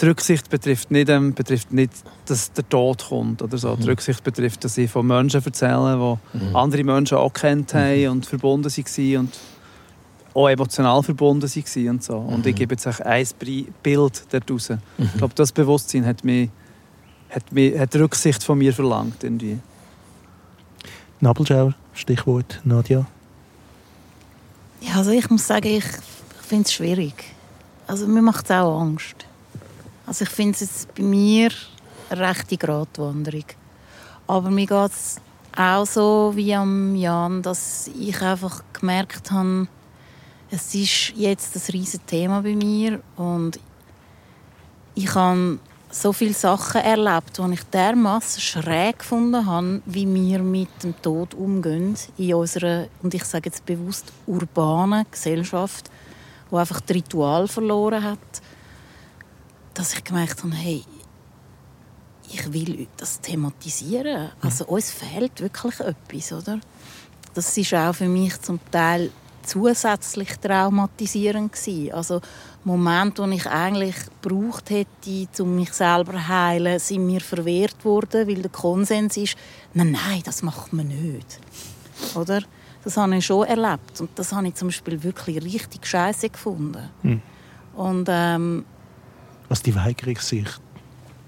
die 0.00 0.06
Rücksicht 0.06 0.48
betrifft 0.48 0.90
nicht, 0.90 1.08
ähm, 1.08 1.34
betrifft 1.34 1.72
nicht, 1.72 1.92
dass 2.26 2.52
der 2.52 2.68
Tod 2.68 3.06
kommt 3.08 3.42
oder 3.42 3.58
so. 3.58 3.74
Mhm. 3.74 3.80
Die 3.80 3.88
Rücksicht 3.88 4.22
betrifft, 4.22 4.64
dass 4.64 4.78
ich 4.78 4.90
von 4.90 5.06
Menschen 5.06 5.42
erzähle, 5.44 6.18
die 6.32 6.38
mhm. 6.38 6.56
andere 6.56 6.84
Menschen 6.84 7.18
auch 7.18 7.32
kennt 7.32 7.74
haben 7.74 8.02
mhm. 8.02 8.10
und 8.10 8.26
verbunden 8.26 8.70
waren 8.70 9.16
und 9.16 9.38
auch 10.38 10.48
emotional 10.48 11.02
verbunden 11.02 11.48
waren 11.48 11.88
und 11.88 12.02
so. 12.02 12.16
Und 12.16 12.46
ich 12.46 12.54
mhm. 12.54 12.58
gebe 12.58 12.74
jetzt 12.74 12.86
ein 12.86 13.26
Bild 13.82 14.22
daraus. 14.30 14.70
Mhm. 14.70 14.80
Ich 14.98 15.14
glaube, 15.14 15.34
das 15.34 15.52
Bewusstsein 15.52 16.06
hat, 16.06 16.24
mich, 16.24 16.50
hat, 17.30 17.50
mich, 17.52 17.78
hat 17.78 17.94
Rücksicht 17.96 18.42
von 18.44 18.58
mir 18.58 18.72
verlangt. 18.72 19.24
Irgendwie. 19.24 19.58
Nabelschau, 21.20 21.72
Stichwort 21.92 22.60
Nadja. 22.64 23.06
Ja, 24.80 24.94
also 24.94 25.10
ich 25.10 25.28
muss 25.28 25.46
sagen, 25.46 25.66
ich, 25.66 25.84
ich 25.84 26.46
finde 26.46 26.64
es 26.64 26.72
schwierig. 26.72 27.24
Also 27.88 28.06
mir 28.06 28.22
macht 28.22 28.44
es 28.44 28.50
auch 28.52 28.80
Angst. 28.80 29.26
Also 30.06 30.24
ich 30.24 30.30
finde 30.30 30.52
es 30.52 30.60
jetzt 30.60 30.94
bei 30.94 31.02
mir 31.02 31.50
eine 32.10 32.28
rechte 32.28 32.56
Gratwanderung. 32.56 33.44
Aber 34.28 34.50
mir 34.50 34.66
geht 34.66 34.92
es 34.92 35.16
auch 35.56 35.86
so 35.86 36.32
wie 36.36 36.54
am 36.54 36.94
Jan, 36.94 37.42
dass 37.42 37.90
ich 37.98 38.20
einfach 38.22 38.62
gemerkt 38.72 39.32
habe, 39.32 39.66
es 40.50 40.74
ist 40.74 41.12
jetzt 41.16 41.56
ein 41.56 41.72
riesiges 41.72 42.06
Thema 42.06 42.42
bei 42.42 42.54
mir 42.54 43.00
und 43.16 43.60
ich 44.94 45.14
habe 45.14 45.58
so 45.90 46.12
viele 46.12 46.34
Sachen 46.34 46.80
erlebt, 46.80 47.38
die 47.38 47.52
ich 47.54 47.62
dermaßen 47.64 48.40
schräg 48.40 48.98
gefunden 48.98 49.46
habe, 49.46 49.82
wie 49.86 50.12
wir 50.12 50.40
mit 50.40 50.82
dem 50.82 51.00
Tod 51.00 51.34
umgehen 51.34 51.96
in 52.16 52.34
unserer, 52.34 52.88
und 53.02 53.14
ich 53.14 53.24
sage 53.24 53.48
jetzt 53.48 53.64
bewusst, 53.64 54.12
urbanen 54.26 55.06
Gesellschaft, 55.10 55.90
die 56.50 56.56
einfach 56.56 56.80
das 56.80 56.96
Ritual 56.96 57.48
verloren 57.48 58.02
hat, 58.02 58.18
dass 59.74 59.94
ich 59.94 60.04
gemerkt 60.04 60.42
habe, 60.42 60.54
hey, 60.54 60.84
ich 62.30 62.52
will 62.52 62.86
das 62.98 63.20
thematisieren. 63.20 64.30
Also 64.42 64.66
uns 64.66 64.90
fehlt 64.90 65.40
wirklich 65.40 65.80
etwas, 65.80 66.32
oder? 66.32 66.60
Das 67.32 67.56
ist 67.56 67.72
auch 67.72 67.94
für 67.94 68.08
mich 68.08 68.38
zum 68.42 68.58
Teil 68.70 69.10
zusätzlich 69.48 70.36
traumatisierend 70.38 71.52
gewesen. 71.52 71.92
Also 71.92 72.20
Momente, 72.64 73.26
die 73.26 73.36
ich 73.36 73.46
eigentlich 73.46 73.96
gebraucht 74.22 74.70
hätte, 74.70 75.42
um 75.42 75.56
mich 75.56 75.72
selber 75.72 76.12
zu 76.12 76.28
heilen, 76.28 76.78
sind 76.78 77.06
mir 77.06 77.20
verwehrt 77.20 77.84
worden, 77.84 78.28
weil 78.28 78.42
der 78.42 78.50
Konsens 78.50 79.16
ist, 79.16 79.36
nein, 79.74 79.92
nein, 79.92 80.22
das 80.24 80.42
macht 80.42 80.72
man 80.72 80.88
nicht. 80.88 81.40
Oder? 82.14 82.42
Das 82.84 82.96
habe 82.96 83.16
ich 83.16 83.26
schon 83.26 83.46
erlebt 83.46 84.00
und 84.00 84.10
das 84.14 84.32
habe 84.32 84.46
ich 84.48 84.54
zum 84.54 84.68
Beispiel 84.68 85.02
wirklich 85.02 85.42
richtig 85.42 85.86
scheiße 85.86 86.30
gefunden. 86.30 86.88
Hm. 87.02 87.22
Und 87.74 88.08
ähm, 88.10 88.64
was 89.48 89.62
die 89.62 89.74
Weigerung 89.74 90.16
sich 90.16 90.48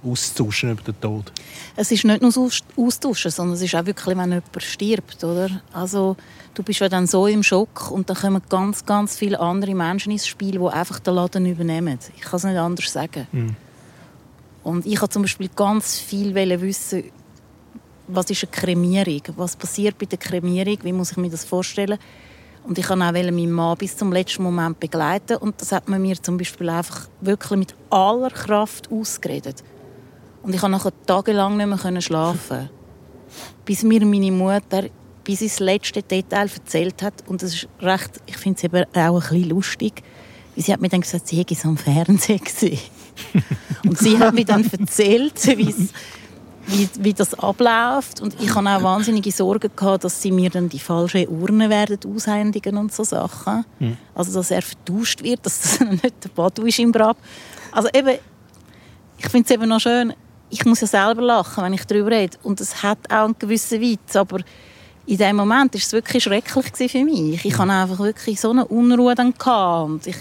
austauschen 0.04 0.72
über 0.72 0.82
den 0.82 1.00
Tod? 1.00 1.32
Es 1.76 1.90
ist 1.90 2.04
nicht 2.04 2.22
nur 2.22 2.32
das 2.32 2.60
Austauschen, 2.76 3.30
sondern 3.30 3.54
es 3.54 3.62
ist 3.62 3.74
auch 3.74 3.86
wirklich, 3.86 4.16
wenn 4.16 4.30
jemand 4.30 4.62
stirbt. 4.62 5.22
Oder? 5.24 5.62
Also, 5.72 6.16
du 6.54 6.62
bist 6.62 6.80
ja 6.80 6.88
dann 6.88 7.06
so 7.06 7.26
im 7.26 7.42
Schock 7.42 7.90
und 7.90 8.08
dann 8.08 8.16
kommen 8.16 8.42
ganz, 8.48 8.84
ganz 8.84 9.16
viele 9.16 9.40
andere 9.40 9.74
Menschen 9.74 10.12
ins 10.12 10.26
Spiel, 10.26 10.58
die 10.58 10.66
einfach 10.66 11.00
den 11.00 11.14
Laden 11.14 11.46
übernehmen. 11.46 11.98
Ich 12.16 12.22
kann 12.22 12.36
es 12.36 12.44
nicht 12.44 12.56
anders 12.56 12.92
sagen. 12.92 13.26
Mhm. 13.32 13.56
Und 14.62 14.86
ich 14.86 15.00
habe 15.00 15.08
zum 15.08 15.22
Beispiel 15.22 15.48
ganz 15.54 15.98
viel 15.98 16.34
wissen, 16.34 17.04
was 18.08 18.28
ist 18.30 18.44
eine 18.44 18.50
Kremierung? 18.50 19.22
Was 19.36 19.56
passiert 19.56 19.96
bei 19.98 20.06
der 20.06 20.18
Kremierung? 20.18 20.78
Wie 20.82 20.92
muss 20.92 21.12
ich 21.12 21.16
mir 21.16 21.30
das 21.30 21.44
vorstellen? 21.44 21.98
Und 22.64 22.78
ich 22.78 22.88
wollte 22.90 23.04
auch 23.04 23.12
meinen 23.12 23.50
Mann 23.50 23.76
bis 23.78 23.96
zum 23.96 24.12
letzten 24.12 24.42
Moment 24.42 24.80
begleiten. 24.80 25.36
Und 25.36 25.60
das 25.60 25.72
hat 25.72 25.88
man 25.88 26.02
mir 26.02 26.20
zum 26.20 26.36
Beispiel 26.36 26.68
einfach 26.68 27.08
wirklich 27.20 27.58
mit 27.58 27.74
aller 27.88 28.30
Kraft 28.30 28.90
ausgeredet. 28.90 29.64
Und 30.42 30.54
ich 30.54 30.60
konnte 30.60 30.78
nachher 30.78 30.92
tagelang 31.06 31.56
nicht 31.56 31.84
mehr 31.84 32.00
schlafen. 32.00 32.70
bis 33.64 33.82
mir 33.82 34.04
meine 34.04 34.32
Mutter 34.32 34.84
bis 35.22 35.42
ins 35.42 35.60
letzte 35.60 36.02
Detail 36.02 36.48
erzählt 36.52 37.02
hat. 37.02 37.14
Und 37.26 37.42
das 37.42 37.54
ist 37.54 37.68
recht, 37.80 38.20
ich 38.26 38.36
finde 38.36 38.58
es 38.58 38.64
eben 38.64 38.84
auch 38.84 38.96
ein 38.96 39.20
bisschen 39.20 39.50
lustig. 39.50 40.02
Sie 40.56 40.72
hat 40.72 40.80
mir 40.80 40.88
dann 40.88 41.02
gesagt, 41.02 41.28
sie 41.28 41.36
hätte 41.36 41.54
es 41.54 41.64
am 41.64 41.76
Fernsehen 41.76 42.40
gesehen. 42.40 42.80
und 43.84 43.98
sie 43.98 44.18
hat 44.18 44.34
mir 44.34 44.44
dann 44.44 44.68
erzählt, 44.70 45.46
wie 45.56 45.74
wie, 46.66 47.12
das 47.12 47.34
abläuft. 47.34 48.20
Und 48.20 48.40
ich 48.40 48.54
hatte 48.54 48.68
auch 48.68 48.82
wahnsinnige 48.82 49.32
Sorgen, 49.32 49.70
gehabt, 49.74 50.04
dass 50.04 50.20
sie 50.20 50.30
mir 50.30 50.50
dann 50.50 50.68
die 50.68 50.78
falsche 50.78 51.28
Urne 51.28 51.68
werden 51.70 51.98
aushändigen 52.06 52.76
und 52.76 52.92
so 52.92 53.04
Sachen. 53.04 53.64
Mhm. 53.78 53.96
Also, 54.14 54.32
dass 54.34 54.50
er 54.50 54.62
vertauscht 54.62 55.22
wird, 55.22 55.44
dass 55.46 55.60
das 55.60 55.80
nicht 56.02 56.24
der 56.24 56.28
Badu 56.28 56.64
ist 56.64 56.78
im 56.78 56.92
Grab. 56.92 57.16
Also 57.72 57.88
eben, 57.94 58.18
ich 59.18 59.28
finde 59.28 59.46
es 59.46 59.50
eben 59.50 59.68
noch 59.68 59.80
schön, 59.80 60.12
ich 60.50 60.64
muss 60.64 60.80
ja 60.80 60.86
selber 60.86 61.22
lachen, 61.22 61.64
wenn 61.64 61.72
ich 61.72 61.84
darüber 61.84 62.10
rede. 62.10 62.36
Und 62.42 62.60
es 62.60 62.82
hat 62.82 62.98
auch 63.08 63.24
einen 63.24 63.38
gewissen 63.38 63.80
Witz, 63.80 64.16
aber 64.16 64.40
in 65.06 65.16
dem 65.16 65.36
Moment 65.36 65.74
war 65.74 65.78
es 65.78 65.92
wirklich 65.92 66.22
schrecklich 66.22 66.90
für 66.90 67.04
mich. 67.04 67.44
Ich 67.44 67.58
hatte 67.58 67.72
einfach 67.72 67.98
wirklich 67.98 68.40
so 68.40 68.50
eine 68.50 68.66
Unruhe 68.66 69.14
dann 69.14 69.32
und 69.32 70.06
ich 70.06 70.16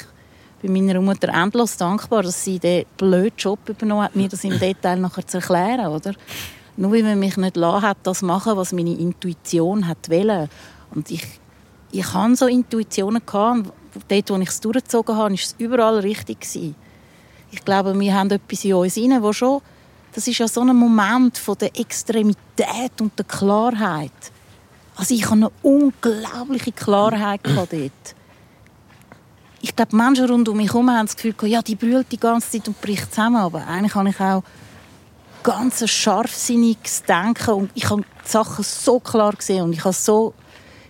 bin 0.61 0.73
meiner 0.73 0.99
Mutter 1.01 1.29
endlos 1.29 1.77
dankbar, 1.77 2.23
dass 2.23 2.43
sie 2.43 2.59
den 2.59 2.85
blöden 2.97 3.37
Job 3.37 3.59
übernommen 3.67 4.03
hat, 4.03 4.15
mir 4.15 4.27
das 4.27 4.43
im 4.43 4.59
Detail 4.59 4.97
nachher 4.97 5.25
zu 5.25 5.37
erklären, 5.37 5.87
oder? 5.87 6.13
Nur 6.75 6.91
weil 6.91 7.03
man 7.03 7.19
mich 7.19 7.37
nicht 7.37 7.55
lassen 7.55 7.81
hat, 7.81 7.97
das 8.03 8.21
machen, 8.21 8.57
was 8.57 8.73
meine 8.73 8.97
Intuition 8.97 9.87
hat 9.87 10.09
wollen. 10.09 10.49
Und 10.93 11.11
ich, 11.11 11.25
ich 11.91 12.13
hatte 12.13 12.35
so 12.35 12.47
Intuitionen 12.47 13.21
gehabt, 13.25 13.71
dort, 14.07 14.29
wo 14.29 14.37
ich 14.37 14.49
es 14.49 14.59
durchgezogen 14.59 15.15
habe, 15.15 15.29
war 15.29 15.33
es 15.33 15.55
überall 15.57 15.99
richtig. 15.99 16.75
Ich 17.51 17.65
glaube, 17.65 17.99
wir 17.99 18.13
haben 18.13 18.29
etwas 18.29 18.63
in 18.63 18.73
uns 18.73 18.97
rein, 18.97 19.21
wo 19.21 19.33
schon, 19.33 19.61
das 20.19 20.27
ist 20.27 20.37
ja 20.37 20.47
so 20.49 20.61
ein 20.61 20.75
Moment 20.75 21.37
von 21.37 21.57
der 21.57 21.77
Extremität 21.79 22.99
und 22.99 23.17
der 23.17 23.25
Klarheit. 23.25 24.11
Also 24.97 25.15
ich 25.15 25.23
hatte 25.23 25.33
eine 25.33 25.51
unglaubliche 25.63 26.73
Klarheit 26.73 27.39
dort 27.45 27.71
ich 29.61 29.75
glaube, 29.75 29.95
Menschen 29.95 30.25
rund 30.29 30.47
um 30.49 30.57
mich 30.57 30.69
herum 30.69 30.89
haben 30.89 31.05
das 31.05 31.15
Gefühl, 31.15 31.49
ja, 31.49 31.61
die 31.61 31.75
brüllt 31.75 32.11
die 32.11 32.19
ganze 32.19 32.51
Zeit 32.51 32.67
und 32.67 32.79
bricht 32.81 33.13
zusammen. 33.13 33.37
Aber 33.37 33.65
eigentlich 33.65 33.95
habe 33.95 34.09
ich 34.09 34.19
auch 34.19 34.43
ganz 35.43 35.81
ein 35.81 35.87
scharfsinniges 35.87 37.03
Denken 37.03 37.51
und 37.51 37.71
ich 37.73 37.89
habe 37.89 38.01
die 38.01 38.29
Sachen 38.29 38.63
so 38.63 38.99
klar 38.99 39.33
gesehen 39.33 39.63
und 39.63 39.73
ich 39.73 39.83
habe 39.83 39.93
so 39.93 40.33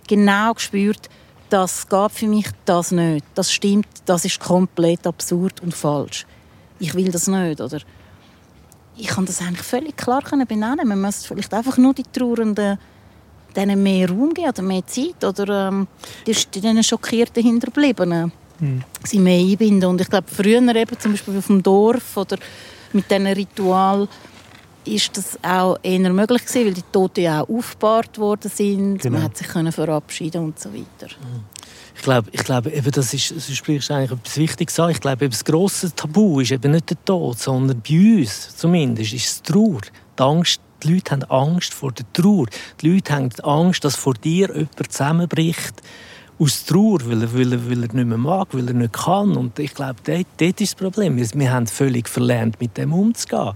genau 0.08 0.54
gespürt, 0.54 1.10
das 1.50 1.88
geht 1.88 2.12
für 2.12 2.28
mich 2.28 2.48
das 2.66 2.92
nicht. 2.92 3.26
Das 3.36 3.52
stimmt, 3.52 3.88
das 4.06 4.26
ist 4.26 4.40
komplett 4.40 5.06
absurd 5.08 5.62
und 5.62 5.74
falsch. 5.74 6.26
Ich 6.80 6.94
will 6.94 7.12
das 7.12 7.28
nicht, 7.28 7.62
oder? 7.62 7.80
Ich 9.00 9.08
kann 9.08 9.26
das 9.26 9.42
eigentlich 9.42 9.64
völlig 9.66 9.96
klar 9.96 10.22
benennen. 10.22 10.88
Man 10.88 11.02
müsste 11.02 11.30
vielleicht 11.30 11.54
einfach 11.54 11.78
nur 11.78 11.94
die 11.94 12.04
Trauernden 12.04 12.78
denen 13.56 13.82
mehr 13.82 14.10
Raum 14.10 14.34
geben 14.34 14.50
oder 14.50 14.62
mehr 14.62 14.86
Zeit 14.86 15.24
oder 15.24 15.70
ähm, 15.70 15.88
den 16.28 16.84
schockierten 16.84 17.42
Hinterbliebenen 17.42 18.32
mhm. 18.60 18.84
sie 19.04 19.20
mehr 19.20 19.40
einbinden. 19.40 19.90
Und 19.90 20.02
ich 20.02 20.10
glaube, 20.10 20.28
früher 20.28 20.76
eben, 20.76 21.00
zum 21.00 21.12
Beispiel 21.14 21.38
auf 21.38 21.48
dem 21.48 21.64
Dorf 21.64 22.18
oder 22.18 22.38
mit 22.94 23.10
diesen 23.10 23.28
Ritual 23.28 24.08
ist 24.96 25.18
das 25.18 25.38
auch 25.44 25.78
eher 25.84 26.12
möglich 26.12 26.46
gewesen, 26.46 26.66
weil 26.66 26.74
die 26.74 26.84
Toten 26.92 27.22
ja 27.22 27.42
auch 27.42 27.50
aufgebahrt 27.50 28.18
worden 28.18 28.52
sind. 28.54 29.00
Genau. 29.00 29.18
Man 29.18 29.24
hat 29.24 29.38
sich 29.38 29.48
können 29.48 29.72
verabschieden 29.72 30.44
und 30.44 30.60
so 30.60 30.74
weiter. 30.74 31.14
Ich 31.96 32.02
glaube, 32.02 32.30
ich 32.32 32.44
glaube 32.44 32.72
eben, 32.72 32.92
das 32.92 33.14
ist, 33.14 33.32
du 33.32 33.40
sprichst 33.40 33.92
eigentlich 33.92 34.12
etwas 34.12 34.38
Wichtiges 34.38 34.80
an. 34.80 34.92
Ich 34.92 35.02
glaube, 35.02 35.26
eben, 35.26 35.32
das 35.32 35.44
grosse 35.44 35.94
Tabu 35.94 36.40
ist 36.40 36.52
eben 36.52 36.72
nicht 36.72 36.90
der 36.90 37.04
Tod, 37.04 37.38
sondern 37.40 37.82
bei 37.82 38.20
uns 38.20 38.56
zumindest 38.56 39.14
ist 39.14 39.26
es 39.26 39.42
Trauer. 39.44 39.82
Die 40.18 40.24
Angst, 40.24 40.62
die 40.84 40.94
Leute 40.94 41.12
haben 41.12 41.24
Angst 41.24 41.74
vor 41.74 41.92
der 41.92 42.06
Trauer. 42.14 42.46
Die 42.82 42.90
Leute 42.90 43.14
haben 43.14 43.30
Angst, 43.44 43.84
dass 43.84 43.96
vor 43.96 44.14
dir 44.14 44.48
jemand 44.48 44.92
zusammenbricht 44.92 45.82
aus 46.40 46.66
Trauer, 46.66 47.00
weil 47.06 47.22
er, 47.22 47.34
weil, 47.34 47.52
er, 47.52 47.70
weil 47.70 47.84
er 47.84 47.94
nicht 47.94 48.08
mehr 48.08 48.18
mag, 48.18 48.48
weil 48.52 48.68
er 48.68 48.74
nicht 48.74 48.94
kann. 48.94 49.36
Und 49.36 49.60
ich 49.60 49.74
glaube, 49.74 49.96
dort, 50.06 50.26
dort 50.38 50.62
ist 50.62 50.74
das 50.74 50.76
Problem. 50.76 51.18
Wir, 51.18 51.28
wir 51.34 51.52
haben 51.52 51.68
völlig 51.68 52.08
verlernt, 52.08 52.60
mit 52.62 52.78
dem 52.78 52.94
umzugehen. 52.94 53.52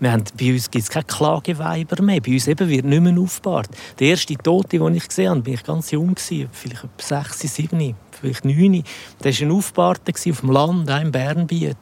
Wir 0.00 0.12
haben, 0.12 0.24
bei 0.38 0.52
uns 0.52 0.70
gibt 0.70 0.84
es 0.84 0.90
keine 0.90 1.04
Klageweiber 1.04 2.02
mehr. 2.02 2.20
Bei 2.20 2.32
uns 2.32 2.46
eben 2.46 2.68
wird 2.68 2.84
nicht 2.84 3.02
mehr 3.02 3.18
aufgebahrt. 3.18 3.68
Der 3.98 4.08
erste 4.08 4.34
Tote, 4.34 4.78
den 4.78 4.94
ich 4.94 5.08
gesehen 5.08 5.30
habe, 5.30 5.46
war 5.46 5.54
ich 5.54 5.64
ganz 5.64 5.90
jung, 5.90 6.14
vielleicht 6.16 6.84
etwa 6.84 6.88
sechs, 6.98 7.40
sieben 7.40 7.94
vielleicht 8.20 8.44
neun. 8.44 8.84
Der 9.22 9.32
war 9.32 9.40
ein 9.40 9.52
Aufbahrter 9.52 10.12
auf 10.12 10.40
dem 10.40 10.50
Land, 10.50 10.90
auch 10.90 11.00
im 11.00 11.12
Bernbiet, 11.12 11.76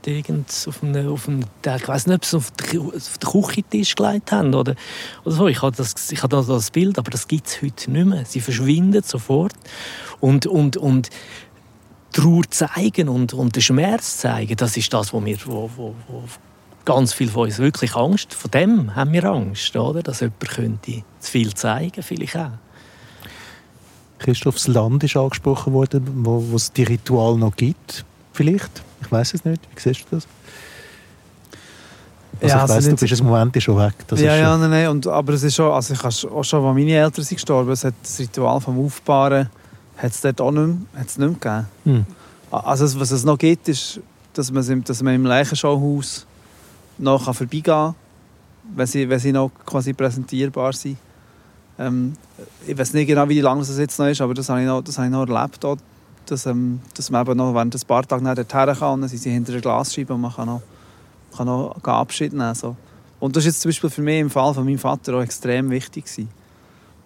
auf 0.67 0.83
einem, 0.83 1.09
auf 1.09 1.29
einem, 1.29 1.45
ich 1.65 1.89
weiß 1.89 2.07
nicht, 2.07 2.17
ob 2.17 2.25
sie 2.25 2.37
auf 2.37 2.51
den, 2.53 2.91
den 2.91 3.29
Küchentisch 3.31 3.95
gelegt 3.95 4.33
haben 4.33 4.55
oder, 4.55 4.75
oder 5.25 5.35
so. 5.35 5.49
Ich 5.49 5.63
habe 5.63 5.77
das, 5.77 6.11
ich 6.11 6.23
habe 6.23 6.45
das 6.45 6.71
Bild, 6.71 6.99
aber 6.99 7.11
das 7.11 7.29
gibt 7.29 7.47
es 7.47 7.63
heute 7.63 7.91
nicht 7.91 8.07
mehr. 8.07 8.25
Sie 8.25 8.41
verschwinden 8.41 9.03
sofort. 9.03 9.55
Und, 10.21 10.47
und, 10.47 10.77
und 10.77 11.11
Trauer 12.13 12.43
zeigen 12.51 13.09
und, 13.09 13.35
und 13.35 13.55
den 13.55 13.63
Schmerz 13.63 14.19
zeigen, 14.19 14.57
das 14.57 14.77
ist 14.77 14.93
das, 14.93 15.13
wo 15.13 15.25
wir, 15.25 15.37
wo, 15.45 15.71
wo, 15.77 15.95
wo 16.09 16.25
ganz 16.85 17.13
viel 17.13 17.29
von 17.29 17.45
uns 17.45 17.59
wirklich 17.59 17.95
Angst, 17.95 18.33
vor 18.33 18.51
dem 18.51 18.97
haben 18.97 19.13
wir 19.13 19.25
Angst, 19.25 19.77
oder? 19.77 20.03
dass 20.03 20.21
jemand 20.21 20.49
könnte 20.49 21.05
zu 21.19 21.31
viel 21.31 21.53
zeigen, 21.53 22.03
vielleicht 22.03 22.37
auch. 22.37 22.53
Christophs 24.19 24.67
Land 24.69 25.05
ist 25.05 25.17
angesprochen 25.17 25.73
worden, 25.73 26.07
wo, 26.25 26.45
wo 26.51 26.57
es 26.57 26.73
die 26.73 26.83
Ritual 26.83 27.37
noch 27.37 27.55
gibt, 27.55 28.05
vielleicht. 28.33 28.83
Ich 29.01 29.13
weiß 29.13 29.35
es 29.35 29.45
nicht. 29.45 29.63
Wie 29.75 29.81
siehst 29.81 30.07
du 30.11 30.17
das? 30.17 30.27
Also 32.41 32.57
ja, 32.57 32.63
ich 32.65 32.69
weiss, 32.69 32.71
also 32.71 32.91
du 32.91 32.97
bist 32.97 33.21
im 33.21 33.27
Moment 33.27 33.63
schon 33.63 33.79
weg. 33.79 33.95
Das 34.07 34.21
ja, 34.21 34.37
ja, 34.37 34.57
nein, 34.57 34.71
nein. 34.71 34.89
Und, 34.89 35.07
aber 35.07 35.33
es 35.33 35.43
ist 35.43 35.57
schon, 35.57 35.73
also 35.73 35.95
ich 35.95 36.05
auch 36.05 36.45
schon, 36.45 36.65
als 36.65 36.75
meine 36.75 36.93
Eltern 36.93 37.25
sind 37.25 37.37
gestorben, 37.37 37.71
es 37.71 37.85
hat 37.85 37.95
das 38.03 38.19
Ritual 38.19 38.61
vom 38.61 38.85
Aufbauen 38.85 39.49
hat 39.99 40.13
es 40.13 40.21
dort 40.21 40.41
auch 40.41 40.53
nicht 40.53 40.67
mehr, 40.67 40.77
hat's 41.01 41.19
nicht 41.19 41.43
mehr 41.43 41.67
gegeben. 41.85 42.07
Hm. 42.07 42.07
Also 42.51 43.01
was 43.01 43.11
es 43.11 43.25
noch 43.25 43.37
gibt, 43.37 43.69
ist, 43.69 44.01
dass 44.33 44.51
man, 44.51 44.85
dass 44.85 45.03
man 45.03 45.15
im 45.15 45.27
Leichenschauhaus 45.27 46.25
noch 46.97 47.25
vorbeigehen 47.25 47.65
kann, 47.65 47.95
wenn 48.75 48.87
sie, 48.87 49.09
wenn 49.09 49.19
sie 49.19 49.33
noch 49.33 49.51
quasi 49.67 49.93
präsentierbar 49.93 50.73
sind. 50.73 50.97
Ähm, 51.79 52.15
ich 52.67 52.77
weiß 52.77 52.95
nicht 52.95 53.07
genau, 53.07 53.29
wie 53.29 53.41
lange 53.41 53.61
das 53.61 53.79
jetzt 53.79 53.99
noch 53.99 54.07
ist, 54.07 54.21
aber 54.21 54.35
das 54.35 54.49
habe 54.49 54.61
ich 54.61 54.67
noch, 54.67 54.83
das 54.83 54.99
habe 54.99 55.07
ich 55.07 55.13
noch 55.13 55.29
erlebt, 55.29 55.65
auch, 55.65 55.77
dass, 56.27 56.47
ähm, 56.47 56.81
dass 56.95 57.11
man 57.11 57.27
eben 57.27 57.37
noch 57.37 57.55
während 57.55 57.75
ein 57.75 57.87
paar 57.87 58.07
Tagen 58.07 58.25
dorthin 58.25 58.47
kann, 58.47 59.01
dann 59.01 59.09
sind 59.09 59.21
sie 59.21 59.31
hinter 59.31 59.53
der 59.53 59.61
Glasscheibe 59.61 60.15
und 60.15 60.21
man 60.21 60.33
kann 60.33 60.47
noch, 60.47 60.63
kann 61.37 61.47
noch 61.47 61.77
Abschied 61.85 62.33
nehmen. 62.33 62.55
So. 62.55 62.77
Und 63.21 63.37
das 63.37 63.45
ist 63.45 63.47
jetzt 63.47 63.61
zum 63.63 63.69
Beispiel 63.71 63.91
für 63.91 64.03
mich 64.03 64.21
im 64.21 64.31
Fall 64.31 64.53
von 64.55 64.65
meinem 64.65 64.79
Vater 64.79 65.15
auch 65.15 65.23
extrem 65.23 65.71
wichtig 65.71 66.05
gewesen. 66.05 66.29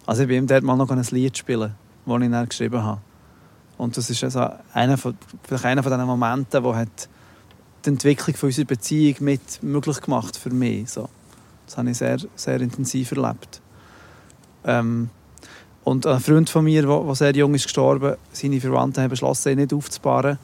Also 0.05 0.23
ich 0.23 0.27
bin 0.27 0.37
ihm 0.37 0.47
dort 0.47 0.63
mal 0.63 0.75
noch 0.75 0.89
ein 0.89 1.01
Lied 1.11 1.37
spielen, 1.37 1.73
das 2.05 2.21
ich 2.21 2.31
dann 2.31 2.49
geschrieben 2.49 2.83
habe. 2.83 3.01
Und 3.77 3.97
das 3.97 4.09
ist 4.09 4.23
also 4.23 4.49
einer 4.73 4.97
von, 4.97 5.17
vielleicht 5.43 5.65
einer 5.65 5.83
von 5.83 5.91
diesen 5.91 6.05
Momenten, 6.05 6.63
wo 6.63 6.75
hat 6.75 7.09
die 7.85 7.89
Entwicklung 7.89 8.35
von 8.35 8.47
unserer 8.47 8.65
Beziehung 8.65 9.15
mit 9.19 9.63
möglich 9.63 10.01
gemacht 10.01 10.37
für 10.37 10.51
mich. 10.51 10.89
So. 10.91 11.09
Das 11.65 11.77
habe 11.77 11.89
ich 11.89 11.97
sehr, 11.97 12.17
sehr 12.35 12.61
intensiv 12.61 13.11
erlebt. 13.11 13.62
Ähm, 14.65 15.09
und 15.83 16.07
ein 16.07 16.19
Freund 16.19 16.49
von 16.49 16.63
mir, 16.63 16.83
der 16.83 17.15
sehr 17.15 17.35
jung 17.35 17.53
ist 17.55 17.63
gestorben, 17.63 18.15
seine 18.31 18.61
Verwandten 18.61 19.03
haben 19.03 19.09
beschlossen, 19.09 19.51
ihn 19.51 19.59
nicht 19.59 19.73
aufzubauen. 19.73 20.37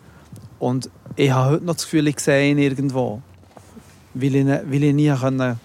Und 0.60 0.90
ich 1.16 1.32
habe 1.32 1.52
heute 1.52 1.66
noch 1.66 1.76
das 1.76 1.84
Gefühl, 1.84 2.08
ich 2.08 2.20
sehe 2.20 2.52
ihn 2.52 2.58
irgendwo. 2.58 3.22
Weil 4.14 4.36
ich, 4.36 4.46
weil 4.46 4.84
ich 4.84 4.94
nie 4.94 5.10
können 5.12 5.60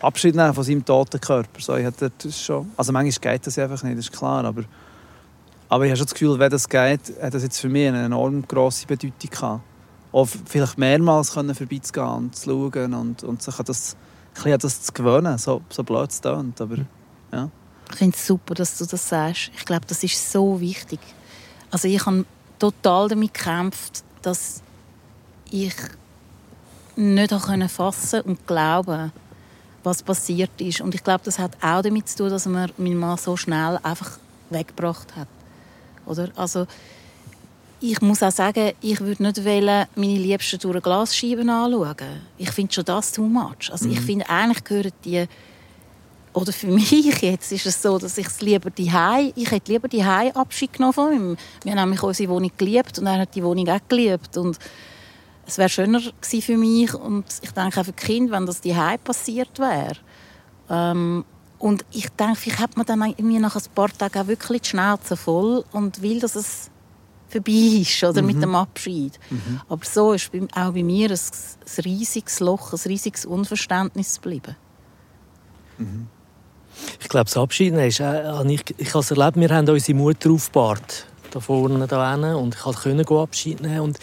Abschied 0.00 0.34
nehmen 0.34 0.54
von 0.54 0.64
seinem 0.64 0.84
toten 0.84 1.20
Körper. 1.20 1.60
So, 1.60 1.76
ich 1.76 1.84
hatte 1.84 2.10
das 2.16 2.40
schon, 2.40 2.70
also 2.76 2.92
manchmal 2.92 3.32
geht 3.34 3.46
das 3.46 3.58
einfach 3.58 3.82
nicht, 3.82 3.98
das 3.98 4.06
ist 4.06 4.12
klar. 4.12 4.44
Aber, 4.44 4.62
aber 5.68 5.84
ich 5.84 5.90
habe 5.90 5.98
schon 5.98 6.06
das 6.06 6.14
Gefühl, 6.14 6.38
wenn 6.38 6.50
das 6.50 6.68
geht, 6.68 7.00
hat 7.20 7.34
das 7.34 7.42
jetzt 7.42 7.58
für 7.58 7.68
mich 7.68 7.88
eine 7.88 8.04
enorm 8.04 8.46
grosse 8.46 8.86
Bedeutung 8.86 9.30
gehabt. 9.30 9.62
Auch 10.12 10.28
vielleicht 10.46 10.78
mehrmals 10.78 11.34
können 11.34 11.54
vorbeizugehen 11.54 12.08
und 12.08 12.36
zu 12.36 12.70
schauen 12.72 12.94
und, 12.94 13.24
und 13.24 13.42
sich 13.42 13.58
an 13.58 13.64
das, 13.64 13.96
an 14.44 14.58
das 14.58 14.82
zu 14.82 14.92
gewöhnen, 14.92 15.36
so, 15.38 15.62
so 15.68 15.82
blöd 15.82 16.10
es 16.10 16.20
klingt. 16.20 16.60
Aber, 16.60 16.76
ja. 17.32 17.50
Ich 17.94 17.98
finde 17.98 18.16
es 18.16 18.26
super, 18.26 18.54
dass 18.54 18.76
du 18.76 18.86
das 18.86 19.08
sagst. 19.08 19.52
Ich 19.56 19.64
glaube, 19.64 19.86
das 19.86 20.02
ist 20.02 20.32
so 20.32 20.60
wichtig. 20.60 20.98
Also 21.70 21.86
ich 21.86 22.04
habe 22.04 22.24
total 22.58 23.08
damit 23.08 23.32
gekämpft, 23.32 24.02
dass 24.20 24.62
ich 25.48 25.74
nicht 26.96 27.32
fassen 27.32 27.68
fassen 27.68 28.20
und 28.22 28.46
glauben 28.46 29.12
was 29.84 30.02
passiert 30.02 30.60
ist. 30.60 30.80
Und 30.80 30.94
ich 30.94 31.04
glaube, 31.04 31.22
das 31.24 31.38
hat 31.38 31.52
auch 31.62 31.82
damit 31.82 32.08
zu 32.08 32.18
tun, 32.18 32.30
dass 32.30 32.46
man 32.46 32.72
meinen 32.78 32.96
Mann 32.96 33.18
so 33.18 33.36
schnell 33.36 33.78
einfach 33.82 34.18
weggebracht 34.50 35.14
hat. 35.14 35.28
Oder? 36.06 36.30
Also, 36.36 36.66
ich 37.80 38.00
muss 38.00 38.22
auch 38.22 38.32
sagen, 38.32 38.72
ich 38.80 39.00
würde 39.00 39.22
nicht 39.22 39.44
wollen, 39.44 39.86
meine 39.94 40.18
Liebsten 40.18 40.58
durch 40.58 40.74
eine 40.74 40.80
Glasscheibe 40.80 41.42
anschauen. 41.42 42.22
Ich 42.38 42.50
finde 42.50 42.72
schon 42.72 42.84
das 42.86 43.12
too 43.12 43.28
much. 43.28 43.70
Also, 43.70 43.86
mhm. 43.86 43.92
Ich 43.92 44.00
finde, 44.00 44.28
eigentlich 44.28 44.64
gehören 44.64 44.92
die 45.04 45.26
oder 46.34 46.52
für 46.52 46.66
mich 46.66 46.90
jetzt 47.22 47.52
ist 47.52 47.66
es 47.66 47.80
so, 47.80 47.98
dass 47.98 48.18
ich 48.18 48.26
es 48.26 48.40
lieber 48.40 48.70
die 48.70 48.90
ich 49.36 49.50
hätte 49.50 49.72
lieber 49.72 49.88
die 49.88 50.02
Abschied 50.02 50.72
genommen 50.72 50.92
von 50.92 51.12
ihm. 51.12 51.36
Wir 51.62 51.72
haben 51.72 51.80
nämlich 51.80 52.02
unsere 52.02 52.30
Wohnung 52.30 52.50
geliebt 52.56 52.98
und 52.98 53.06
er 53.06 53.20
hat 53.20 53.34
die 53.34 53.42
Wohnung 53.42 53.68
auch 53.68 53.80
geliebt 53.88 54.36
und 54.36 54.58
es 55.46 55.58
wäre 55.58 55.68
schöner 55.68 56.00
gewesen 56.00 56.42
für 56.42 56.56
mich 56.56 56.94
und 56.94 57.24
ich 57.42 57.50
denke 57.52 57.80
auch 57.80 57.84
für 57.84 57.92
die 57.92 58.04
Kinder, 58.04 58.32
wenn 58.32 58.46
das 58.46 58.60
die 58.60 58.74
passiert 59.04 59.58
wäre. 59.58 59.96
Ähm, 60.68 61.24
und 61.58 61.84
ich 61.92 62.08
denke, 62.10 62.36
vielleicht 62.36 62.60
hat 62.60 62.76
man 62.76 62.86
dann 62.86 63.02
irgendwie 63.02 63.38
nach 63.38 63.56
ein 63.56 63.62
paar 63.74 63.90
Tagen 63.90 64.18
auch 64.18 64.26
wirklich 64.26 64.62
die 64.62 64.70
Schnauze 64.70 65.16
voll 65.16 65.64
und 65.72 66.02
will, 66.02 66.20
dass 66.20 66.34
es 66.34 66.70
vorbei 67.28 67.80
ist 67.80 68.02
oder 68.02 68.22
mhm. 68.22 68.26
mit 68.26 68.42
dem 68.42 68.54
Abschied. 68.54 69.18
Mhm. 69.30 69.60
Aber 69.68 69.84
so 69.84 70.12
ist 70.12 70.30
auch 70.54 70.72
bei 70.72 70.82
mir 70.82 71.10
ein, 71.10 71.18
ein 71.18 71.84
riesiges 71.84 72.40
Loch, 72.40 72.72
ein 72.72 72.80
riesiges 72.86 73.24
Unverständnis 73.24 74.20
geblieben. 74.20 74.56
Ich 77.00 77.08
glaube, 77.08 77.24
das 77.24 77.36
Abschied 77.36 77.74
ist, 77.74 78.00
äh, 78.00 78.22
ich, 78.48 78.62
ich 78.78 78.88
habe 78.88 79.00
es 79.00 79.10
erlebt, 79.10 79.36
wir 79.36 79.48
haben 79.48 79.68
unsere 79.68 79.98
Mutter 79.98 80.30
aufgebahrt, 80.30 81.06
da 81.30 81.40
vorne, 81.40 81.86
da 81.86 82.12
hinten, 82.12 82.34
und 82.34 82.54
ich 82.54 82.60
konnte 82.60 83.14
Abschied 83.14 83.60
nehmen 83.60 83.80
und 83.80 83.98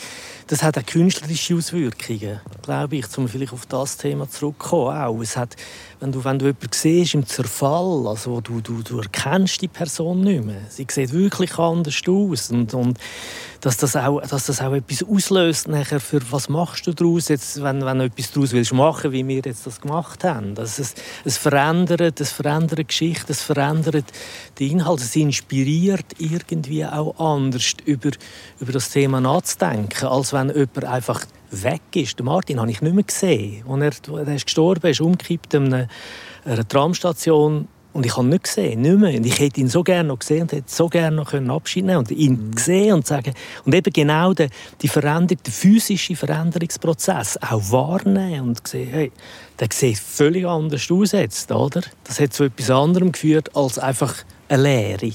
das 0.47 0.63
hat 0.63 0.77
auch 0.77 0.85
künstlerische 0.85 1.55
Auswirkungen, 1.55 2.39
glaube 2.61 2.97
ich, 2.97 3.17
um 3.17 3.27
vielleicht 3.27 3.53
auf 3.53 3.65
das 3.65 3.97
Thema 3.97 4.29
zurückzukommen. 4.29 4.97
Auch. 4.97 5.21
Es 5.21 5.37
hat, 5.37 5.55
wenn, 5.99 6.11
du, 6.11 6.23
wenn 6.23 6.39
du 6.39 6.45
jemanden 6.45 6.69
siehst 6.71 7.13
im 7.13 7.25
Zerfall, 7.25 8.07
also 8.07 8.41
du, 8.41 8.61
du, 8.61 8.81
du 8.81 8.99
erkennst 8.99 9.61
die 9.61 9.67
Person 9.67 10.21
nicht 10.21 10.43
mehr. 10.43 10.61
Sie 10.69 10.85
sieht 10.89 11.13
wirklich 11.13 11.57
anders 11.57 12.01
aus. 12.07 12.51
Und, 12.51 12.73
und 12.73 12.99
dass, 13.61 13.77
das 13.77 13.95
auch, 13.95 14.21
dass 14.21 14.47
das 14.47 14.59
auch 14.61 14.73
etwas 14.73 15.03
auslöst 15.03 15.67
nachher 15.67 15.99
für 15.99 16.19
was 16.31 16.49
machst 16.49 16.87
du 16.87 16.93
daraus, 16.93 17.29
jetzt, 17.29 17.61
wenn, 17.61 17.85
wenn 17.85 17.99
du 17.99 18.05
etwas 18.05 18.31
daraus 18.31 18.51
willst 18.51 18.73
machen, 18.73 19.11
wie 19.11 19.27
wir 19.27 19.41
jetzt 19.45 19.67
das 19.67 19.79
gemacht 19.79 20.23
haben. 20.23 20.55
Das 20.55 20.79
es, 20.79 20.95
es 21.23 21.37
verändert, 21.37 22.19
es 22.19 22.31
verändert 22.31 22.87
Geschichte, 22.87 23.31
es 23.31 23.43
verändert 23.43 24.05
die 24.57 24.71
Inhalte, 24.71 25.03
es 25.03 25.15
inspiriert 25.15 26.05
irgendwie 26.17 26.85
auch 26.85 27.17
anders 27.19 27.73
über, 27.85 28.09
über 28.59 28.71
das 28.71 28.89
Thema 28.89 29.21
nachzudenken, 29.21 30.07
als 30.07 30.30
wenn 30.33 30.41
wenn 30.47 30.55
jemand 30.55 30.85
einfach 30.85 31.25
weg 31.51 31.81
ist. 31.95 32.19
Den 32.19 32.25
Martin 32.25 32.59
habe 32.59 32.71
ich 32.71 32.81
nicht 32.81 32.93
mehr 32.93 33.03
gesehen. 33.03 33.63
Als 33.67 34.01
er, 34.07 34.17
er 34.17 34.35
ist 34.35 34.45
gestorben 34.45 34.87
ist, 34.87 35.01
umgekippt 35.01 35.55
an 35.55 35.73
einer, 36.45 36.67
Tramstation. 36.67 37.67
Und 37.93 38.05
ich 38.05 38.15
habe 38.15 38.25
ihn 38.25 38.29
nicht 38.29 38.45
gesehen, 38.45 38.81
nicht 38.81 38.97
mehr. 38.97 39.17
Und 39.17 39.25
ich 39.25 39.37
hätte 39.37 39.59
ihn 39.59 39.67
so 39.67 39.83
gerne 39.83 40.07
noch 40.07 40.19
gesehen 40.19 40.43
und 40.43 40.53
hätte 40.53 40.71
so 40.71 40.87
gerne 40.87 41.17
noch 41.17 41.33
Abschied 41.33 41.83
nehmen 41.83 41.97
und 41.97 42.11
ihn 42.11 42.47
mhm. 42.47 42.55
gesehen 42.55 42.93
und 42.93 43.05
sagen 43.05 43.33
und 43.65 43.75
eben 43.75 43.91
genau 43.91 44.33
den, 44.33 44.49
die 44.81 44.87
Veränderung, 44.87 45.43
den 45.43 45.51
physischen 45.51 46.15
Veränderungsprozess 46.15 47.37
auch 47.41 47.61
wahrnehmen 47.69 48.47
und 48.47 48.65
sehen, 48.65 48.89
hey, 48.91 49.11
der 49.59 49.67
sieht 49.73 49.99
völlig 49.99 50.47
anders 50.47 50.89
aus 50.89 51.11
jetzt, 51.11 51.51
oder? 51.51 51.81
Das 52.05 52.21
hat 52.21 52.31
zu 52.31 52.45
etwas 52.45 52.69
anderem 52.69 53.11
geführt 53.11 53.53
als 53.57 53.77
einfach 53.77 54.15
eine 54.47 54.63
Lehre. 54.63 55.11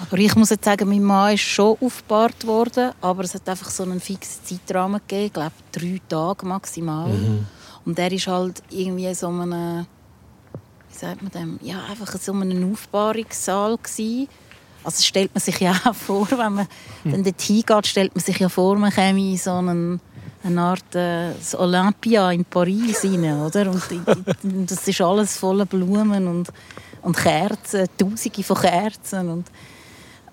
Aber 0.00 0.18
ich 0.18 0.34
muss 0.36 0.50
jetzt 0.50 0.64
sagen, 0.64 0.88
mein 0.88 1.02
Mann 1.02 1.34
ist 1.34 1.40
schon 1.40 1.76
aufgebahrt 1.80 2.46
worden, 2.46 2.92
aber 3.00 3.24
es 3.24 3.34
hat 3.34 3.48
einfach 3.48 3.70
so 3.70 3.82
einen 3.82 4.00
fixen 4.00 4.44
Zeitrahmen 4.44 5.00
gegeben, 5.06 5.26
ich 5.26 5.32
glaube 5.32 5.52
drei 5.72 6.00
Tage 6.08 6.46
maximal. 6.46 7.08
Mhm. 7.08 7.46
Und 7.84 7.98
er 7.98 8.12
ist 8.12 8.26
halt 8.26 8.62
irgendwie 8.70 9.14
so 9.14 9.28
einem, 9.28 9.86
wie 10.90 10.98
sagt 10.98 11.22
man 11.22 11.30
dem, 11.32 11.58
ja 11.62 11.84
einfach 11.84 12.12
so 12.18 12.32
einem 12.32 12.72
Aufbahrungssaal 12.72 13.76
gewesen. 13.76 14.28
Also 14.84 15.02
stellt 15.02 15.34
man 15.34 15.40
sich 15.40 15.58
ja 15.58 15.72
auch 15.84 15.94
vor, 15.94 16.28
wenn 16.30 16.54
man 16.54 16.68
mhm. 17.04 17.12
dann 17.12 17.24
dort 17.24 17.40
hingeht, 17.40 17.86
stellt 17.86 18.14
man 18.14 18.24
sich 18.24 18.38
ja 18.38 18.48
vor, 18.48 18.76
man 18.76 18.92
käme 18.92 19.20
in 19.20 19.36
so 19.36 19.52
einen 19.52 20.00
eine 20.46 20.60
Art 20.60 20.94
äh, 20.94 21.32
Olympia 21.56 22.30
in 22.30 22.44
Paris 22.44 23.04
rein, 23.04 23.40
oder? 23.40 23.70
Und, 23.70 23.82
und 24.44 24.70
das 24.70 24.86
ist 24.86 25.00
alles 25.00 25.36
voller 25.36 25.66
Blumen 25.66 26.26
und, 26.28 26.52
und 27.06 27.16
Kerzen, 27.16 27.88
Tausende 27.96 28.42
von 28.42 28.56
Kerzen 28.56 29.28
und 29.30 29.50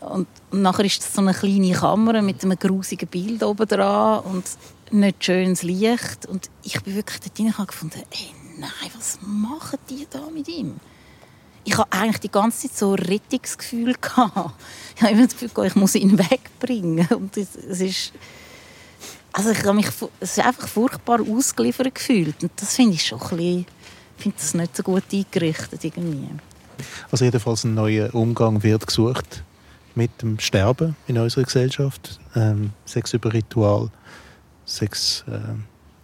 und, 0.10 0.28
und 0.52 0.62
nachher 0.62 0.86
ist 0.86 1.02
das 1.02 1.14
so 1.14 1.22
eine 1.22 1.34
kleine 1.34 1.72
Kamera 1.72 2.22
mit 2.22 2.44
einem 2.44 2.58
grusigen 2.60 3.08
Bild 3.08 3.42
oben 3.42 3.68
dran 3.68 4.20
und 4.26 4.44
nicht 4.92 5.24
schönes 5.24 5.64
Licht. 5.64 6.26
Und 6.26 6.50
ich 6.64 6.82
bin 6.82 6.96
wirklich 6.96 7.20
dort 7.22 7.38
hinein 7.38 7.54
und 7.58 7.68
gefunden, 7.68 8.02
ey, 8.12 8.34
nein, 8.58 8.92
was 8.96 9.20
machen 9.22 9.80
die 9.90 10.06
da 10.10 10.30
mit 10.34 10.48
ihm? 10.48 10.76
Ich 11.64 11.78
habe 11.78 11.90
eigentlich 11.92 12.20
die 12.20 12.32
ganze 12.32 12.68
Zeit 12.68 12.78
so 12.78 12.94
ein 12.94 13.00
Rettungsgefühl. 13.00 13.96
Ich 14.96 15.02
habe 15.02 15.14
immer 15.14 15.26
das 15.26 15.38
Gefühl, 15.38 15.66
ich 15.66 15.76
muss 15.76 15.96
ihn 15.96 16.20
wegbringen. 16.20 17.08
Und 17.08 17.38
es, 17.38 17.56
es 17.56 17.82
ist, 17.82 18.14
also 19.32 19.52
ich 19.52 19.64
habe 19.64 19.74
mich, 19.74 19.88
es 20.20 20.38
ist 20.38 20.46
einfach 20.46 20.68
furchtbar 20.68 21.20
ausgeliefert 21.22 21.96
gefühlt. 21.96 22.44
Und 22.44 22.52
das 22.58 22.76
finde 22.76 22.96
ich 22.96 23.06
schon 23.06 23.22
ein 23.22 23.30
bisschen, 23.30 23.66
ich 24.18 24.24
finde 24.24 24.38
das 24.38 24.54
nicht 24.54 24.78
so 24.78 24.84
gut 24.84 25.04
eingerichtet 25.12 25.84
irgendwie. 25.84 26.30
Also 27.12 27.26
jedenfalls 27.26 27.64
ein 27.64 27.74
neuer 27.74 28.14
Umgang 28.14 28.64
wird 28.64 28.88
gesucht 28.88 29.44
mit 29.96 30.22
dem 30.22 30.40
Sterben 30.40 30.96
in 31.08 31.18
unserer 31.18 31.44
Gesellschaft. 31.44 32.20
Ähm, 32.36 32.72
Sex 32.86 33.14
über 33.14 33.34
Ritual, 33.34 33.90
Sex, 34.66 35.24
äh, 35.28 35.40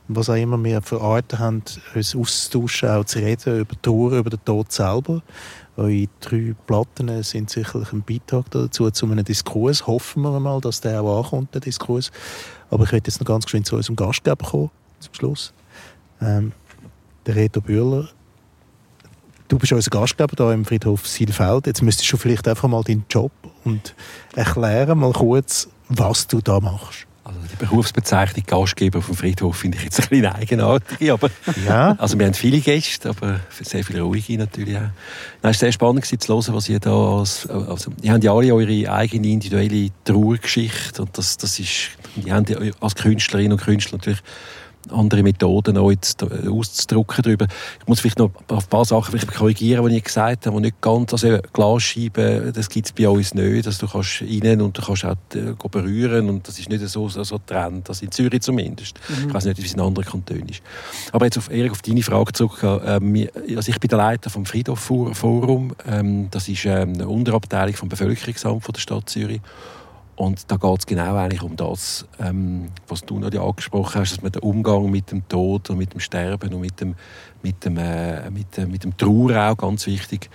was 0.07 0.29
auch 0.29 0.35
immer 0.35 0.63
wir 0.63 0.81
für 0.81 1.01
Arten 1.01 1.39
haben, 1.39 1.63
uns 1.95 2.15
auszutauschen, 2.15 2.89
auch 2.89 3.05
zu 3.05 3.19
reden 3.19 3.59
über 3.59 3.81
Tore, 3.81 4.19
über 4.19 4.29
den 4.29 4.43
Tod 4.43 4.71
selber. 4.71 5.21
Eure 5.77 6.07
drei 6.19 6.55
Platten 6.67 7.23
sind 7.23 7.49
sicherlich 7.49 7.93
ein 7.93 8.03
Beitrag 8.03 8.51
dazu, 8.51 8.89
zu 8.91 9.05
einem 9.05 9.23
Diskurs. 9.23 9.87
Hoffen 9.87 10.23
wir 10.23 10.39
mal, 10.39 10.59
dass 10.59 10.81
der 10.81 11.01
auch 11.01 11.23
ankommt, 11.23 11.53
der 11.53 11.61
Diskurs. 11.61 12.11
Aber 12.69 12.83
ich 12.83 12.91
möchte 12.91 13.09
jetzt 13.09 13.19
noch 13.21 13.27
ganz 13.27 13.45
geschwind 13.45 13.65
zu 13.65 13.75
unserem 13.75 13.95
Gastgeber 13.95 14.45
kommen, 14.45 14.71
zum 14.99 15.13
Schluss. 15.13 15.53
Ähm, 16.21 16.51
der 17.25 17.35
Reto 17.35 17.61
Bühler 17.61 18.09
Du 19.49 19.57
bist 19.57 19.73
unser 19.73 19.89
Gastgeber 19.89 20.45
hier 20.45 20.53
im 20.53 20.63
Friedhof 20.63 21.07
Silfeld. 21.07 21.65
Jetzt 21.65 21.81
müsstest 21.81 22.13
du 22.13 22.17
vielleicht 22.17 22.47
einfach 22.47 22.69
mal 22.69 22.83
deinen 22.83 23.05
Job 23.09 23.31
und 23.65 23.95
erklären 24.35 24.99
mal 24.99 25.11
kurz, 25.11 25.67
was 25.87 26.27
du 26.27 26.39
da 26.39 26.59
machst. 26.59 27.07
Also 27.23 27.39
die 27.51 27.55
Berufsbezeichnung 27.55 28.43
Gastgeber 28.45 29.01
vom 29.01 29.15
Friedhof 29.15 29.57
finde 29.57 29.79
ich 29.79 29.85
jetzt 29.85 30.01
ein 30.01 30.09
bisschen 30.09 30.25
eigenartig. 30.27 31.11
Aber, 31.11 31.31
ja. 31.65 31.93
Also 31.97 32.19
wir 32.19 32.27
haben 32.27 32.35
viele 32.35 32.59
Gäste, 32.59 33.09
aber 33.09 33.39
sehr 33.49 33.83
viele 33.83 34.01
ruhige 34.01 34.37
natürlich 34.37 34.77
auch. 34.77 34.81
es 35.39 35.43
war 35.43 35.53
sehr 35.55 35.71
spannend 35.71 36.05
zu 36.05 36.15
hören, 36.15 36.53
was 36.53 36.69
ihr 36.69 36.79
da 36.79 37.17
als, 37.17 37.47
also, 37.47 37.91
ihr 38.03 38.13
habt 38.13 38.23
ja 38.23 38.31
alle 38.31 38.53
eure 38.53 38.91
eigene 38.91 39.29
individuelle 39.29 39.89
Trauergeschichte 40.05 41.01
und 41.01 41.17
das, 41.17 41.37
das 41.37 41.57
ist, 41.57 41.89
ihr 42.23 42.35
habt 42.35 42.55
als 42.79 42.93
Künstlerinnen 42.93 43.53
und 43.53 43.61
Künstler 43.61 43.97
natürlich 43.97 44.21
andere 44.89 45.23
Methoden 45.23 45.77
auch 45.77 45.91
jetzt 45.91 46.21
äh, 46.23 46.47
auszudrücken 46.47 47.23
darüber. 47.23 47.47
Ich 47.79 47.87
muss 47.87 47.99
vielleicht 47.99 48.19
noch 48.19 48.31
ein 48.47 48.57
paar 48.69 48.85
Sachen 48.85 49.11
vielleicht 49.11 49.33
korrigieren, 49.33 49.87
die 49.87 49.97
ich 49.97 50.03
gesagt 50.03 50.45
habe, 50.45 50.55
die 50.57 50.61
nicht 50.63 50.81
ganz, 50.81 51.11
also 51.13 51.39
Glasscheiben, 51.53 52.53
das 52.53 52.69
gibt 52.69 52.87
es 52.87 52.93
bei 52.93 53.07
uns 53.07 53.33
nicht, 53.33 53.65
dass 53.65 53.81
also 53.81 53.87
du 53.87 53.91
kannst 53.93 54.21
rein 54.21 54.61
und 54.61 54.77
du 54.77 54.81
kannst 54.81 55.05
auch 55.05 55.15
äh, 55.35 55.69
berühren 55.69 56.29
und 56.29 56.47
das 56.47 56.59
ist 56.59 56.69
nicht 56.69 56.87
so, 56.87 57.09
so, 57.09 57.23
so 57.23 57.39
Trend, 57.45 57.87
das 57.89 58.01
in 58.01 58.11
Zürich 58.11 58.41
zumindest. 58.41 58.99
Mhm. 59.09 59.27
Ich 59.27 59.33
weiß 59.33 59.45
nicht, 59.45 59.57
wie 59.57 59.65
es 59.65 59.73
in 59.73 59.81
anderen 59.81 60.07
Kantonen 60.07 60.49
ist. 60.49 60.61
Aber 61.11 61.25
jetzt 61.25 61.37
auf, 61.37 61.51
Erik, 61.51 61.71
auf 61.71 61.81
deine 61.81 62.01
Frage 62.01 62.33
zurück, 62.33 62.63
ähm, 62.63 63.27
also 63.55 63.69
ich 63.69 63.79
bin 63.79 63.89
der 63.89 63.97
Leiter 63.97 64.29
vom 64.29 64.45
Friedhof 64.45 64.79
Forum, 64.79 65.75
ähm, 65.87 66.27
das 66.31 66.47
ist 66.47 66.65
ähm, 66.65 66.93
eine 66.93 67.07
Unterabteilung 67.07 67.75
vom 67.75 67.89
Bevölkerungsamt 67.89 68.63
von 68.63 68.73
der 68.73 68.81
Stadt 68.81 69.09
Zürich 69.09 69.41
und 70.19 70.51
da 70.51 70.57
geht 70.57 70.79
es 70.79 70.85
genau 70.85 71.15
eigentlich 71.15 71.41
um 71.41 71.55
das, 71.55 72.05
ähm, 72.19 72.67
was 72.89 73.05
du 73.05 73.19
noch 73.19 73.31
angesprochen 73.33 74.01
hast, 74.01 74.11
dass 74.11 74.21
man 74.21 74.33
den 74.33 74.41
Umgang 74.41 74.91
mit 74.91 75.11
dem 75.11 75.25
Tod 75.29 75.69
und 75.69 75.77
mit 75.77 75.93
dem 75.93 76.01
Sterben 76.01 76.53
und 76.53 76.59
mit 76.59 76.81
dem, 76.81 76.95
mit 77.41 77.63
dem, 77.63 77.77
äh, 77.77 78.29
mit, 78.29 78.57
äh, 78.57 78.65
mit 78.65 78.83
dem 78.83 78.97
Trauer 78.97 79.49
auch 79.49 79.55
ganz 79.55 79.87
wichtig 79.87 80.29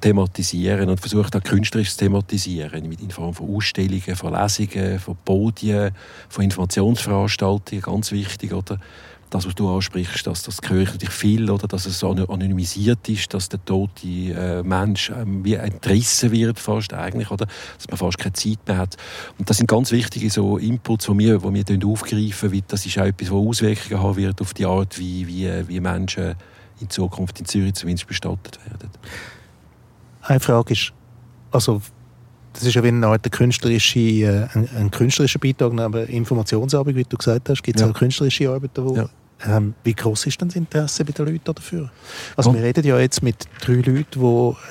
thematisieren 0.00 0.88
und 0.88 1.00
versucht 1.00 1.34
auch 1.34 1.42
künstlerisch 1.42 1.90
zu 1.90 2.04
thematisieren, 2.04 2.92
in 2.92 3.10
Form 3.10 3.34
von 3.34 3.56
Ausstellungen, 3.56 4.14
von 4.14 4.32
Lesungen, 4.32 5.00
von 5.00 5.16
Podien, 5.24 5.90
von 6.28 6.44
Informationsveranstaltungen, 6.44 7.82
ganz 7.82 8.12
wichtig, 8.12 8.52
oder? 8.52 8.78
Das, 9.34 9.46
was 9.46 9.54
du 9.56 9.68
ansprichst, 9.68 10.26
dass 10.28 10.42
das 10.42 10.58
ich 10.62 10.70
natürlich 10.70 11.10
viel, 11.10 11.50
oder, 11.50 11.66
dass 11.66 11.86
es 11.86 12.04
anonymisiert 12.04 13.08
ist, 13.08 13.34
dass 13.34 13.48
der 13.48 13.64
tote 13.64 14.06
äh, 14.06 14.62
Mensch 14.62 15.10
ähm, 15.10 15.44
wie 15.44 15.54
entrissen 15.54 16.30
wird 16.30 16.60
fast 16.60 16.94
eigentlich, 16.94 17.30
oder, 17.32 17.46
dass 17.76 17.88
man 17.88 17.96
fast 17.96 18.18
keine 18.18 18.34
Zeit 18.34 18.58
mehr 18.66 18.78
hat. 18.78 18.96
Und 19.36 19.50
das 19.50 19.56
sind 19.56 19.66
ganz 19.66 19.90
wichtige 19.90 20.30
so 20.30 20.56
Inputs, 20.56 21.06
die 21.06 21.18
wir, 21.18 21.38
die 21.38 21.80
wir 21.80 21.88
aufgreifen, 21.88 22.52
weil 22.52 22.62
das 22.68 22.86
ist 22.86 22.96
auch 22.96 23.06
etwas, 23.06 23.30
was 23.30 23.36
Auswirkungen 23.36 24.00
haben 24.00 24.16
wird 24.16 24.40
auf 24.40 24.54
die 24.54 24.66
Art, 24.66 24.98
wie, 24.98 25.26
wie, 25.26 25.68
wie 25.68 25.80
Menschen 25.80 26.36
in 26.80 26.88
Zukunft 26.88 27.40
in 27.40 27.46
Zürich 27.46 27.74
zumindest 27.74 28.06
bestattet 28.06 28.60
werden. 28.64 28.90
Eine 30.22 30.40
Frage 30.40 30.74
ist, 30.74 30.92
also 31.50 31.82
das 32.52 32.62
ist 32.62 32.74
ja 32.74 32.84
wie 32.84 32.88
eine 32.88 33.06
Art 33.08 33.30
künstlerische, 33.32 33.98
äh, 33.98 34.46
ein, 34.54 34.68
ein 34.76 34.90
künstlerischer 34.92 35.40
Beitrag, 35.40 35.76
aber 35.80 36.08
Informationsarbeit, 36.08 36.94
wie 36.94 37.02
du 37.02 37.16
gesagt 37.16 37.48
hast, 37.48 37.62
gibt 37.64 37.80
es 37.80 37.84
ja. 37.84 37.90
auch 37.90 37.94
künstlerische 37.94 38.48
Arbeiten, 38.48 38.88
die 38.88 38.94
ja. 38.94 39.08
Ähm, 39.46 39.74
wie 39.84 39.94
groß 39.94 40.26
ist 40.26 40.40
denn 40.40 40.48
das 40.48 40.56
Interesse 40.56 41.04
bei 41.04 41.12
den 41.12 41.26
Leuten 41.26 41.54
dafür? 41.54 41.90
Also 42.36 42.50
und? 42.50 42.56
wir 42.56 42.62
reden 42.62 42.84
ja 42.84 42.98
jetzt 42.98 43.22
mit 43.22 43.46
drei 43.60 43.74
Leuten, 43.74 44.06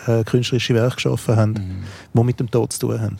die 0.07 0.11
äh, 0.11 0.24
künstlerische 0.24 0.74
Werke 0.74 0.95
geschaffen 0.95 1.36
haben, 1.36 1.51
mhm. 1.51 1.84
die 2.14 2.24
mit 2.24 2.39
dem 2.39 2.49
Tod 2.49 2.74
zu 2.74 2.80
tun 2.80 3.01
haben. 3.01 3.18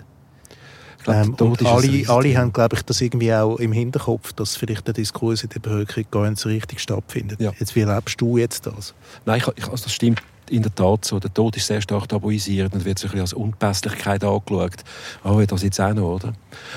Glaub, 1.04 1.16
ähm, 1.16 1.34
und 1.34 1.66
alle, 1.66 2.04
alle 2.08 2.38
haben, 2.38 2.54
glaube 2.54 2.78
ich, 2.78 2.82
das 2.84 3.02
irgendwie 3.02 3.34
auch 3.34 3.58
im 3.58 3.74
Hinterkopf, 3.74 4.32
dass 4.34 4.56
vielleicht 4.56 4.88
der 4.88 4.94
Diskurs 4.94 5.44
in 5.44 5.50
der 5.50 5.60
Bevölkerung 5.60 6.06
gar 6.10 6.30
nicht 6.30 6.40
so 6.40 6.48
richtig 6.48 6.80
stattfindet. 6.80 7.42
Ja. 7.42 7.52
Jetzt, 7.60 7.76
wie 7.76 7.82
erlebst 7.82 8.20
du 8.22 8.38
jetzt 8.38 8.66
das? 8.66 8.94
Nein, 9.26 9.42
ich, 9.56 9.70
also 9.70 9.84
das 9.84 9.94
stimmt 9.94 10.22
in 10.50 10.62
der 10.62 10.74
Tat 10.74 11.06
so. 11.06 11.20
Der 11.20 11.34
Tod 11.34 11.56
ist 11.58 11.68
sehr 11.68 11.82
stark 11.82 12.08
tabuisiert 12.08 12.74
und 12.74 12.86
wird 12.86 13.00
so 13.00 13.08
als 13.08 13.34
Unpässlichkeit 13.34 14.24
angeschaut. 14.24 14.84
Oh, 15.24 15.42
das 15.46 15.64
jetzt 15.64 15.80
auch 15.80 15.94
noch, 15.94 16.16
oder? 16.16 16.34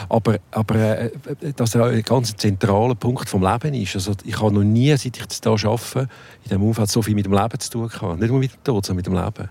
Aber, 0.09 0.39
aber 0.51 0.99
äh, 0.99 1.11
dass 1.55 1.77
ein 1.77 2.03
ganz 2.03 2.37
zentraler 2.37 2.95
Punkt 2.95 3.29
vom 3.29 3.43
Leben 3.43 3.75
ist. 3.75 3.95
Also 3.95 4.13
ich 4.25 4.41
habe 4.41 4.53
noch 4.55 4.63
nie, 4.63 4.97
seit 4.97 5.17
ich 5.17 5.25
hier 5.43 5.53
arbeite, 5.53 6.01
in 6.01 6.09
diesem 6.45 6.63
Umfeld 6.63 6.91
so 6.91 7.03
viel 7.03 7.15
mit 7.15 7.27
dem 7.27 7.33
Leben 7.33 7.59
zu 7.59 7.71
tun 7.71 7.89
gehabt. 7.89 8.21
Nicht 8.21 8.31
nur 8.31 8.39
mit 8.39 8.53
dem 8.53 8.65
Tod, 8.65 8.87
sondern 8.87 8.97
mit 8.97 9.07
dem 9.07 9.15
Leben. 9.15 9.49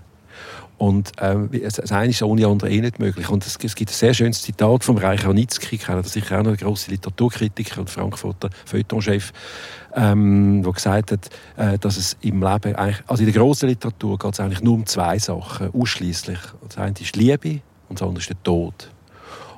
Und 0.78 1.14
ähm, 1.20 1.50
das 1.52 1.92
eine 1.92 2.10
ist 2.10 2.22
ohne 2.22 2.46
andere 2.48 2.70
eh 2.70 2.82
nicht 2.82 3.00
möglich. 3.00 3.30
Und 3.30 3.46
es, 3.46 3.58
es 3.64 3.76
gibt 3.76 3.92
ein 3.92 3.94
sehr 3.94 4.14
schönes 4.14 4.42
Zitat 4.42 4.84
vom 4.84 4.98
Reich 4.98 5.26
Ranitzky, 5.26 5.78
kenne 5.78 6.04
sicher 6.04 6.40
auch 6.40 6.44
noch 6.44 6.52
ein 6.52 6.58
grosser 6.58 6.92
Literaturkritiker 6.92 7.80
und 7.80 7.90
Frankfurter 7.90 8.50
Feuilletonchef, 8.66 9.32
ähm, 9.96 10.64
der 10.64 10.74
gesagt 10.74 11.12
hat, 11.14 11.30
äh, 11.56 11.78
dass 11.78 11.96
es 11.96 12.18
im 12.22 12.42
Leben 12.42 12.76
eigentlich, 12.76 13.04
also 13.08 13.24
in 13.24 13.32
der 13.32 13.42
grossen 13.42 13.70
Literatur 13.70 14.20
geht 14.20 14.34
es 14.34 14.40
eigentlich 14.42 14.62
nur 14.62 14.74
um 14.74 14.86
zwei 14.86 15.18
Sachen, 15.18 15.74
ausschließlich. 15.74 16.40
Das 16.68 16.78
eine 16.78 16.94
ist 17.00 17.16
Liebe 17.16 17.62
und 17.88 18.00
das 18.00 18.06
andere 18.06 18.20
ist 18.20 18.30
der 18.30 18.44
Tod. 18.44 18.92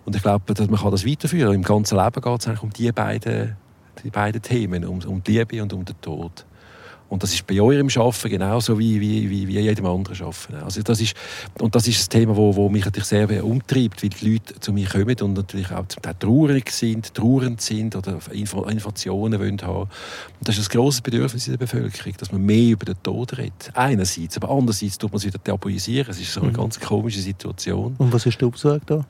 Und 0.06 0.16
ich 0.16 0.22
glaube, 0.22 0.54
dass 0.54 0.70
man 0.70 0.80
kann 0.80 0.92
das 0.92 1.06
weiterführen. 1.06 1.54
Im 1.54 1.64
ganzen 1.64 1.98
Leben 1.98 2.22
geht 2.22 2.40
es 2.40 2.48
eigentlich 2.48 2.64
um 2.64 2.70
die 2.72 2.92
beiden, 2.92 3.58
die 4.04 4.10
beiden 4.12 4.42
Themen, 4.42 4.86
um, 4.86 5.00
um 5.00 5.24
die 5.24 5.40
Liebe 5.40 5.64
und 5.64 5.74
um 5.74 5.84
den 5.84 6.00
Tod. 6.00 6.46
Und 7.10 7.24
das 7.24 7.34
ist 7.34 7.48
bei 7.48 7.62
eurem 7.62 7.88
Arbeiten 7.96 8.30
genauso 8.30 8.78
wie, 8.78 9.00
wie, 9.00 9.30
wie, 9.30 9.48
wie 9.48 9.60
jedem 9.60 9.86
anderen 9.86 10.20
Arbeiten. 10.22 10.64
Also 10.64 10.82
das 10.82 11.00
ist, 11.00 11.16
und 11.60 11.74
das 11.74 11.88
ist 11.88 12.06
ein 12.06 12.10
Thema, 12.20 12.36
wo, 12.36 12.56
wo 12.56 12.70
mich 12.70 12.86
natürlich 12.86 13.08
sehr 13.08 13.46
umtreibt, 13.46 14.04
weil 14.04 14.10
die 14.10 14.32
Leute 14.34 14.60
zu 14.60 14.74
mir 14.74 14.88
kommen 14.88 15.16
und 15.22 15.34
natürlich 15.34 15.72
auch 15.72 15.88
zum 15.88 16.02
Teil 16.02 16.16
traurig 16.20 16.70
sind, 16.72 17.14
trauernd 17.14 17.62
sind 17.62 17.96
oder 17.96 18.20
Informationen 18.32 19.40
wollen 19.40 19.62
haben. 19.62 19.82
Und 19.82 19.90
das 20.48 20.58
ist 20.58 20.70
ein 20.70 20.78
grosses 20.78 21.02
Bedürfnis 21.02 21.48
in 21.48 21.54
der 21.54 21.60
Bevölkerung, 21.60 22.14
dass 22.18 22.32
man 22.32 22.42
mehr 22.42 22.72
über 22.72 22.86
den 22.86 23.02
Tod 23.02 23.38
redet. 23.38 23.72
Einerseits, 23.74 24.38
aber 24.38 24.50
andererseits 24.50 24.98
tut 24.98 25.12
man 25.12 25.18
es 25.18 25.26
wieder 25.26 25.42
tabuisieren. 25.42 26.10
Es 26.10 26.20
ist 26.20 26.34
so 26.34 26.42
eine 26.42 26.50
mhm. 26.50 26.56
ganz 26.56 26.80
komische 26.80 27.20
Situation. 27.20 27.96
Und 27.98 28.12
was 28.12 28.26
ist 28.26 28.40
der 28.42 28.50
Aussage 28.50 28.82
da? 28.86 29.06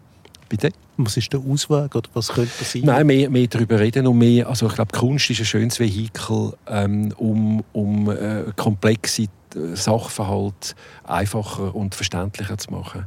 Bitte? 0.50 0.72
Was 0.98 1.18
ist 1.18 1.32
der 1.34 1.40
Ausweg 1.40 1.96
oder 1.96 2.10
was 2.14 2.30
könnte 2.30 2.64
sein? 2.64 2.84
Nein, 2.86 3.08
mehr, 3.08 3.30
mehr 3.30 3.48
darüber 3.48 3.80
reden 3.80 4.08
und 4.08 4.18
mehr, 4.18 4.48
also 4.48 4.68
ich 4.68 4.74
glaube, 4.74 4.98
Kunst 4.98 5.30
ist 5.30 5.40
ein 5.40 5.46
schönes 5.46 5.80
Vehikel, 5.80 6.54
ähm, 6.68 7.14
um, 7.18 7.64
um 7.74 8.10
äh, 8.10 8.44
komplexe 8.56 9.24
äh, 9.24 9.28
Sachverhalte 9.74 10.74
einfacher 11.04 11.76
und 11.76 11.96
verständlicher 11.96 12.58
zu 12.58 12.72
machen. 12.72 13.06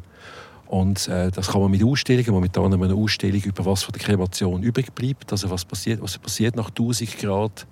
Und 0.66 1.09
äh, 1.09 1.32
das 1.32 1.49
kann 1.49 1.62
man 1.62 1.70
mit 1.70 1.82
Ausstellungen, 1.82 2.30
momentan 2.30 2.72
haben 2.72 2.78
wir 2.78 2.84
eine 2.84 2.95
Ausstellung 2.95 3.43
über 3.43 3.66
was 3.66 3.82
von 3.82 3.93
der 3.93 4.03
Kremation 4.03 4.62
übrig 4.62 4.95
bleibt, 4.95 5.32
also 5.32 5.51
was 5.51 5.64
passiert, 5.64 6.01
was 6.01 6.16
passiert 6.16 6.55
nach 6.55 6.68
1000 6.68 7.18
Grad 7.18 7.66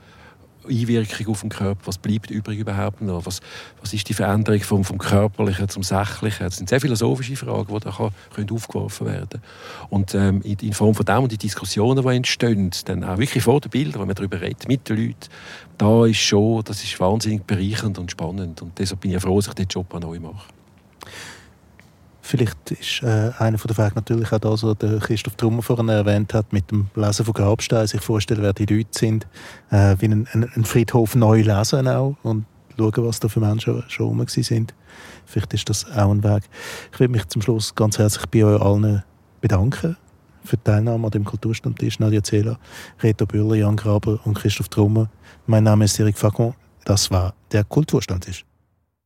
Einwirkung 0.68 1.28
auf 1.28 1.40
den 1.40 1.50
Körper, 1.50 1.80
was 1.86 1.98
bleibt 1.98 2.30
übrig 2.30 2.58
überhaupt 2.58 3.00
noch, 3.00 3.26
was, 3.26 3.40
was 3.80 3.92
ist 3.92 4.08
die 4.08 4.14
Veränderung 4.14 4.60
vom, 4.60 4.84
vom 4.84 4.98
Körperlichen 4.98 5.68
zum 5.68 5.82
Sächlichen. 5.82 6.46
Das 6.46 6.56
sind 6.56 6.68
sehr 6.68 6.80
philosophische 6.80 7.36
Fragen, 7.36 7.74
die 7.74 7.80
da 7.80 7.90
kann, 7.90 8.10
können 8.34 8.50
aufgeworfen 8.50 9.06
werden 9.06 9.40
Und 9.90 10.14
ähm, 10.14 10.42
in, 10.42 10.58
in, 10.60 10.72
Form 10.72 10.94
von 10.94 11.06
dem 11.06 11.22
und 11.24 11.32
die 11.32 11.38
Diskussionen, 11.38 12.06
die 12.06 12.16
entstehen, 12.16 12.70
dann 12.84 13.04
auch 13.04 13.18
wirklich 13.18 13.42
vor 13.42 13.60
den 13.60 13.70
Bildern, 13.70 14.00
wenn 14.00 14.08
man 14.08 14.16
darüber 14.16 14.40
redet, 14.40 14.68
mit 14.68 14.88
den 14.88 14.96
Leuten, 14.96 15.28
da 15.76 16.06
ist 16.06 16.18
schon, 16.18 16.62
das 16.64 16.82
ist 16.82 16.98
wahnsinnig 17.00 17.44
bereichernd 17.44 17.98
und 17.98 18.10
spannend 18.10 18.62
und 18.62 18.78
deshalb 18.78 19.00
bin 19.00 19.12
ich 19.12 19.22
froh, 19.22 19.36
dass 19.36 19.48
ich 19.48 19.54
diesen 19.54 19.68
Job 19.68 19.94
auch 19.94 20.00
neu 20.00 20.18
mache. 20.18 20.46
Vielleicht 22.28 22.72
ist 22.72 23.02
äh, 23.02 23.30
einer 23.38 23.56
der 23.56 23.78
Wege 23.78 23.94
natürlich 23.94 24.30
auch 24.30 24.38
das, 24.38 24.62
was 24.62 24.76
der 24.76 24.98
Christoph 24.98 25.36
Trummer 25.36 25.62
vorhin 25.62 25.88
erwähnt 25.88 26.34
hat, 26.34 26.52
mit 26.52 26.70
dem 26.70 26.88
Lesen 26.94 27.24
von 27.24 27.32
Grabsteinen, 27.32 27.86
sich 27.86 28.02
vorstellen, 28.02 28.42
wer 28.42 28.52
die 28.52 28.66
Leute 28.66 28.90
sind, 28.90 29.26
äh, 29.70 29.96
wie 29.98 30.04
einen 30.04 30.64
Friedhof 30.66 31.14
neu 31.14 31.40
lesen 31.40 31.88
auch 31.88 32.18
und 32.22 32.44
schauen, 32.76 32.92
was 33.06 33.20
da 33.20 33.28
für 33.28 33.40
Menschen 33.40 33.82
schon 33.88 34.08
rum 34.08 34.28
sind. 34.28 34.74
Vielleicht 35.24 35.54
ist 35.54 35.70
das 35.70 35.90
auch 35.90 36.10
ein 36.10 36.22
Weg. 36.22 36.42
Ich 36.92 37.00
will 37.00 37.08
mich 37.08 37.26
zum 37.28 37.40
Schluss 37.40 37.74
ganz 37.74 37.98
herzlich 37.98 38.26
bei 38.26 38.44
euch 38.44 38.60
allen 38.60 39.02
bedanken 39.40 39.96
für 40.44 40.58
die 40.58 40.64
Teilnahme 40.64 41.06
an 41.06 41.10
dem 41.10 41.24
Kulturstammtisch. 41.24 41.98
Nadia 41.98 42.22
Zela, 42.22 42.58
Reto 43.02 43.24
Bühler, 43.24 43.54
Jan 43.54 43.76
Graber 43.76 44.20
und 44.24 44.34
Christoph 44.34 44.68
Trummer. 44.68 45.08
Mein 45.46 45.64
Name 45.64 45.86
ist 45.86 45.98
Eric 45.98 46.18
Facon. 46.18 46.52
Das 46.84 47.10
war 47.10 47.32
der 47.52 47.64
Kulturstammtisch. 47.64 48.47